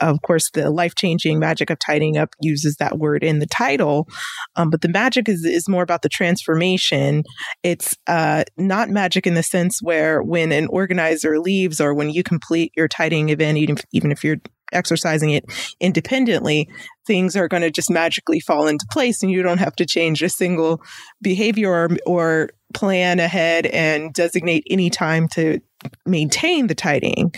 of 0.00 0.22
course, 0.22 0.50
the 0.50 0.70
life 0.70 0.94
changing 0.94 1.38
magic 1.38 1.70
of 1.70 1.78
tidying 1.78 2.16
up 2.16 2.34
uses 2.40 2.76
that 2.76 2.98
word 2.98 3.24
in 3.24 3.38
the 3.38 3.46
title. 3.46 4.08
Um, 4.56 4.70
but 4.70 4.82
the 4.82 4.88
magic 4.88 5.28
is, 5.28 5.44
is 5.44 5.68
more 5.68 5.82
about 5.82 6.02
the 6.02 6.08
transformation. 6.08 7.24
It's 7.62 7.96
uh, 8.06 8.44
not 8.56 8.90
magic 8.90 9.26
in 9.26 9.34
the 9.34 9.42
sense 9.42 9.80
where 9.82 10.22
when 10.22 10.52
an 10.52 10.66
organizer 10.68 11.38
leaves 11.38 11.80
or 11.80 11.94
when 11.94 12.10
you 12.10 12.22
complete 12.22 12.72
your 12.76 12.88
tidying 12.88 13.30
event, 13.30 13.58
even 13.58 13.76
if, 13.76 13.84
even 13.92 14.12
if 14.12 14.22
you're 14.24 14.38
exercising 14.72 15.30
it 15.30 15.44
independently, 15.80 16.68
things 17.06 17.36
are 17.36 17.48
going 17.48 17.62
to 17.62 17.70
just 17.70 17.90
magically 17.90 18.40
fall 18.40 18.66
into 18.66 18.84
place 18.90 19.22
and 19.22 19.30
you 19.30 19.42
don't 19.42 19.58
have 19.58 19.76
to 19.76 19.86
change 19.86 20.22
a 20.22 20.28
single 20.28 20.82
behavior 21.22 21.70
or, 21.70 21.88
or 22.04 22.50
plan 22.76 23.18
ahead 23.18 23.66
and 23.66 24.12
designate 24.12 24.66
any 24.68 24.90
time 24.90 25.28
to 25.28 25.60
maintain 26.04 26.66
the 26.66 26.74
tidying. 26.74 27.32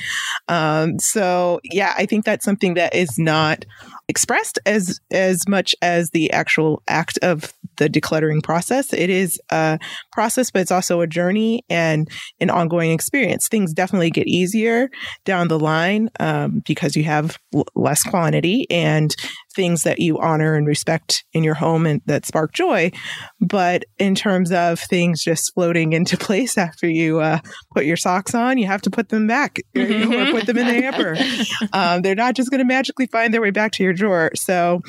Um, 0.49 0.99
so 0.99 1.61
yeah, 1.63 1.95
I 1.97 2.07
think 2.07 2.25
that's 2.25 2.45
something 2.45 2.75
that 2.75 2.95
is 2.95 3.19
not 3.19 3.65
expressed 4.09 4.59
as 4.67 5.01
as 5.11 5.47
much 5.47 5.75
as 5.81 6.11
the 6.11 6.33
actual 6.33 6.83
act 6.89 7.19
of 7.23 7.53
the 7.77 7.89
decluttering 7.89 8.43
process. 8.43 8.93
It 8.93 9.11
is 9.11 9.41
a 9.51 9.79
process, 10.13 10.51
but 10.51 10.63
it's 10.63 10.73
also 10.73 11.01
a 11.01 11.07
journey 11.07 11.63
and 11.71 12.09
an 12.41 12.51
ongoing 12.51 12.91
experience. 12.91 13.49
Things 13.49 13.73
definitely 13.73 14.11
get 14.11 14.27
easier 14.27 14.91
down 15.25 15.49
the 15.49 15.59
line 15.59 16.11
um, 16.19 16.63
because 16.67 16.97
you 16.97 17.05
have 17.05 17.39
l- 17.55 17.65
less 17.77 18.03
quantity 18.03 18.67
and 18.71 19.15
things 19.55 19.83
that 19.83 19.99
you 19.99 20.19
honor 20.19 20.55
and 20.55 20.67
respect 20.67 21.25
in 21.33 21.43
your 21.43 21.55
home 21.55 21.87
and 21.87 22.01
that 22.07 22.27
spark 22.27 22.53
joy. 22.53 22.91
But 23.41 23.85
in 23.99 24.15
terms 24.15 24.53
of 24.53 24.79
things 24.79 25.23
just 25.23 25.53
floating 25.55 25.93
into 25.93 26.17
place 26.29 26.59
after 26.59 26.89
you 26.89 27.21
uh, 27.21 27.41
put 27.75 27.85
your 27.85 27.97
socks 27.97 28.35
on, 28.35 28.59
you 28.59 28.67
have 28.67 28.83
to 28.83 28.91
put 28.91 29.09
them 29.09 29.27
back 29.27 29.59
or, 29.77 29.83
or 29.83 30.31
put 30.31 30.47
them 30.47 30.59
in 30.59 30.67
the 30.67 30.83
hamper. 30.83 31.17
Um, 31.73 32.03
they're 32.03 32.15
not 32.15 32.35
just 32.35 32.51
going 32.51 32.61
to 32.61 32.65
magically 32.65 33.07
find 33.07 33.33
their 33.33 33.41
way 33.41 33.51
back 33.51 33.73
to 33.73 33.83
your 33.83 33.93
drawer. 33.93 34.31
So, 34.35 34.81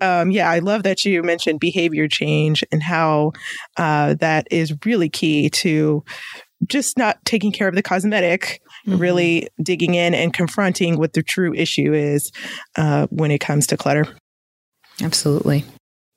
um, 0.00 0.30
yeah, 0.30 0.50
I 0.50 0.60
love 0.60 0.82
that 0.84 1.04
you 1.04 1.22
mentioned 1.22 1.60
behavior 1.60 2.06
change 2.08 2.62
and 2.70 2.82
how 2.82 3.32
uh, 3.76 4.14
that 4.20 4.46
is 4.50 4.74
really 4.84 5.08
key 5.08 5.50
to 5.50 6.04
just 6.66 6.98
not 6.98 7.24
taking 7.24 7.52
care 7.52 7.68
of 7.68 7.74
the 7.74 7.82
cosmetic, 7.82 8.60
mm-hmm. 8.88 9.00
really 9.00 9.48
digging 9.62 9.94
in 9.94 10.14
and 10.14 10.32
confronting 10.32 10.98
what 10.98 11.12
the 11.12 11.22
true 11.22 11.54
issue 11.54 11.92
is 11.92 12.32
uh, 12.76 13.06
when 13.10 13.30
it 13.30 13.38
comes 13.38 13.66
to 13.68 13.76
clutter. 13.76 14.06
Absolutely. 15.02 15.64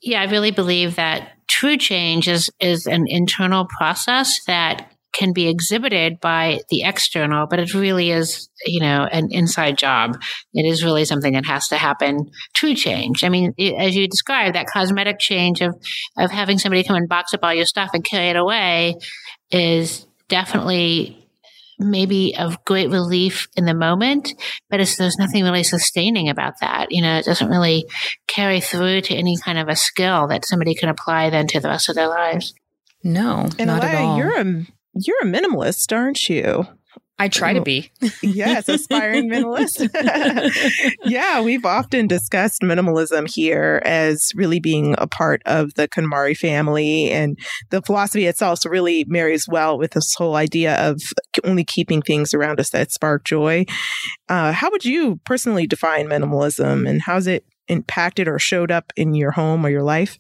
Yeah, 0.02 0.22
I 0.22 0.26
really 0.26 0.52
believe 0.52 0.96
that 0.96 1.34
true 1.48 1.78
change 1.78 2.28
is 2.28 2.50
is 2.60 2.88
an 2.88 3.06
internal 3.08 3.68
process 3.78 4.40
that 4.48 4.92
can 5.14 5.34
be 5.34 5.50
exhibited 5.50 6.20
by 6.22 6.62
the 6.70 6.84
external, 6.84 7.46
but 7.46 7.60
it 7.60 7.74
really 7.74 8.12
is, 8.12 8.50
you 8.66 8.80
know, 8.80 9.08
an 9.12 9.28
inside 9.30 9.78
job. 9.78 10.18
It 10.54 10.66
is 10.66 10.84
really 10.84 11.06
something 11.06 11.34
that 11.34 11.46
has 11.46 11.68
to 11.68 11.78
happen. 11.78 12.32
True 12.54 12.74
change. 12.76 13.24
I 13.24 13.30
mean, 13.30 13.54
as 13.78 13.96
you 13.96 14.08
described, 14.08 14.56
that 14.56 14.68
cosmetic 14.68 15.20
change 15.20 15.62
of 15.62 15.76
of 16.18 16.32
having 16.32 16.58
somebody 16.58 16.84
come 16.84 16.96
and 16.96 17.10
box 17.10 17.34
up 17.34 17.42
all 17.44 17.54
your 17.54 17.66
stuff 17.66 17.92
and 17.94 18.04
carry 18.04 18.30
it 18.30 18.36
away 18.36 18.96
is 19.52 20.08
definitely 20.30 21.21
maybe 21.90 22.36
of 22.38 22.64
great 22.66 22.90
relief 22.90 23.48
in 23.56 23.66
the 23.66 23.74
moment, 23.74 24.34
but 24.70 24.80
it's 24.80 24.98
there's 24.98 25.18
nothing 25.18 25.44
really 25.44 25.64
sustaining 25.64 26.30
about 26.30 26.54
that. 26.62 26.92
You 26.92 27.02
know, 27.02 27.18
it 27.18 27.26
doesn't 27.26 27.50
really 27.50 27.86
carry 28.28 28.60
through 28.60 29.02
to 29.02 29.16
any 29.16 29.38
kind 29.38 29.58
of 29.58 29.68
a 29.68 29.76
skill 29.76 30.28
that 30.28 30.46
somebody 30.46 30.76
can 30.76 30.90
apply 30.90 31.30
then 31.30 31.48
to 31.48 31.60
the 31.60 31.70
rest 31.70 31.90
of 31.90 31.96
their 31.96 32.08
lives. 32.08 32.54
No, 33.04 33.48
and 33.58 33.68
not 33.68 33.84
at 33.84 33.96
all. 33.96 34.18
You're 34.18 34.40
a 34.40 34.66
you're 34.94 35.22
a 35.22 35.26
minimalist, 35.26 35.96
aren't 35.96 36.30
you? 36.30 36.68
I 37.22 37.28
try 37.28 37.54
to 37.54 37.62
be. 37.62 37.92
yes, 38.24 38.68
aspiring 38.68 39.30
minimalist. 39.30 39.88
yeah, 41.06 41.40
we've 41.40 41.66
often 41.66 42.08
discussed 42.08 42.64
minimalism 42.64 43.32
here 43.32 43.80
as 43.86 44.32
really 44.34 44.60
being 44.60 44.96
a 44.98 45.06
part 45.06 45.44
of 45.46 45.76
the 45.76 45.88
KonMari 45.88 46.36
family. 46.36 47.12
And 47.12 47.38
the 47.70 47.84
philosophy 47.84 48.26
itself 48.26 48.66
really 48.66 49.06
marries 49.08 49.46
well 49.48 49.78
with 49.78 49.92
this 49.92 50.16
whole 50.16 50.36
idea 50.36 50.76
of 50.78 51.00
only 51.44 51.64
keeping 51.64 52.02
things 52.02 52.34
around 52.34 52.60
us 52.60 52.72
that 52.72 52.92
spark 52.92 53.24
joy. 53.24 53.66
Uh, 54.28 54.52
how 54.52 54.72
would 54.72 54.84
you 54.84 55.20
personally 55.24 55.68
define 55.68 56.08
minimalism 56.08 56.90
and 56.90 57.04
how's 57.04 57.28
it 57.28 57.46
impacted 57.68 58.28
or 58.28 58.40
showed 58.40 58.72
up 58.72 58.92
in 58.98 59.14
your 59.14 59.30
home 59.30 59.64
or 59.64 59.70
your 59.70 59.84
life? 59.84 60.18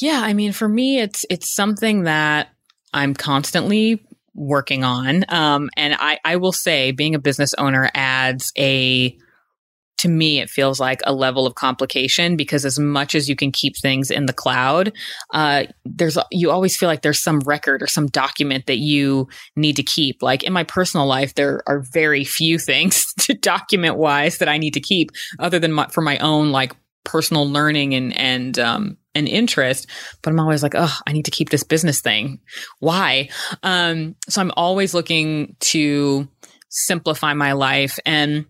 Yeah, 0.00 0.20
I 0.22 0.34
mean, 0.34 0.52
for 0.52 0.68
me, 0.68 1.00
it's 1.00 1.26
it's 1.28 1.52
something 1.52 2.04
that 2.04 2.50
I'm 2.94 3.12
constantly 3.12 4.00
working 4.38 4.84
on. 4.84 5.24
Um, 5.28 5.70
and 5.76 5.94
I, 5.98 6.18
I 6.24 6.36
will 6.36 6.52
say, 6.52 6.92
being 6.92 7.14
a 7.14 7.18
business 7.18 7.54
owner 7.54 7.90
adds 7.94 8.52
a 8.56 9.16
to 9.98 10.08
me, 10.08 10.38
it 10.38 10.48
feels 10.48 10.78
like 10.78 11.00
a 11.04 11.12
level 11.12 11.44
of 11.44 11.56
complication 11.56 12.36
because 12.36 12.64
as 12.64 12.78
much 12.78 13.16
as 13.16 13.28
you 13.28 13.34
can 13.34 13.50
keep 13.50 13.76
things 13.76 14.10
in 14.12 14.26
the 14.26 14.32
cloud, 14.32 14.92
uh, 15.34 15.64
there's 15.84 16.16
you 16.30 16.50
always 16.50 16.76
feel 16.76 16.88
like 16.88 17.02
there's 17.02 17.20
some 17.20 17.40
record 17.40 17.82
or 17.82 17.88
some 17.88 18.06
document 18.06 18.66
that 18.66 18.78
you 18.78 19.28
need 19.56 19.74
to 19.74 19.82
keep. 19.82 20.22
Like 20.22 20.44
in 20.44 20.52
my 20.52 20.62
personal 20.62 21.06
life, 21.06 21.34
there 21.34 21.62
are 21.66 21.80
very 21.80 22.24
few 22.24 22.58
things 22.60 23.12
to 23.14 23.34
document 23.34 23.96
wise 23.96 24.38
that 24.38 24.48
I 24.48 24.56
need 24.56 24.74
to 24.74 24.80
keep, 24.80 25.10
other 25.40 25.58
than 25.58 25.72
my, 25.72 25.88
for 25.88 26.00
my 26.00 26.16
own 26.18 26.52
like 26.52 26.74
personal 27.04 27.48
learning 27.48 27.94
and 27.94 28.16
and 28.16 28.58
um, 28.58 28.96
an 29.18 29.26
interest, 29.26 29.86
but 30.22 30.30
I'm 30.30 30.40
always 30.40 30.62
like, 30.62 30.74
oh, 30.76 30.96
I 31.06 31.12
need 31.12 31.24
to 31.26 31.30
keep 31.30 31.50
this 31.50 31.64
business 31.64 32.00
thing. 32.00 32.40
Why? 32.78 33.28
Um, 33.62 34.16
so 34.28 34.40
I'm 34.40 34.52
always 34.56 34.94
looking 34.94 35.56
to 35.60 36.28
simplify 36.70 37.34
my 37.34 37.52
life, 37.52 37.98
and 38.06 38.46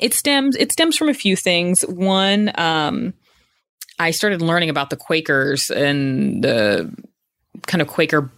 it 0.00 0.12
stems 0.12 0.56
it 0.56 0.72
stems 0.72 0.96
from 0.96 1.08
a 1.08 1.14
few 1.14 1.36
things. 1.36 1.82
One, 1.82 2.52
um, 2.58 3.14
I 3.98 4.10
started 4.10 4.42
learning 4.42 4.70
about 4.70 4.90
the 4.90 4.96
Quakers 4.96 5.70
and 5.70 6.44
the 6.44 6.92
kind 7.66 7.80
of 7.80 7.88
Quaker 7.88 8.30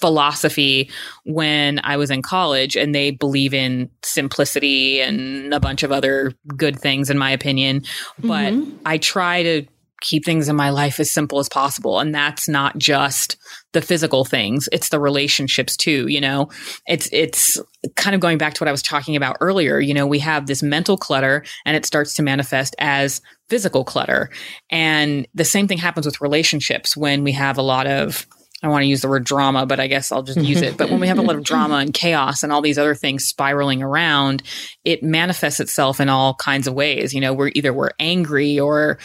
philosophy 0.00 0.90
when 1.24 1.80
I 1.84 1.96
was 1.96 2.10
in 2.10 2.22
college, 2.22 2.76
and 2.76 2.94
they 2.94 3.10
believe 3.10 3.52
in 3.54 3.90
simplicity 4.02 5.00
and 5.00 5.52
a 5.52 5.60
bunch 5.60 5.82
of 5.82 5.92
other 5.92 6.32
good 6.56 6.78
things, 6.78 7.10
in 7.10 7.18
my 7.18 7.30
opinion. 7.30 7.82
But 8.18 8.52
mm-hmm. 8.52 8.76
I 8.86 8.98
try 8.98 9.42
to 9.42 9.66
keep 10.00 10.24
things 10.24 10.48
in 10.48 10.56
my 10.56 10.70
life 10.70 10.98
as 11.00 11.10
simple 11.10 11.38
as 11.38 11.48
possible. 11.48 12.00
And 12.00 12.14
that's 12.14 12.48
not 12.48 12.78
just 12.78 13.36
the 13.72 13.82
physical 13.82 14.24
things. 14.24 14.68
It's 14.72 14.88
the 14.88 15.00
relationships 15.00 15.76
too, 15.76 16.08
you 16.08 16.20
know. 16.20 16.48
It's 16.88 17.08
it's 17.12 17.60
kind 17.96 18.14
of 18.14 18.20
going 18.20 18.38
back 18.38 18.54
to 18.54 18.62
what 18.62 18.68
I 18.68 18.72
was 18.72 18.82
talking 18.82 19.16
about 19.16 19.36
earlier. 19.40 19.78
You 19.78 19.94
know, 19.94 20.06
we 20.06 20.18
have 20.20 20.46
this 20.46 20.62
mental 20.62 20.96
clutter 20.96 21.44
and 21.64 21.76
it 21.76 21.86
starts 21.86 22.14
to 22.14 22.22
manifest 22.22 22.74
as 22.78 23.20
physical 23.48 23.84
clutter. 23.84 24.30
And 24.70 25.26
the 25.34 25.44
same 25.44 25.68
thing 25.68 25.78
happens 25.78 26.06
with 26.06 26.20
relationships 26.20 26.96
when 26.96 27.22
we 27.24 27.32
have 27.32 27.58
a 27.58 27.62
lot 27.62 27.86
of 27.86 28.26
I 28.62 28.68
want 28.68 28.82
to 28.82 28.88
use 28.88 29.00
the 29.00 29.08
word 29.08 29.24
drama, 29.24 29.64
but 29.64 29.80
I 29.80 29.86
guess 29.86 30.12
I'll 30.12 30.22
just 30.22 30.40
use 30.40 30.60
it. 30.60 30.76
But 30.76 30.90
when 30.90 31.00
we 31.00 31.08
have 31.08 31.18
a 31.18 31.22
lot 31.22 31.36
of 31.36 31.42
drama 31.42 31.76
and 31.76 31.94
chaos 31.94 32.42
and 32.42 32.52
all 32.52 32.60
these 32.60 32.76
other 32.76 32.94
things 32.94 33.24
spiraling 33.24 33.82
around, 33.82 34.42
it 34.84 35.02
manifests 35.02 35.60
itself 35.60 35.98
in 35.98 36.10
all 36.10 36.34
kinds 36.34 36.66
of 36.66 36.74
ways. 36.74 37.14
You 37.14 37.22
know, 37.22 37.32
we're 37.32 37.52
either 37.54 37.72
we're 37.72 37.92
angry 37.98 38.60
or 38.60 38.98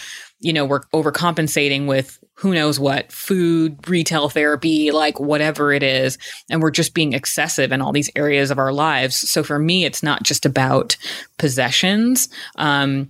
you 0.46 0.54
know, 0.54 0.64
we're 0.64 0.82
overcompensating 0.94 1.88
with 1.88 2.24
who 2.36 2.54
knows 2.54 2.80
what 2.80 3.12
food, 3.12 3.90
retail 3.90 4.30
therapy, 4.30 4.92
like 4.92 5.20
whatever 5.20 5.74
it 5.74 5.82
is. 5.82 6.20
And 6.52 6.62
we're 6.62 6.70
just 6.70 6.94
being 6.94 7.14
excessive 7.14 7.72
in 7.72 7.82
all 7.82 7.92
these 7.92 8.12
areas 8.16 8.52
of 8.52 8.60
our 8.60 8.72
lives. 8.72 9.16
So 9.28 9.44
for 9.44 9.58
me, 9.58 9.86
it's 9.86 10.04
not 10.04 10.22
just 10.22 10.46
about 10.46 10.98
possessions. 11.40 12.30
Um, 12.58 13.10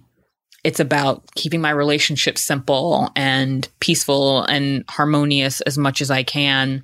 it's 0.64 0.80
about 0.80 1.30
keeping 1.36 1.60
my 1.60 1.72
relationship 1.72 2.38
simple 2.38 3.12
and 3.18 3.68
peaceful 3.82 4.44
and 4.44 4.86
harmonious 4.88 5.60
as 5.62 5.78
much 5.78 6.00
as 6.00 6.10
I 6.10 6.24
can 6.24 6.84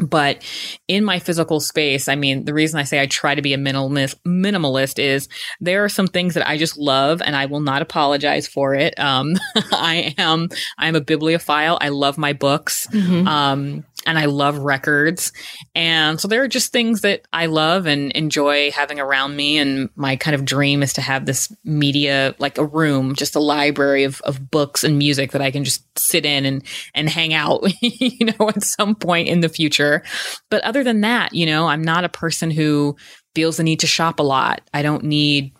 but 0.00 0.42
in 0.88 1.04
my 1.04 1.18
physical 1.18 1.60
space, 1.60 2.08
I 2.08 2.16
mean, 2.16 2.44
the 2.44 2.54
reason 2.54 2.78
I 2.78 2.84
say 2.84 3.00
I 3.00 3.06
try 3.06 3.34
to 3.34 3.42
be 3.42 3.54
a 3.54 3.58
minimalist, 3.58 4.16
minimalist 4.26 4.98
is 4.98 5.28
there 5.60 5.84
are 5.84 5.88
some 5.88 6.06
things 6.06 6.34
that 6.34 6.46
I 6.46 6.58
just 6.58 6.76
love 6.76 7.22
and 7.22 7.34
I 7.34 7.46
will 7.46 7.60
not 7.60 7.82
apologize 7.82 8.46
for 8.46 8.74
it. 8.74 8.98
Um, 8.98 9.36
I 9.72 10.14
am, 10.18 10.48
I'm 10.78 10.96
a 10.96 11.00
bibliophile. 11.00 11.78
I 11.80 11.88
love 11.88 12.18
my 12.18 12.32
books. 12.32 12.86
Mm-hmm. 12.88 13.26
Um, 13.26 13.84
and 14.06 14.18
I 14.18 14.26
love 14.26 14.56
records. 14.58 15.32
And 15.74 16.20
so 16.20 16.28
there 16.28 16.42
are 16.42 16.48
just 16.48 16.72
things 16.72 17.00
that 17.00 17.26
I 17.32 17.46
love 17.46 17.86
and 17.86 18.12
enjoy 18.12 18.70
having 18.70 19.00
around 19.00 19.36
me. 19.36 19.58
And 19.58 19.90
my 19.96 20.16
kind 20.16 20.34
of 20.34 20.44
dream 20.44 20.82
is 20.82 20.92
to 20.94 21.00
have 21.00 21.26
this 21.26 21.52
media, 21.64 22.34
like 22.38 22.56
a 22.56 22.64
room, 22.64 23.14
just 23.14 23.34
a 23.34 23.40
library 23.40 24.04
of, 24.04 24.20
of 24.22 24.50
books 24.50 24.84
and 24.84 24.96
music 24.96 25.32
that 25.32 25.42
I 25.42 25.50
can 25.50 25.64
just 25.64 25.82
sit 25.98 26.24
in 26.24 26.46
and, 26.46 26.62
and 26.94 27.08
hang 27.08 27.34
out, 27.34 27.64
you 27.82 28.26
know, 28.26 28.48
at 28.48 28.62
some 28.62 28.94
point 28.94 29.28
in 29.28 29.40
the 29.40 29.48
future. 29.48 30.02
But 30.50 30.62
other 30.62 30.84
than 30.84 31.00
that, 31.00 31.34
you 31.34 31.44
know, 31.44 31.66
I'm 31.66 31.82
not 31.82 32.04
a 32.04 32.08
person 32.08 32.50
who 32.50 32.96
feels 33.34 33.56
the 33.56 33.64
need 33.64 33.80
to 33.80 33.86
shop 33.86 34.20
a 34.20 34.22
lot. 34.22 34.62
I 34.72 34.82
don't 34.82 35.04
need 35.04 35.52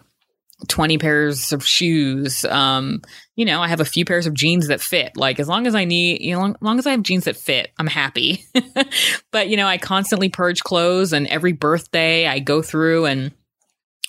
20 0.68 0.98
pairs 0.98 1.52
of 1.52 1.64
shoes. 1.64 2.44
Um, 2.46 3.02
you 3.36 3.44
know, 3.44 3.60
I 3.60 3.68
have 3.68 3.80
a 3.80 3.84
few 3.84 4.04
pairs 4.04 4.26
of 4.26 4.34
jeans 4.34 4.68
that 4.68 4.80
fit. 4.80 5.16
Like 5.16 5.38
as 5.38 5.48
long 5.48 5.66
as 5.66 5.74
I 5.74 5.84
need, 5.84 6.22
you 6.22 6.34
know, 6.34 6.40
long, 6.40 6.56
long 6.60 6.78
as 6.78 6.86
I 6.86 6.92
have 6.92 7.02
jeans 7.02 7.24
that 7.24 7.36
fit, 7.36 7.72
I'm 7.78 7.86
happy. 7.86 8.44
but 9.32 9.48
you 9.48 9.56
know, 9.56 9.66
I 9.66 9.78
constantly 9.78 10.28
purge 10.28 10.62
clothes 10.62 11.12
and 11.12 11.26
every 11.26 11.52
birthday 11.52 12.26
I 12.26 12.38
go 12.38 12.62
through 12.62 13.04
and 13.06 13.32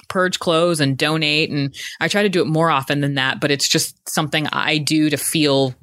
purge 0.07 0.39
clothes 0.39 0.79
and 0.79 0.97
donate 0.97 1.49
and 1.49 1.75
I 1.99 2.07
try 2.07 2.23
to 2.23 2.29
do 2.29 2.41
it 2.41 2.47
more 2.47 2.69
often 2.69 3.01
than 3.01 3.15
that, 3.15 3.41
but 3.41 3.51
it's 3.51 3.67
just 3.67 4.07
something 4.07 4.47
I 4.47 4.77
do 4.77 5.09
to 5.09 5.17
feel 5.17 5.75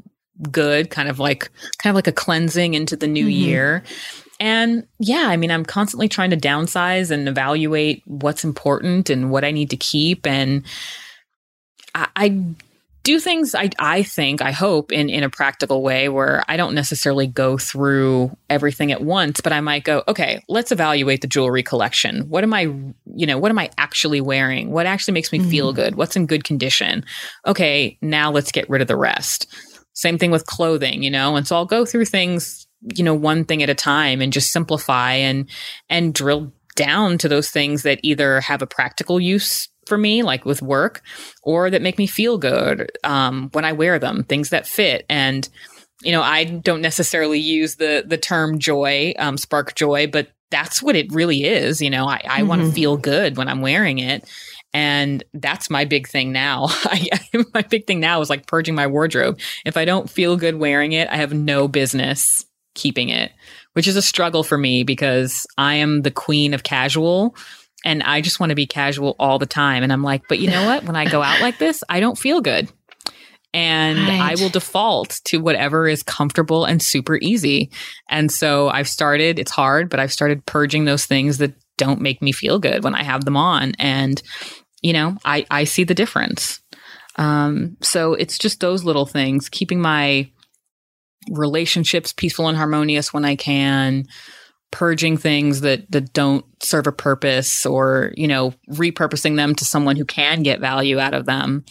good, 0.51 0.91
kind 0.91 1.09
of 1.09 1.19
like 1.19 1.51
kind 1.79 1.93
of 1.93 1.95
like 1.95 2.07
a 2.07 2.13
cleansing 2.13 2.75
into 2.75 2.97
the 2.97 3.07
new 3.07 3.27
mm-hmm. 3.27 3.49
year. 3.49 3.85
And 4.45 4.87
yeah, 4.99 5.25
I 5.29 5.39
mean, 5.39 5.51
I'm 5.51 5.65
constantly 5.65 6.07
trying 6.07 6.29
to 6.29 6.37
downsize 6.37 7.11
and 7.11 7.27
evaluate 7.31 8.03
what's 8.05 8.45
important 8.45 9.09
and 9.09 9.31
what 9.31 9.43
I 9.43 9.51
need 9.53 9.71
to 9.71 9.77
keep. 9.79 10.27
And 10.27 10.65
I, 11.95 12.09
I 12.15 12.45
do 13.05 13.21
things 13.21 13.55
I, 13.55 13.71
I 13.79 14.03
think, 14.03 14.43
I 14.43 14.51
hope 14.51 14.93
in, 14.93 15.09
in 15.09 15.23
a 15.25 15.31
practical 15.31 15.83
way 15.83 16.11
where 16.11 16.45
I 16.47 16.59
don't 16.59 16.75
necessarily 16.75 17.27
go 17.27 17.57
through 17.57 18.37
everything 18.51 18.93
at 18.93 19.01
once, 19.01 19.41
but 19.41 19.55
I 19.55 19.63
might 19.63 19.85
go, 19.85 20.03
okay, 20.09 20.43
let's 20.47 20.73
evaluate 20.73 21.23
the 21.23 21.27
jewelry 21.27 21.63
collection. 21.63 22.29
What 22.29 22.45
am 22.45 22.53
I, 22.53 22.65
you 23.15 23.27
know, 23.27 23.39
what 23.39 23.51
am 23.51 23.59
I 23.59 23.71
actually 23.79 24.21
wearing? 24.21 24.73
What 24.73 24.85
actually 24.85 25.15
makes 25.15 25.33
me 25.33 25.39
mm-hmm. 25.39 25.49
feel 25.49 25.73
good? 25.73 25.95
What's 25.95 26.17
in 26.17 26.27
good 26.27 26.45
condition? 26.45 27.07
Okay, 27.47 27.97
now 28.03 28.31
let's 28.31 28.53
get 28.53 28.69
rid 28.69 28.83
of 28.83 28.89
the 28.89 28.97
rest. 28.97 29.47
Same 29.95 30.19
thing 30.19 30.31
with 30.31 30.45
clothing, 30.45 31.03
you 31.03 31.11
know? 31.11 31.35
And 31.35 31.47
so 31.47 31.57
I'll 31.57 31.65
go 31.65 31.87
through 31.87 32.05
things 32.05 32.64
you 32.97 33.05
know 33.05 33.15
one 33.15 33.45
thing 33.45 33.63
at 33.63 33.71
a 33.71 33.75
time 33.75 34.21
and 34.21 34.33
just 34.33 34.53
simplify 34.53 35.13
and 35.13 35.49
and 35.89 36.15
drill 36.15 36.53
down 36.77 37.19
to 37.19 37.29
those 37.29 37.51
things 37.51 37.83
that 37.83 38.01
either 38.03 38.41
have 38.41 38.63
a 38.63 38.67
practical 38.67 39.21
use 39.21 39.69
for 39.87 39.97
me 39.97 40.23
like 40.23 40.45
with 40.45 40.63
work 40.63 41.03
or 41.43 41.71
that 41.71 41.83
make 41.83 41.99
me 41.99 42.07
feel 42.07 42.39
good 42.39 42.91
um, 43.05 43.49
when 43.53 43.65
i 43.65 43.73
wear 43.73 43.99
them 43.99 44.25
things 44.25 44.51
that 44.51 44.67
fit 44.67 45.07
and 45.09 45.49
you 46.03 46.13
know 46.13 46.23
i 46.23 46.45
don't 46.45 46.83
necessarily 46.83 47.39
use 47.39 47.77
the 47.77 48.05
the 48.07 48.19
term 48.19 48.59
joy 48.59 49.15
um, 49.19 49.37
spark 49.37 49.75
joy 49.75 50.07
but 50.07 50.29
that's 50.51 50.83
what 50.83 50.97
it 50.97 51.13
really 51.13 51.45
is 51.45 51.81
you 51.81 51.91
know 51.91 52.07
i, 52.07 52.21
I 52.25 52.41
mm-hmm. 52.41 52.49
want 52.49 52.63
to 52.63 52.73
feel 52.73 52.97
good 52.97 53.37
when 53.37 53.49
i'm 53.49 53.61
wearing 53.61 53.99
it 53.99 54.29
and 54.77 55.23
that's 55.33 55.71
my 55.71 55.85
big 55.85 56.09
thing 56.09 56.33
now. 56.33 56.67
I, 56.69 57.09
my 57.55 57.63
big 57.63 57.87
thing 57.87 58.01
now 58.01 58.21
is 58.21 58.29
like 58.29 58.49
purging 58.49 58.75
my 58.75 58.89
wardrobe. 58.89 59.39
If 59.65 59.77
I 59.77 59.85
don't 59.85 60.11
feel 60.11 60.37
good 60.37 60.57
wearing 60.57 60.91
it, 60.91 61.09
I 61.09 61.17
have 61.17 61.33
no 61.33 61.69
business 61.69 62.45
keeping 62.75 63.09
it, 63.09 63.33
which 63.73 63.89
is 63.89 63.97
a 63.97 64.03
struggle 64.03 64.43
for 64.43 64.59
me 64.59 64.83
because 64.83 65.47
I 65.57 65.75
am 65.75 66.03
the 66.03 66.11
queen 66.11 66.55
of 66.55 66.63
casual 66.63 67.35
and 67.85 68.03
I 68.03 68.21
just 68.21 68.41
want 68.41 68.51
to 68.51 68.57
be 68.57 68.67
casual 68.67 69.15
all 69.19 69.39
the 69.39 69.47
time. 69.47 69.83
And 69.83 69.93
I'm 69.93 70.03
like, 70.03 70.23
but 70.29 70.39
you 70.39 70.51
know 70.51 70.65
what? 70.67 70.85
When 70.85 70.97
I 70.97 71.05
go 71.05 71.23
out 71.23 71.41
like 71.41 71.59
this, 71.59 71.85
I 71.89 72.01
don't 72.01 72.19
feel 72.19 72.41
good. 72.41 72.71
And 73.53 73.99
right. 73.99 74.33
I 74.33 74.43
will 74.43 74.49
default 74.49 75.21
to 75.27 75.39
whatever 75.39 75.87
is 75.87 76.03
comfortable 76.03 76.65
and 76.65 76.83
super 76.83 77.19
easy. 77.23 77.71
And 78.09 78.33
so 78.33 78.69
I've 78.69 78.89
started, 78.89 79.39
it's 79.39 79.53
hard, 79.53 79.91
but 79.91 80.01
I've 80.01 80.13
started 80.13 80.45
purging 80.45 80.87
those 80.87 81.07
things 81.07 81.39
that 81.39 81.55
don't 81.77 82.01
make 82.01 82.21
me 82.21 82.33
feel 82.33 82.59
good 82.59 82.83
when 82.83 82.95
I 82.95 83.05
have 83.05 83.25
them 83.25 83.37
on. 83.37 83.75
And, 83.79 84.21
you 84.83 84.93
know, 84.93 85.17
I, 85.25 85.47
I 85.51 85.65
see 85.65 85.85
the 85.85 85.95
difference. 85.95 86.61
Um, 87.17 87.77
so 87.81 88.15
it's 88.15 88.39
just 88.39 88.59
those 88.59 88.83
little 88.83 89.07
things, 89.07 89.49
keeping 89.49 89.81
my 89.81 90.29
relationships 91.31 92.13
peaceful 92.13 92.49
and 92.49 92.57
harmonious 92.57 93.13
when 93.13 93.25
I 93.25 93.37
can, 93.37 94.07
purging 94.71 95.17
things 95.17 95.61
that 95.61 95.91
that 95.91 96.13
don't 96.13 96.45
serve 96.63 96.87
a 96.87 96.93
purpose 96.93 97.65
or, 97.65 98.13
you 98.17 98.27
know, 98.27 98.55
repurposing 98.71 99.37
them 99.37 99.55
to 99.55 99.65
someone 99.65 99.97
who 99.97 100.05
can 100.05 100.43
get 100.43 100.61
value 100.61 100.99
out 100.99 101.15
of 101.15 101.27
them. 101.27 101.65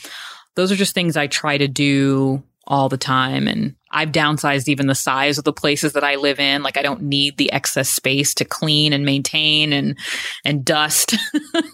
Those 0.55 0.71
are 0.71 0.77
just 0.77 0.93
things 0.93 1.17
I 1.17 1.27
try 1.27 1.57
to 1.57 1.67
do 1.67 2.43
all 2.65 2.87
the 2.87 2.97
time 2.97 3.47
and 3.47 3.75
I've 3.91 4.11
downsized 4.11 4.67
even 4.67 4.87
the 4.87 4.95
size 4.95 5.37
of 5.37 5.43
the 5.43 5.53
places 5.53 5.93
that 5.93 6.03
I 6.03 6.15
live 6.15 6.39
in. 6.39 6.63
Like 6.63 6.77
I 6.77 6.81
don't 6.81 7.03
need 7.03 7.37
the 7.37 7.51
excess 7.51 7.89
space 7.89 8.33
to 8.35 8.45
clean 8.45 8.91
and 8.91 9.05
maintain 9.05 9.71
and 9.71 9.97
and 10.43 10.65
dust. 10.65 11.15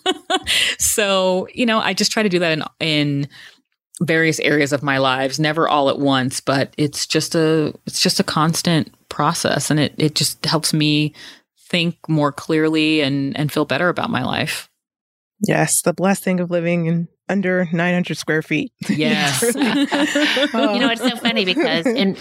so, 0.80 1.48
you 1.54 1.66
know, 1.66 1.80
I 1.80 1.94
just 1.94 2.12
try 2.12 2.24
to 2.24 2.30
do 2.30 2.40
that 2.40 2.52
in 2.52 2.64
in 2.80 3.28
various 4.02 4.40
areas 4.40 4.72
of 4.72 4.82
my 4.82 4.98
lives 4.98 5.40
never 5.40 5.68
all 5.68 5.90
at 5.90 6.00
once 6.00 6.40
but 6.40 6.74
it's 6.78 7.06
just 7.06 7.36
a 7.36 7.74
it's 7.86 8.02
just 8.02 8.20
a 8.20 8.24
constant 8.24 8.94
process 9.10 9.70
and 9.70 9.80
it 9.80 9.94
it 9.98 10.16
just 10.16 10.46
helps 10.46 10.74
me 10.74 11.14
think 11.70 11.98
more 12.08 12.32
clearly 12.32 13.02
and 13.02 13.38
and 13.38 13.52
feel 13.52 13.66
better 13.66 13.90
about 13.90 14.10
my 14.10 14.24
life. 14.24 14.70
Yes 15.48 15.82
the 15.82 15.94
blessing 15.94 16.40
of 16.40 16.50
living 16.52 16.86
in 16.88 17.08
under 17.30 17.70
900 17.72 18.18
square 18.18 18.42
feet. 18.42 18.74
Yes. 18.90 19.42
you 19.44 19.54
know, 19.54 20.90
it's 20.90 21.02
so 21.02 21.16
funny 21.16 21.46
because 21.46 21.86
in 21.86 22.18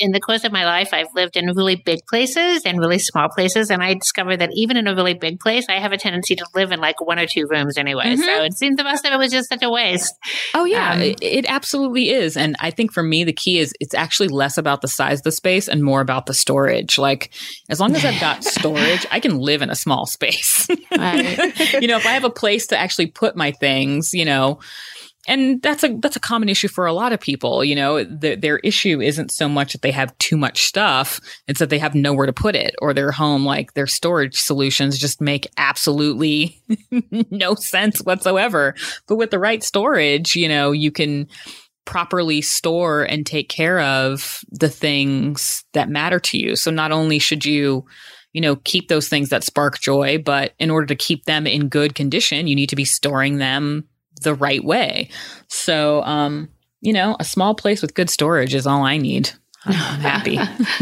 in 0.00 0.10
the 0.10 0.20
course 0.20 0.44
of 0.44 0.52
my 0.52 0.64
life, 0.64 0.90
I've 0.92 1.14
lived 1.14 1.36
in 1.36 1.46
really 1.54 1.76
big 1.76 2.00
places 2.08 2.62
and 2.66 2.78
really 2.78 2.98
small 2.98 3.28
places, 3.28 3.70
and 3.70 3.82
I 3.82 3.94
discovered 3.94 4.38
that 4.38 4.50
even 4.54 4.76
in 4.76 4.88
a 4.88 4.94
really 4.94 5.14
big 5.14 5.38
place, 5.38 5.66
I 5.68 5.78
have 5.78 5.92
a 5.92 5.96
tendency 5.96 6.34
to 6.36 6.46
live 6.54 6.72
in 6.72 6.80
like 6.80 7.00
one 7.00 7.18
or 7.18 7.26
two 7.26 7.46
rooms 7.48 7.78
anyway. 7.78 8.06
Mm-hmm. 8.06 8.22
So 8.22 8.44
it 8.44 8.54
seems 8.54 8.76
the 8.76 8.84
most 8.84 9.06
of 9.06 9.12
it 9.12 9.16
was 9.16 9.30
just 9.30 9.48
such 9.48 9.62
a 9.62 9.70
waste. 9.70 10.12
Oh 10.54 10.64
yeah, 10.64 10.94
um, 10.94 11.00
it, 11.00 11.18
it 11.22 11.46
absolutely 11.48 12.10
is, 12.10 12.36
and 12.36 12.56
I 12.58 12.70
think 12.70 12.92
for 12.92 13.02
me 13.02 13.24
the 13.24 13.32
key 13.32 13.58
is 13.58 13.72
it's 13.80 13.94
actually 13.94 14.28
less 14.28 14.58
about 14.58 14.80
the 14.80 14.88
size 14.88 15.20
of 15.20 15.24
the 15.24 15.32
space 15.32 15.68
and 15.68 15.82
more 15.82 16.00
about 16.00 16.26
the 16.26 16.34
storage. 16.34 16.98
Like 16.98 17.30
as 17.68 17.78
long 17.78 17.94
as 17.94 18.04
I've 18.04 18.20
got 18.20 18.42
storage, 18.58 19.06
I 19.10 19.20
can 19.20 19.38
live 19.38 19.62
in 19.62 19.70
a 19.70 19.76
small 19.76 20.06
space. 20.06 20.66
Right. 20.90 21.38
you 21.80 21.86
know, 21.86 21.96
if 21.96 22.06
I 22.06 22.12
have 22.12 22.24
a 22.24 22.30
place 22.30 22.66
to 22.68 22.78
actually 22.78 23.06
put 23.06 23.36
my 23.36 23.52
things, 23.52 24.12
you 24.12 24.24
know 24.24 24.47
and 25.26 25.60
that's 25.62 25.84
a 25.84 25.94
that's 25.98 26.16
a 26.16 26.20
common 26.20 26.48
issue 26.48 26.68
for 26.68 26.86
a 26.86 26.92
lot 26.92 27.12
of 27.12 27.20
people 27.20 27.62
you 27.62 27.74
know? 27.74 28.02
The, 28.02 28.34
their 28.34 28.58
issue 28.58 29.00
isn't 29.00 29.30
so 29.30 29.48
much 29.48 29.72
that 29.72 29.82
they 29.82 29.90
have 29.90 30.16
too 30.18 30.36
much 30.36 30.64
stuff 30.64 31.20
it's 31.46 31.60
that 31.60 31.70
they 31.70 31.78
have 31.78 31.94
nowhere 31.94 32.26
to 32.26 32.32
put 32.32 32.56
it 32.56 32.74
or 32.80 32.94
their 32.94 33.12
home 33.12 33.44
like 33.44 33.74
their 33.74 33.86
storage 33.86 34.40
solutions 34.40 34.98
just 34.98 35.20
make 35.20 35.46
absolutely 35.56 36.62
no 37.30 37.54
sense 37.54 38.00
whatsoever. 38.00 38.74
But 39.06 39.16
with 39.16 39.30
the 39.30 39.38
right 39.38 39.62
storage 39.62 40.34
you 40.34 40.48
know 40.48 40.72
you 40.72 40.90
can 40.90 41.28
properly 41.84 42.42
store 42.42 43.02
and 43.02 43.24
take 43.24 43.48
care 43.48 43.80
of 43.80 44.40
the 44.50 44.68
things 44.68 45.64
that 45.72 45.88
matter 45.88 46.20
to 46.20 46.36
you. 46.36 46.54
So 46.54 46.70
not 46.70 46.92
only 46.92 47.18
should 47.18 47.46
you 47.46 47.86
you 48.34 48.42
know, 48.42 48.56
keep 48.56 48.88
those 48.88 49.08
things 49.08 49.30
that 49.30 49.42
spark 49.42 49.80
joy. 49.80 50.18
But 50.18 50.52
in 50.58 50.70
order 50.70 50.86
to 50.86 50.94
keep 50.94 51.24
them 51.24 51.46
in 51.46 51.68
good 51.68 51.94
condition, 51.94 52.46
you 52.46 52.54
need 52.54 52.68
to 52.68 52.76
be 52.76 52.84
storing 52.84 53.38
them 53.38 53.88
the 54.18 54.34
right 54.34 54.64
way. 54.64 55.10
So, 55.48 56.02
um, 56.02 56.48
you 56.80 56.92
know, 56.92 57.16
a 57.18 57.24
small 57.24 57.54
place 57.54 57.82
with 57.82 57.94
good 57.94 58.10
storage 58.10 58.54
is 58.54 58.66
all 58.66 58.84
I 58.84 58.96
need. 58.98 59.30
I'm 59.64 60.00
happy. 60.00 60.38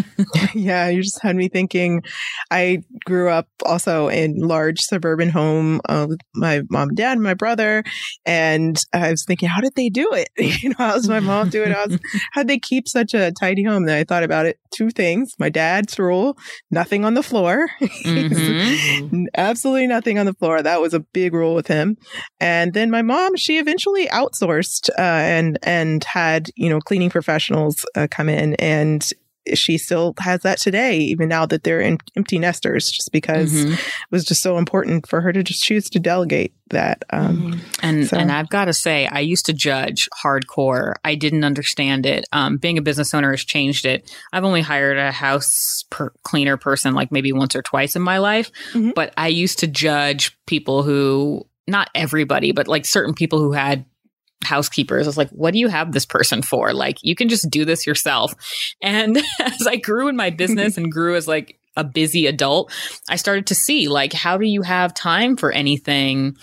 yeah, 0.55 0.89
you 0.89 1.03
just 1.03 1.23
had 1.23 1.35
me 1.35 1.49
thinking. 1.49 2.03
I 2.51 2.83
grew 3.05 3.31
up 3.31 3.49
also 3.65 4.09
in 4.09 4.39
large 4.39 4.81
suburban 4.81 5.31
home 5.31 5.81
uh, 5.89 6.07
with 6.09 6.21
my 6.35 6.63
mom 6.71 6.89
and 6.89 6.97
dad 6.97 7.13
and 7.13 7.23
my 7.23 7.35
brother, 7.35 7.85
and 8.27 8.79
I 8.93 9.11
was 9.11 9.25
thinking, 9.25 9.49
how 9.49 9.61
did 9.61 9.75
they 9.77 9.89
do 9.89 10.13
it? 10.13 10.29
you 10.63 10.71
know, 10.71 10.77
how 10.79 10.93
does 10.95 11.09
my 11.09 11.21
mom 11.21 11.49
do 11.49 11.63
it? 11.63 11.73
How 11.73 12.43
did 12.43 12.49
they 12.49 12.59
keep 12.59 12.87
such 12.87 13.15
a 13.15 13.33
tidy 13.33 13.65
home? 13.65 13.87
Then 13.87 13.99
I 13.99 14.05
thought 14.05 14.23
about 14.23 14.47
it. 14.47 14.59
Two 14.75 14.91
things: 14.91 15.35
my 15.39 15.49
dad's 15.49 15.99
rule, 15.99 16.37
nothing 16.71 17.05
on 17.05 17.15
the 17.15 17.23
floor, 17.23 17.69
mm-hmm. 17.81 19.25
absolutely 19.37 19.87
nothing 19.87 20.19
on 20.19 20.27
the 20.27 20.35
floor. 20.35 20.61
That 20.61 20.83
was 20.83 20.93
a 20.93 21.01
big 21.01 21.33
rule 21.33 21.55
with 21.55 21.67
him. 21.67 21.97
And 22.41 22.75
then 22.75 22.91
my 22.91 23.01
mom, 23.01 23.37
she 23.37 23.59
eventually 23.59 24.07
outsourced 24.09 24.91
uh, 24.91 25.03
and 25.03 25.59
and 25.63 26.05
had 26.05 26.51
you 26.57 26.69
know 26.69 26.81
cleaning 26.81 27.09
professionals 27.09 27.87
uh, 27.95 28.07
come 28.11 28.29
in 28.29 28.55
and 28.55 28.76
she 29.55 29.79
still 29.79 30.15
has 30.19 30.41
that 30.43 30.59
today, 30.59 30.99
even 30.99 31.29
now 31.29 31.47
that 31.47 31.63
they're 31.63 31.81
in 31.81 31.99
empty 32.17 32.39
nesters, 32.39 32.91
just 32.91 33.13
because 33.13 33.53
mm-hmm. 33.53 33.73
it 33.75 34.11
was 34.11 34.25
just 34.25 34.43
so 34.43 34.59
important 34.59 35.07
for 35.07 35.21
her 35.21 35.33
to 35.33 35.43
just 35.43 35.63
choose 35.63 35.89
to 35.91 36.01
delegate 36.01 36.53
that. 36.71 37.05
Um, 37.11 37.53
mm-hmm. 37.53 37.61
And 37.83 38.09
so. 38.09 38.17
and 38.17 38.33
I've 38.33 38.49
got 38.49 38.65
to 38.65 38.73
say, 38.73 39.07
I 39.07 39.21
used 39.21 39.47
to 39.47 39.53
judge 39.53 40.09
hardcore. 40.23 40.95
I 41.05 41.15
didn't 41.15 41.45
understand 41.45 42.07
it. 42.07 42.27
Um, 42.33 42.57
being 42.57 42.79
a 42.79 42.83
business 42.83 43.15
owner 43.15 43.31
has 43.31 43.45
changed 43.45 43.87
it. 43.87 44.11
I've 44.33 44.45
only 44.45 44.63
hired 44.63 44.99
a 44.99 45.13
house 45.13 45.85
per- 45.91 46.13
cleaner 46.25 46.57
person 46.57 46.95
like 46.95 47.13
maybe 47.13 47.33
once 47.33 47.55
or 47.55 47.63
twice 47.63 47.95
in 47.95 48.03
my 48.03 48.19
life, 48.19 48.51
mm-hmm. 48.73 48.91
but 48.95 49.15
I 49.17 49.29
used 49.29 49.61
to 49.61 49.67
judge 49.67 50.37
people 50.47 50.83
who 50.83 51.47
not 51.69 51.91
everybody, 51.95 52.53
but 52.53 52.69
like 52.69 52.87
certain 52.87 53.15
people 53.15 53.39
who 53.41 53.53
had 53.53 53.85
housekeepers. 54.45 55.07
I 55.07 55.09
was 55.09 55.17
like, 55.17 55.31
what 55.31 55.53
do 55.53 55.59
you 55.59 55.69
have 55.69 55.93
this 55.93 56.07
person 56.07 56.43
for? 56.43 56.73
Like, 56.73 56.99
you 57.03 57.15
can 57.15 57.29
just 57.29 57.51
do 57.51 57.65
this 57.65 57.87
yourself. 57.87 58.35
And 58.83 59.17
as 59.41 59.67
I 59.67 59.77
grew 59.77 60.09
in 60.09 60.17
my 60.17 60.31
business 60.31 60.77
and 60.77 60.91
grew 60.91 61.17
as 61.17 61.27
like 61.27 61.59
a 61.77 61.85
busy 61.85 62.27
adult, 62.27 62.73
I 63.09 63.17
started 63.17 63.47
to 63.49 63.55
see 63.55 63.89
like, 63.89 64.13
how 64.13 64.39
do 64.39 64.47
you 64.47 64.63
have 64.63 64.95
time 64.95 65.37
for 65.37 65.53
anything? 65.53 66.37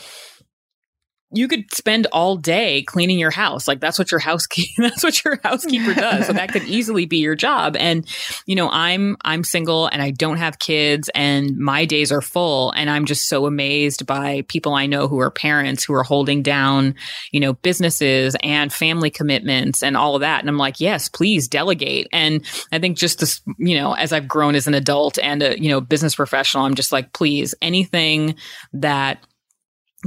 You 1.33 1.47
could 1.47 1.73
spend 1.73 2.07
all 2.11 2.37
day 2.37 2.83
cleaning 2.83 3.17
your 3.17 3.31
house. 3.31 3.67
Like 3.67 3.79
that's 3.79 3.97
what 3.97 4.11
your 4.11 4.19
housekeeper 4.19 4.69
that's 4.83 5.03
what 5.03 5.23
your 5.23 5.39
housekeeper 5.43 5.93
does. 5.99 6.27
So 6.27 6.33
that 6.33 6.51
could 6.51 6.63
easily 6.63 7.05
be 7.05 7.17
your 7.17 7.35
job. 7.35 7.75
And 7.75 8.07
you 8.45 8.55
know, 8.55 8.69
I'm 8.69 9.17
I'm 9.23 9.43
single 9.43 9.87
and 9.87 10.01
I 10.01 10.11
don't 10.11 10.37
have 10.37 10.59
kids 10.59 11.09
and 11.15 11.57
my 11.57 11.85
days 11.85 12.11
are 12.11 12.21
full 12.21 12.71
and 12.71 12.89
I'm 12.89 13.05
just 13.05 13.27
so 13.27 13.45
amazed 13.45 14.05
by 14.05 14.43
people 14.47 14.73
I 14.73 14.85
know 14.85 15.07
who 15.07 15.19
are 15.19 15.31
parents 15.31 15.83
who 15.83 15.93
are 15.93 16.03
holding 16.03 16.43
down, 16.43 16.95
you 17.31 17.39
know, 17.39 17.53
businesses 17.53 18.35
and 18.43 18.71
family 18.71 19.09
commitments 19.09 19.81
and 19.81 19.97
all 19.97 20.15
of 20.15 20.21
that. 20.21 20.39
And 20.39 20.49
I'm 20.49 20.57
like, 20.57 20.79
"Yes, 20.79 21.09
please 21.09 21.47
delegate." 21.47 22.07
And 22.13 22.45
I 22.71 22.79
think 22.79 22.97
just 22.97 23.19
this, 23.19 23.41
you 23.57 23.75
know, 23.75 23.93
as 23.93 24.13
I've 24.13 24.27
grown 24.27 24.55
as 24.55 24.67
an 24.67 24.73
adult 24.73 25.17
and 25.19 25.41
a, 25.41 25.59
you 25.59 25.69
know, 25.69 25.81
business 25.81 26.15
professional, 26.15 26.65
I'm 26.65 26.75
just 26.75 26.91
like, 26.91 27.13
"Please, 27.13 27.55
anything 27.61 28.35
that 28.73 29.23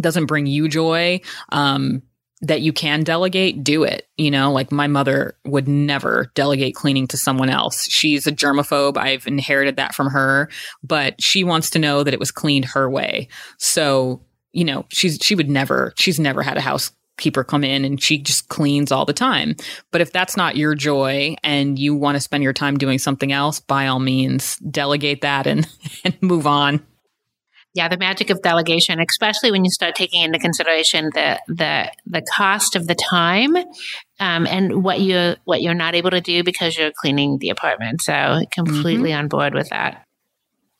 doesn't 0.01 0.27
bring 0.27 0.47
you 0.47 0.69
joy, 0.69 1.21
um, 1.51 2.03
that 2.43 2.61
you 2.61 2.73
can 2.73 3.03
delegate, 3.03 3.65
do 3.65 3.83
it. 3.85 4.09
You 4.17 4.31
know, 4.31 4.53
like 4.53 4.71
my 4.71 4.87
mother 4.87 5.37
would 5.45 5.69
never 5.69 6.31
delegate 6.35 6.75
cleaning 6.75 7.07
to 7.09 7.17
someone 7.17 7.49
else. 7.49 7.87
She's 7.89 8.27
a 8.27 8.33
germaphobe. 8.33 8.97
I've 8.97 9.27
inherited 9.27 9.77
that 9.77 9.95
from 9.95 10.11
her, 10.11 10.51
but 10.83 11.21
she 11.23 11.45
wants 11.45 11.71
to 11.71 11.79
know 11.79 12.03
that 12.03 12.15
it 12.15 12.21
was 12.21 12.31
cleaned 12.31 12.67
her 12.67 12.91
way. 12.91 13.29
So, 13.59 14.23
you 14.53 14.65
know, 14.65 14.85
she's, 14.91 15.19
she 15.23 15.35
would 15.35 15.49
never, 15.49 15.95
she's 15.97 16.21
never 16.21 16.43
had 16.43 16.59
a 16.59 16.63
housekeeper 16.63 17.43
come 17.43 17.65
in 17.65 17.85
and 17.87 18.03
she 18.03 18.19
just 18.19 18.49
cleans 18.49 18.93
all 18.93 19.07
the 19.07 19.15
time. 19.15 19.57
But 19.91 20.03
if 20.03 20.13
that's 20.13 20.37
not 20.37 20.57
your 20.57 20.75
joy 20.75 21.37
and 21.43 21.79
you 21.79 21.95
want 21.95 22.17
to 22.17 22.21
spend 22.21 22.45
your 22.45 22.53
time 22.53 22.77
doing 22.77 22.99
something 22.99 23.33
else, 23.33 23.61
by 23.61 23.87
all 23.87 23.99
means, 23.99 24.57
delegate 24.59 25.23
that 25.23 25.47
and, 25.47 25.67
and 26.05 26.21
move 26.21 26.47
on 26.47 26.85
yeah, 27.77 27.89
the 27.89 27.99
magic 27.99 28.31
of 28.31 28.41
delegation, 28.41 28.99
especially 29.01 29.51
when 29.51 29.63
you 29.63 29.71
start 29.71 29.95
taking 29.95 30.23
into 30.23 30.39
consideration 30.39 31.11
the 31.13 31.39
the 31.47 31.93
the 32.07 32.23
cost 32.23 32.75
of 32.75 32.87
the 32.87 32.95
time 32.95 33.55
um, 34.19 34.47
and 34.47 34.83
what 34.83 34.99
you 34.99 35.35
what 35.45 35.61
you're 35.61 35.75
not 35.75 35.95
able 35.95 36.11
to 36.11 36.23
do 36.23 36.43
because 36.43 36.79
you're 36.79 36.91
cleaning 36.99 37.37
the 37.39 37.51
apartment. 37.51 38.01
So 38.01 38.41
completely 38.51 39.11
mm-hmm. 39.11 39.19
on 39.19 39.29
board 39.29 39.53
with 39.53 39.69
that. 39.69 40.07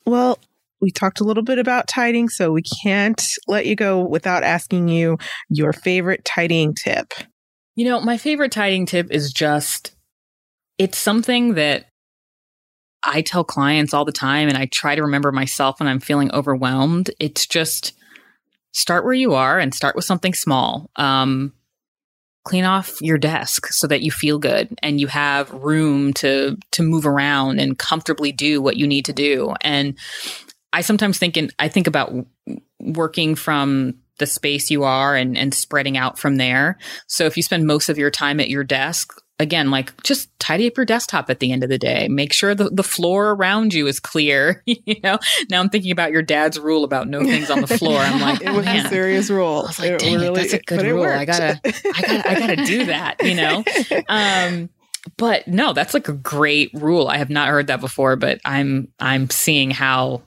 Well, 0.07 0.39
we 0.81 0.89
talked 0.89 1.19
a 1.19 1.23
little 1.23 1.43
bit 1.43 1.59
about 1.59 1.87
tidying, 1.87 2.29
so 2.29 2.51
we 2.51 2.63
can't 2.83 3.21
let 3.47 3.67
you 3.67 3.75
go 3.75 4.01
without 4.01 4.43
asking 4.43 4.87
you 4.87 5.19
your 5.49 5.73
favorite 5.73 6.25
tidying 6.25 6.73
tip. 6.73 7.13
You 7.75 7.85
know, 7.85 8.01
my 8.01 8.17
favorite 8.17 8.51
tidying 8.51 8.87
tip 8.87 9.11
is 9.11 9.31
just 9.31 9.95
it's 10.79 10.97
something 10.97 11.53
that 11.53 11.85
I 13.03 13.21
tell 13.21 13.43
clients 13.43 13.93
all 13.93 14.05
the 14.05 14.11
time, 14.11 14.49
and 14.49 14.57
I 14.57 14.65
try 14.65 14.95
to 14.95 15.03
remember 15.03 15.31
myself 15.31 15.79
when 15.79 15.87
I'm 15.87 15.99
feeling 15.99 16.31
overwhelmed. 16.31 17.11
It's 17.19 17.45
just 17.45 17.93
start 18.71 19.05
where 19.05 19.13
you 19.13 19.33
are 19.33 19.59
and 19.59 19.73
start 19.73 19.95
with 19.95 20.05
something 20.05 20.33
small. 20.33 20.89
Um, 20.95 21.53
clean 22.47 22.63
off 22.63 23.01
your 23.01 23.17
desk 23.17 23.67
so 23.67 23.87
that 23.87 24.01
you 24.01 24.09
feel 24.09 24.39
good 24.39 24.69
and 24.81 25.01
you 25.01 25.07
have 25.07 25.51
room 25.51 26.13
to 26.13 26.57
to 26.71 26.81
move 26.81 27.05
around 27.05 27.59
and 27.59 27.77
comfortably 27.77 28.31
do 28.31 28.61
what 28.61 28.77
you 28.77 28.87
need 28.87 29.03
to 29.03 29.11
do. 29.11 29.53
And 29.59 29.97
I 30.71 30.79
sometimes 30.79 31.17
think 31.17 31.35
in, 31.35 31.51
I 31.59 31.67
think 31.67 31.87
about 31.87 32.13
working 32.79 33.35
from 33.35 33.95
the 34.19 34.25
space 34.25 34.71
you 34.71 34.83
are 34.83 35.13
and 35.15 35.37
and 35.37 35.53
spreading 35.53 35.97
out 35.97 36.17
from 36.17 36.37
there. 36.37 36.77
So 37.07 37.25
if 37.25 37.35
you 37.35 37.43
spend 37.43 37.67
most 37.67 37.89
of 37.89 37.97
your 37.97 38.11
time 38.11 38.39
at 38.39 38.49
your 38.49 38.63
desk, 38.63 39.21
again, 39.39 39.69
like 39.69 40.01
just 40.03 40.37
tidy 40.39 40.67
up 40.67 40.77
your 40.77 40.85
desktop 40.85 41.29
at 41.29 41.39
the 41.39 41.51
end 41.51 41.63
of 41.63 41.69
the 41.69 41.77
day. 41.77 42.07
Make 42.07 42.33
sure 42.33 42.55
the, 42.55 42.69
the 42.69 42.83
floor 42.83 43.31
around 43.31 43.73
you 43.73 43.87
is 43.87 43.99
clear. 43.99 44.63
you 44.65 44.99
know, 45.03 45.19
now 45.49 45.59
I'm 45.59 45.69
thinking 45.69 45.91
about 45.91 46.11
your 46.11 46.21
dad's 46.21 46.59
rule 46.59 46.83
about 46.83 47.07
no 47.07 47.23
things 47.23 47.49
on 47.49 47.61
the 47.61 47.67
floor. 47.67 47.99
I'm 47.99 48.19
like, 48.19 48.41
it 48.45 48.51
was 48.51 48.65
man. 48.65 48.85
a 48.85 48.89
serious 48.89 49.29
rule. 49.29 49.61
I 49.63 49.67
was 49.67 49.79
like, 49.79 49.97
dang 49.99 50.15
really, 50.15 50.41
it, 50.41 50.51
that's 50.51 50.53
a 50.53 50.59
good 50.59 50.81
rule. 50.83 51.05
I 51.05 51.25
gotta, 51.25 51.59
I 51.63 52.01
gotta, 52.01 52.29
I 52.29 52.39
gotta 52.39 52.55
do 52.65 52.85
that. 52.85 53.23
You 53.23 53.35
know. 53.35 53.63
Um, 54.09 54.69
but 55.17 55.47
no, 55.47 55.73
that's 55.73 55.93
like 55.93 56.07
a 56.07 56.13
great 56.13 56.69
rule. 56.73 57.07
I 57.07 57.17
have 57.17 57.29
not 57.29 57.47
heard 57.49 57.67
that 57.67 57.79
before, 57.79 58.15
but 58.15 58.39
I'm 58.45 58.89
I'm 58.99 59.29
seeing 59.29 59.71
how 59.71 60.21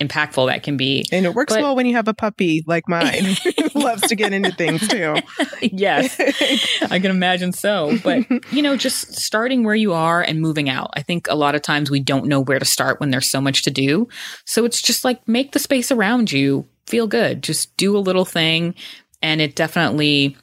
impactful 0.00 0.46
that 0.46 0.62
can 0.62 0.76
be. 0.76 1.04
And 1.10 1.26
it 1.26 1.34
works 1.34 1.52
but, 1.52 1.62
well 1.62 1.74
when 1.74 1.86
you 1.86 1.94
have 1.96 2.08
a 2.08 2.14
puppy 2.14 2.62
like 2.66 2.84
mine 2.88 3.24
who 3.72 3.80
loves 3.80 4.02
to 4.02 4.14
get 4.14 4.32
into 4.32 4.52
things 4.52 4.86
too. 4.86 5.16
yes, 5.60 6.18
I 6.90 6.98
can 6.98 7.10
imagine 7.10 7.52
so. 7.52 7.98
But, 8.02 8.26
you 8.52 8.62
know, 8.62 8.76
just 8.76 9.14
starting 9.14 9.64
where 9.64 9.74
you 9.74 9.92
are 9.92 10.22
and 10.22 10.40
moving 10.40 10.68
out. 10.68 10.90
I 10.94 11.02
think 11.02 11.26
a 11.28 11.34
lot 11.34 11.54
of 11.54 11.62
times 11.62 11.90
we 11.90 12.00
don't 12.00 12.26
know 12.26 12.40
where 12.40 12.58
to 12.58 12.64
start 12.64 13.00
when 13.00 13.10
there's 13.10 13.28
so 13.28 13.40
much 13.40 13.62
to 13.64 13.70
do. 13.70 14.08
So 14.44 14.64
it's 14.64 14.80
just 14.80 15.04
like 15.04 15.26
make 15.26 15.52
the 15.52 15.58
space 15.58 15.90
around 15.90 16.32
you 16.32 16.66
feel 16.86 17.06
good. 17.06 17.42
Just 17.42 17.76
do 17.76 17.96
a 17.96 17.98
little 17.98 18.24
thing. 18.24 18.74
And 19.20 19.40
it 19.40 19.56
definitely 19.56 20.36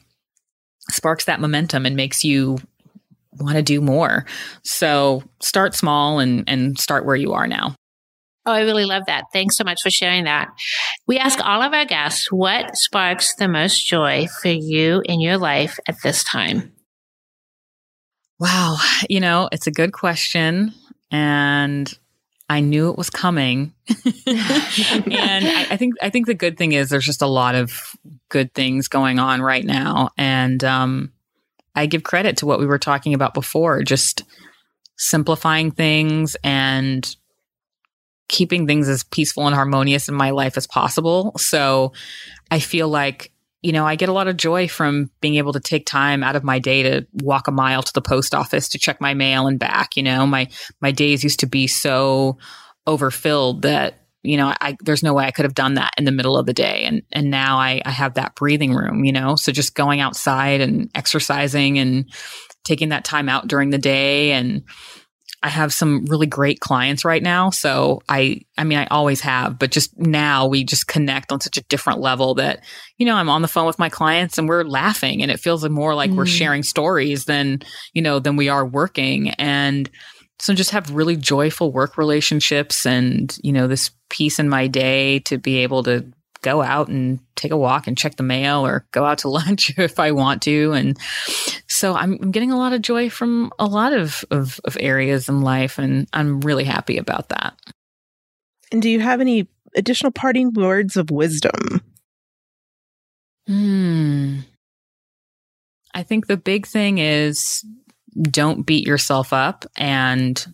sparks 0.90 1.24
that 1.24 1.40
momentum 1.40 1.86
and 1.86 1.96
makes 1.96 2.24
you 2.24 2.58
want 3.38 3.56
to 3.56 3.62
do 3.62 3.80
more. 3.80 4.26
So 4.64 5.22
start 5.40 5.74
small 5.74 6.18
and 6.18 6.44
and 6.46 6.78
start 6.78 7.04
where 7.04 7.16
you 7.16 7.32
are 7.32 7.46
now. 7.46 7.74
Oh, 8.46 8.52
I 8.52 8.60
really 8.60 8.84
love 8.84 9.02
that. 9.06 9.24
Thanks 9.32 9.56
so 9.56 9.64
much 9.64 9.82
for 9.82 9.90
sharing 9.90 10.24
that. 10.24 10.48
We 11.08 11.18
ask 11.18 11.40
all 11.44 11.62
of 11.62 11.72
our 11.72 11.84
guests 11.84 12.30
what 12.30 12.76
sparks 12.76 13.34
the 13.34 13.48
most 13.48 13.84
joy 13.84 14.28
for 14.40 14.48
you 14.48 15.02
in 15.04 15.20
your 15.20 15.36
life 15.36 15.78
at 15.88 15.96
this 16.04 16.22
time? 16.22 16.72
Wow. 18.38 18.76
You 19.10 19.18
know, 19.18 19.48
it's 19.50 19.66
a 19.66 19.72
good 19.72 19.92
question. 19.92 20.72
And 21.10 21.92
I 22.48 22.60
knew 22.60 22.90
it 22.90 22.96
was 22.96 23.10
coming. 23.10 23.74
and 23.88 25.48
I, 25.48 25.66
I, 25.70 25.76
think 25.76 25.94
I 26.00 26.10
think 26.10 26.26
the 26.26 26.34
good 26.34 26.56
thing 26.56 26.70
is 26.70 26.88
there's 26.88 27.04
just 27.04 27.22
a 27.22 27.26
lot 27.26 27.56
of 27.56 27.96
good 28.28 28.54
things 28.54 28.86
going 28.86 29.18
on 29.18 29.42
right 29.42 29.64
now. 29.64 30.10
And 30.16 30.62
um, 30.62 31.12
I 31.74 31.86
give 31.86 32.04
credit 32.04 32.36
to 32.38 32.46
what 32.46 32.60
we 32.60 32.66
were 32.66 32.78
talking 32.78 33.12
about 33.12 33.34
before, 33.34 33.82
just 33.82 34.22
simplifying 34.96 35.72
things 35.72 36.36
and 36.44 37.16
keeping 38.28 38.66
things 38.66 38.88
as 38.88 39.04
peaceful 39.04 39.46
and 39.46 39.54
harmonious 39.54 40.08
in 40.08 40.14
my 40.14 40.30
life 40.30 40.56
as 40.56 40.66
possible. 40.66 41.32
So 41.36 41.92
I 42.50 42.58
feel 42.58 42.88
like, 42.88 43.32
you 43.62 43.72
know, 43.72 43.86
I 43.86 43.96
get 43.96 44.08
a 44.08 44.12
lot 44.12 44.28
of 44.28 44.36
joy 44.36 44.68
from 44.68 45.10
being 45.20 45.36
able 45.36 45.52
to 45.52 45.60
take 45.60 45.86
time 45.86 46.22
out 46.22 46.36
of 46.36 46.44
my 46.44 46.58
day 46.58 46.82
to 46.82 47.06
walk 47.14 47.48
a 47.48 47.52
mile 47.52 47.82
to 47.82 47.92
the 47.92 48.02
post 48.02 48.34
office 48.34 48.68
to 48.70 48.78
check 48.78 49.00
my 49.00 49.14
mail 49.14 49.46
and 49.46 49.58
back. 49.58 49.96
You 49.96 50.02
know, 50.02 50.26
my 50.26 50.48
my 50.80 50.92
days 50.92 51.24
used 51.24 51.40
to 51.40 51.46
be 51.46 51.66
so 51.66 52.38
overfilled 52.86 53.62
that 53.62 54.06
you 54.22 54.36
know 54.36 54.52
I, 54.60 54.76
there's 54.80 55.02
no 55.02 55.14
way 55.14 55.24
I 55.24 55.30
could 55.32 55.44
have 55.44 55.54
done 55.54 55.74
that 55.74 55.94
in 55.98 56.04
the 56.04 56.12
middle 56.12 56.36
of 56.36 56.46
the 56.46 56.52
day, 56.52 56.84
and 56.84 57.02
and 57.10 57.30
now 57.30 57.58
I, 57.58 57.80
I 57.84 57.90
have 57.90 58.14
that 58.14 58.36
breathing 58.36 58.74
room. 58.74 59.04
You 59.04 59.12
know, 59.12 59.34
so 59.34 59.50
just 59.50 59.74
going 59.74 60.00
outside 60.00 60.60
and 60.60 60.88
exercising 60.94 61.78
and 61.78 62.12
taking 62.64 62.90
that 62.90 63.04
time 63.04 63.28
out 63.28 63.48
during 63.48 63.70
the 63.70 63.78
day 63.78 64.32
and 64.32 64.62
I 65.46 65.48
have 65.48 65.72
some 65.72 66.04
really 66.06 66.26
great 66.26 66.58
clients 66.58 67.04
right 67.04 67.22
now. 67.22 67.50
So 67.50 68.02
I, 68.08 68.40
I 68.58 68.64
mean, 68.64 68.78
I 68.78 68.86
always 68.86 69.20
have, 69.20 69.60
but 69.60 69.70
just 69.70 69.96
now 69.96 70.48
we 70.48 70.64
just 70.64 70.88
connect 70.88 71.30
on 71.30 71.40
such 71.40 71.56
a 71.56 71.62
different 71.68 72.00
level 72.00 72.34
that, 72.34 72.64
you 72.98 73.06
know, 73.06 73.14
I'm 73.14 73.28
on 73.28 73.42
the 73.42 73.48
phone 73.48 73.64
with 73.64 73.78
my 73.78 73.88
clients 73.88 74.38
and 74.38 74.48
we're 74.48 74.64
laughing 74.64 75.22
and 75.22 75.30
it 75.30 75.38
feels 75.38 75.66
more 75.68 75.94
like 75.94 76.10
mm. 76.10 76.16
we're 76.16 76.26
sharing 76.26 76.64
stories 76.64 77.26
than, 77.26 77.62
you 77.92 78.02
know, 78.02 78.18
than 78.18 78.34
we 78.34 78.48
are 78.48 78.66
working. 78.66 79.30
And 79.38 79.88
so 80.40 80.52
just 80.52 80.72
have 80.72 80.90
really 80.90 81.14
joyful 81.14 81.70
work 81.70 81.96
relationships 81.96 82.84
and, 82.84 83.38
you 83.44 83.52
know, 83.52 83.68
this 83.68 83.92
piece 84.08 84.40
in 84.40 84.48
my 84.48 84.66
day 84.66 85.20
to 85.20 85.38
be 85.38 85.58
able 85.58 85.84
to 85.84 86.10
go 86.46 86.62
out 86.62 86.86
and 86.86 87.18
take 87.34 87.50
a 87.50 87.56
walk 87.56 87.88
and 87.88 87.98
check 87.98 88.14
the 88.14 88.22
mail 88.22 88.64
or 88.64 88.86
go 88.92 89.04
out 89.04 89.18
to 89.18 89.28
lunch 89.40 89.76
if 89.76 89.98
I 89.98 90.12
want 90.12 90.42
to. 90.42 90.72
And 90.72 90.96
so 91.66 91.94
I'm, 91.94 92.18
I'm 92.22 92.30
getting 92.30 92.52
a 92.52 92.56
lot 92.56 92.72
of 92.72 92.82
joy 92.82 93.10
from 93.10 93.50
a 93.58 93.66
lot 93.66 93.92
of, 93.92 94.24
of, 94.30 94.60
of 94.64 94.76
areas 94.78 95.28
in 95.28 95.40
life, 95.40 95.78
and 95.78 96.06
I'm 96.12 96.40
really 96.40 96.62
happy 96.62 96.98
about 96.98 97.30
that. 97.30 97.54
And 98.70 98.80
do 98.80 98.88
you 98.88 99.00
have 99.00 99.20
any 99.20 99.48
additional 99.74 100.12
parting 100.12 100.52
words 100.52 100.96
of 100.96 101.10
wisdom? 101.10 101.80
Hmm. 103.48 104.40
I 105.94 106.04
think 106.04 106.28
the 106.28 106.36
big 106.36 106.66
thing 106.66 106.98
is 106.98 107.64
don't 108.22 108.64
beat 108.64 108.86
yourself 108.86 109.32
up 109.32 109.64
and 109.76 110.46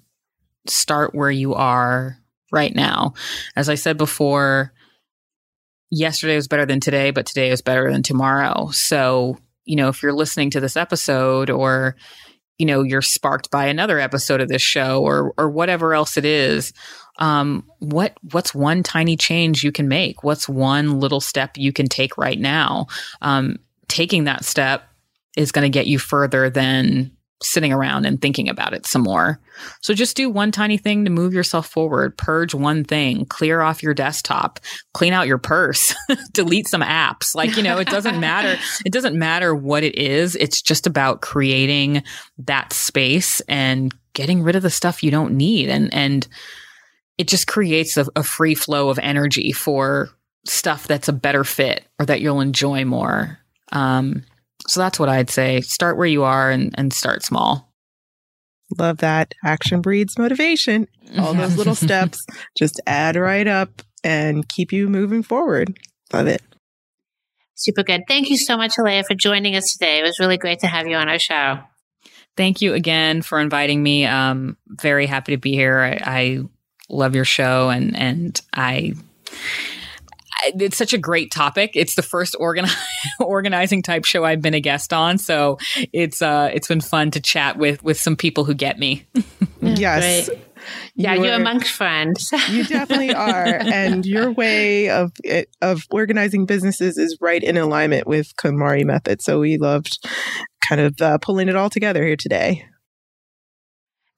start 0.67 1.15
where 1.15 1.31
you 1.31 1.55
are 1.55 2.17
right 2.51 2.75
now. 2.75 3.13
As 3.57 3.69
I 3.69 3.75
said 3.75 3.99
before, 3.99 4.73
yesterday 5.93 6.37
was 6.37 6.49
better 6.49 6.67
than 6.67 6.81
today, 6.81 7.11
but 7.11 7.27
today 7.27 7.51
is 7.51 7.61
better 7.61 7.93
than 7.93 8.03
tomorrow. 8.03 8.71
So, 8.71 9.39
you 9.65 9.77
know, 9.77 9.89
if 9.89 10.03
you're 10.03 10.15
listening 10.15 10.51
to 10.51 10.61
this 10.61 10.77
episode 10.77 11.51
or, 11.51 11.97
you 12.59 12.65
know, 12.65 12.83
you're 12.83 13.03
sparked 13.03 13.51
by 13.51 13.67
another 13.67 14.01
episode 14.01 14.41
of 14.41 14.49
this 14.49 14.63
show 14.63 15.03
or 15.03 15.35
or 15.37 15.51
whatever 15.51 15.95
else 15.95 16.17
it 16.17 16.25
is, 16.25 16.73
um, 17.19 17.69
what 17.79 18.17
what's 18.33 18.55
one 18.55 18.83
tiny 18.83 19.17
change 19.17 19.63
you 19.63 19.71
can 19.71 19.87
make? 19.87 20.25
What's 20.25 20.49
one 20.49 20.99
little 20.99 21.21
step 21.21 21.57
you 21.57 21.73
can 21.73 21.87
take 21.87 22.17
right 22.17 22.41
now? 22.41 22.87
Um, 23.21 23.59
taking 23.89 24.25
that 24.25 24.45
step 24.45 24.85
is 25.37 25.53
going 25.53 25.71
to 25.71 25.79
get 25.79 25.87
you 25.87 25.99
further 25.99 26.49
than 26.49 27.11
sitting 27.43 27.73
around 27.73 28.07
and 28.07 28.21
thinking 28.21 28.49
about 28.49 28.75
it 28.75 28.87
some 28.87 29.03
more. 29.03 29.41
So 29.81 29.95
just 29.95 30.17
do 30.17 30.31
one 30.31 30.53
tiny 30.53 30.79
thing 30.79 31.05
to 31.05 31.11
move 31.11 31.35
yourself 31.35 31.69
forward. 31.69 32.17
Purge 32.17 32.55
one 32.55 32.85
thing, 32.85 33.27
clear 33.27 33.61
off 33.61 33.83
your 33.83 33.95
desktop, 33.95 34.61
clean 34.95 35.13
out 35.13 35.27
your 35.27 35.39
purse, 35.39 35.95
delete 36.33 36.69
some 36.69 36.83
apps. 36.83 37.35
Like, 37.35 37.57
you 37.57 37.63
know, 37.63 37.79
it 37.79 37.89
doesn't 37.89 38.21
matter. 38.21 38.59
It 38.85 38.93
doesn't 38.93 39.19
matter 39.19 39.55
what 39.55 39.83
it 39.83 39.97
is. 39.97 40.35
It's 40.37 40.61
just 40.61 40.87
about 40.87 41.21
creating 41.21 42.03
that 42.39 42.73
space 42.73 43.41
and 43.43 43.95
getting 44.13 44.43
rid 44.43 44.57
of 44.57 44.63
the 44.63 44.71
stuff 44.71 45.03
you 45.03 45.11
don't 45.11 45.37
need. 45.37 45.69
And, 45.69 45.93
and 45.95 46.27
it 47.19 47.29
just 47.29 47.47
creates 47.47 47.97
a, 47.97 48.07
a 48.17 48.23
free 48.23 48.55
flow 48.55 48.89
of 48.89 48.99
energy 48.99 49.53
for 49.53 50.11
stuff 50.45 50.89
that's 50.89 51.09
a 51.09 51.13
better 51.13 51.45
fit 51.45 51.85
or 51.99 52.07
that 52.07 52.21
you'll 52.21 52.41
enjoy 52.41 52.85
more. 52.85 53.39
Um, 53.71 54.25
so 54.67 54.81
that's 54.81 54.99
what 54.99 55.09
I'd 55.09 55.31
say. 55.31 55.61
Start 55.61 55.97
where 55.97 56.07
you 56.07 56.23
are 56.23 56.51
and, 56.51 56.75
and 56.79 56.93
start 56.93 57.23
small. 57.23 57.73
Love 58.79 58.99
that. 58.99 59.35
Action 59.45 59.81
breeds 59.81 60.19
motivation. 60.19 60.89
All 61.19 61.35
those 61.35 61.57
little 61.57 61.75
steps 61.77 62.25
just 62.57 62.81
add 62.87 63.17
right 63.17 63.47
up 63.47 63.83
and 64.03 64.49
keep 64.49 64.73
you 64.73 64.89
moving 64.89 65.23
forward. 65.23 65.79
Love 66.13 66.27
it. 66.27 66.43
Super 67.55 67.83
good. 67.83 68.03
Thank 68.09 68.31
you 68.31 68.37
so 68.37 68.57
much, 68.57 68.77
Alaia, 68.77 69.05
for 69.07 69.15
joining 69.15 69.55
us 69.57 69.73
today. 69.73 69.99
It 69.99 70.03
was 70.03 70.19
really 70.19 70.39
great 70.39 70.61
to 70.61 70.67
have 70.67 70.87
you 70.87 70.97
on 70.97 71.09
our 71.09 71.19
show. 71.19 71.61
Thank 72.37 72.63
you 72.63 72.73
again 72.73 73.23
for 73.23 73.41
inviting 73.41 73.83
me. 73.83 74.07
Um, 74.07 74.57
very 74.67 75.07
happy 75.07 75.33
to 75.33 75.39
be 75.39 75.53
here. 75.53 75.79
I, 75.79 76.01
I 76.05 76.39
love 76.89 77.15
your 77.15 77.25
show 77.25 77.69
and 77.71 77.97
and 77.97 78.41
I 78.53 78.95
it's 80.45 80.77
such 80.77 80.93
a 80.93 80.99
great 80.99 81.31
topic. 81.31 81.73
It's 81.75 81.95
the 81.95 82.03
first 82.03 82.35
organi- 82.41 82.75
organizing 83.21 83.83
type 83.83 84.05
show 84.05 84.25
I've 84.25 84.43
been 84.43 84.55
a 84.55 84.61
guest 84.61 84.93
on, 84.93 85.19
so 85.19 85.59
it's 85.93 86.23
uh 86.23 86.51
it's 86.53 86.69
been 86.69 86.81
fun 86.81 87.11
to 87.13 87.21
chat 87.21 87.59
with 87.59 87.83
with 87.83 87.99
some 87.99 88.17
people 88.17 88.45
who 88.45 88.55
get 88.55 88.79
me. 88.79 89.07
yes. 89.61 90.29
Great. 90.29 90.39
Yeah, 90.95 91.15
you're, 91.15 91.27
you're 91.27 91.35
amongst 91.35 91.73
friends. 91.73 92.31
you 92.51 92.65
definitely 92.65 93.13
are, 93.13 93.47
and 93.47 94.07
your 94.07 94.31
way 94.31 94.91
of 94.91 95.13
of 95.61 95.87
organizing 95.91 96.47
businesses 96.47 96.99
is 96.99 97.19
right 97.21 97.43
in 97.43 97.57
alignment 97.57 98.07
with 98.07 98.35
KonMari 98.37 98.85
method. 98.85 99.23
So 99.23 99.41
we 99.41 99.59
loved 99.59 99.99
kind 100.67 100.81
of 100.81 101.01
uh, 101.01 101.19
pulling 101.19 101.49
it 101.49 101.57
all 101.57 101.71
together 101.71 102.05
here 102.05 102.17
today. 102.17 102.65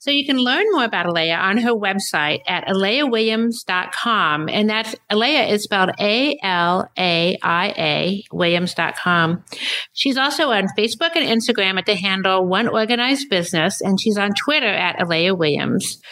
So 0.05 0.11
you 0.11 0.27
can 0.27 0.37
learn 0.37 0.67
more 0.73 0.85
about 0.85 1.07
Alaia 1.07 1.39
on 1.39 1.57
her 1.57 1.71
website 1.71 2.41
at 2.47 2.67
alaiawilliams.com. 2.67 4.51
And 4.51 4.69
that's 4.69 4.95
Alaia 5.11 5.51
is 5.51 5.63
spelled 5.63 5.93
A 5.99 6.39
L 6.43 6.91
A 6.99 7.39
I 7.43 7.75
A 7.79 8.25
Williams.com. 8.31 9.45
She's 9.95 10.19
also 10.19 10.51
on 10.51 10.67
Facebook 10.77 11.17
and 11.17 11.27
Instagram 11.27 11.79
at 11.79 11.87
the 11.87 11.95
handle 11.95 12.47
One 12.47 12.69
Organized 12.69 13.31
Business, 13.31 13.81
and 13.81 13.99
she's 13.99 14.19
on 14.19 14.33
Twitter 14.35 14.67
at 14.67 14.99
Alaia 14.99 15.35
Williams. 15.35 16.03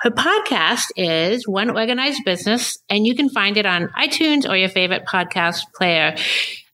Her 0.00 0.10
podcast 0.12 0.86
is 0.96 1.46
One 1.46 1.68
Organized 1.68 2.24
Business, 2.24 2.78
and 2.88 3.06
you 3.06 3.14
can 3.14 3.28
find 3.28 3.58
it 3.58 3.66
on 3.66 3.88
iTunes 3.88 4.48
or 4.48 4.56
your 4.56 4.70
favorite 4.70 5.04
podcast 5.04 5.60
player. 5.74 6.16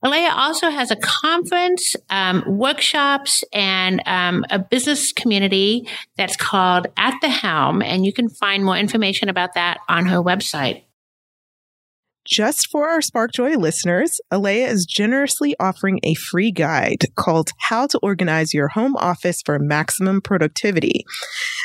Alaia 0.05 0.31
also 0.35 0.69
has 0.69 0.91
a 0.91 0.97
conference, 0.97 1.95
um, 2.11 2.43
workshops, 2.47 3.45
and 3.53 4.03
um, 4.07 4.45
a 4.51 4.59
business 4.59 5.13
community 5.13 5.87
that's 6.17 6.37
called 6.37 6.89
At 6.97 7.15
the 7.23 7.29
Helm, 7.29 7.83
and 7.83 8.05
you 8.05 8.13
can 8.13 8.29
find 8.29 8.65
more 8.65 8.77
information 8.77 9.29
about 9.29 9.55
that 9.55 9.79
on 9.89 10.07
her 10.07 10.19
website. 10.23 10.83
Just 12.25 12.69
for 12.71 12.89
our 12.89 13.01
SparkJoy 13.01 13.57
listeners, 13.57 14.21
Alaia 14.33 14.69
is 14.69 14.87
generously 14.87 15.57
offering 15.59 15.99
a 16.05 16.15
free 16.15 16.53
guide 16.53 17.05
called 17.17 17.51
How 17.59 17.89
to 17.89 17.99
Organize 18.01 18.55
Your 18.55 18.69
Home 18.69 18.95
Office 18.97 19.43
for 19.45 19.59
Maximum 19.59 20.21
Productivity. 20.21 21.05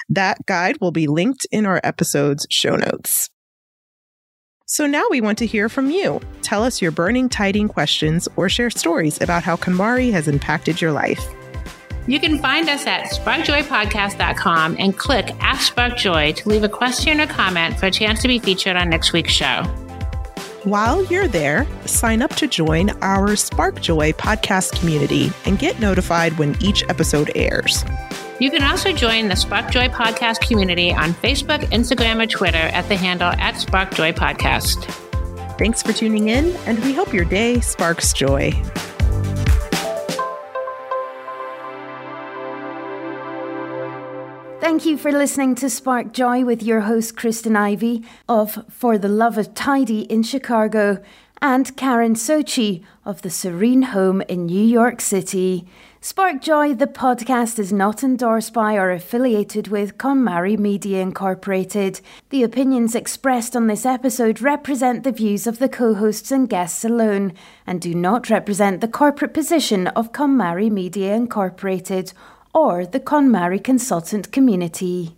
That 0.09 0.45
guide 0.47 0.77
will 0.81 0.91
be 0.91 1.05
linked 1.05 1.45
in 1.51 1.67
our 1.67 1.79
episode's 1.83 2.47
show 2.49 2.75
notes. 2.75 3.29
So 4.69 4.85
now 4.85 5.05
we 5.09 5.21
want 5.21 5.37
to 5.37 5.45
hear 5.45 5.69
from 5.69 5.89
you. 5.89 6.19
Tell 6.41 6.61
us 6.61 6.81
your 6.81 6.91
burning 6.91 7.29
tiding 7.29 7.69
questions 7.69 8.27
or 8.35 8.49
share 8.49 8.69
stories 8.69 9.21
about 9.21 9.41
how 9.41 9.55
KonMari 9.55 10.11
has 10.11 10.27
impacted 10.27 10.81
your 10.81 10.91
life. 10.91 11.25
You 12.05 12.19
can 12.19 12.37
find 12.39 12.67
us 12.67 12.85
at 12.85 13.05
sparkjoypodcast.com 13.05 14.75
and 14.77 14.97
click 14.97 15.33
Ask 15.39 15.73
SparkJoy 15.73 16.35
to 16.35 16.49
leave 16.49 16.65
a 16.65 16.69
question 16.69 17.21
or 17.21 17.27
comment 17.27 17.79
for 17.79 17.85
a 17.85 17.91
chance 17.91 18.21
to 18.23 18.27
be 18.27 18.39
featured 18.39 18.75
on 18.75 18.89
next 18.89 19.13
week's 19.13 19.31
show. 19.31 19.63
While 20.63 21.05
you're 21.05 21.29
there, 21.29 21.65
sign 21.85 22.21
up 22.21 22.35
to 22.35 22.45
join 22.45 22.89
our 23.01 23.29
SparkJoy 23.29 24.15
podcast 24.15 24.77
community 24.77 25.31
and 25.45 25.57
get 25.57 25.79
notified 25.79 26.37
when 26.37 26.61
each 26.61 26.83
episode 26.89 27.31
airs. 27.35 27.85
You 28.39 28.51
can 28.51 28.61
also 28.61 28.91
join 28.91 29.29
the 29.29 29.35
Spark 29.35 29.71
Joy 29.71 29.87
podcast 29.87 30.47
community 30.47 30.93
on 30.93 31.11
Facebook, 31.13 31.61
Instagram, 31.71 32.23
or 32.23 32.27
Twitter 32.27 32.57
at 32.57 32.87
the 32.87 32.95
handle 32.95 33.29
at 33.29 33.59
Spark 33.59 33.95
Joy 33.95 34.11
Podcast. 34.11 34.85
Thanks 35.57 35.81
for 35.81 35.91
tuning 35.91 36.27
in, 36.27 36.55
and 36.67 36.77
we 36.85 36.93
hope 36.93 37.11
your 37.11 37.25
day 37.25 37.59
sparks 37.61 38.13
joy. 38.13 38.51
Thank 44.59 44.85
you 44.85 44.97
for 44.97 45.11
listening 45.11 45.55
to 45.55 45.69
Spark 45.69 46.13
Joy 46.13 46.45
with 46.45 46.61
your 46.61 46.81
host, 46.81 47.17
Kristen 47.17 47.55
Ivy 47.55 48.03
of 48.29 48.63
For 48.69 48.99
the 48.99 49.09
Love 49.09 49.39
of 49.39 49.55
Tidy 49.55 50.01
in 50.01 50.21
Chicago 50.21 51.01
and 51.41 51.75
Karen 51.75 52.13
Sochi 52.13 52.83
of 53.03 53.23
the 53.23 53.31
Serene 53.31 53.81
Home 53.81 54.21
in 54.29 54.45
New 54.45 54.63
York 54.63 55.01
City. 55.01 55.67
Spark 56.09 56.41
Joy, 56.41 56.73
the 56.73 56.87
podcast, 56.87 57.59
is 57.59 57.73
not 57.73 58.01
endorsed 58.01 58.53
by 58.53 58.77
or 58.77 58.91
affiliated 58.91 59.67
with 59.67 59.97
KonMari 59.97 60.57
Media 60.57 61.01
Incorporated. 61.01 61.99
The 62.29 62.43
opinions 62.43 62.95
expressed 62.95 63.57
on 63.57 63.67
this 63.67 63.85
episode 63.85 64.39
represent 64.39 65.03
the 65.03 65.11
views 65.11 65.45
of 65.47 65.59
the 65.59 65.67
co 65.67 65.95
hosts 65.95 66.31
and 66.31 66.47
guests 66.47 66.85
alone 66.85 67.33
and 67.67 67.81
do 67.81 67.93
not 67.93 68.29
represent 68.29 68.79
the 68.79 68.87
corporate 68.87 69.33
position 69.33 69.87
of 69.87 70.13
KonMari 70.13 70.71
Media 70.71 71.13
Incorporated 71.13 72.13
or 72.53 72.85
the 72.85 73.01
KonMari 73.01 73.61
consultant 73.61 74.31
community. 74.31 75.17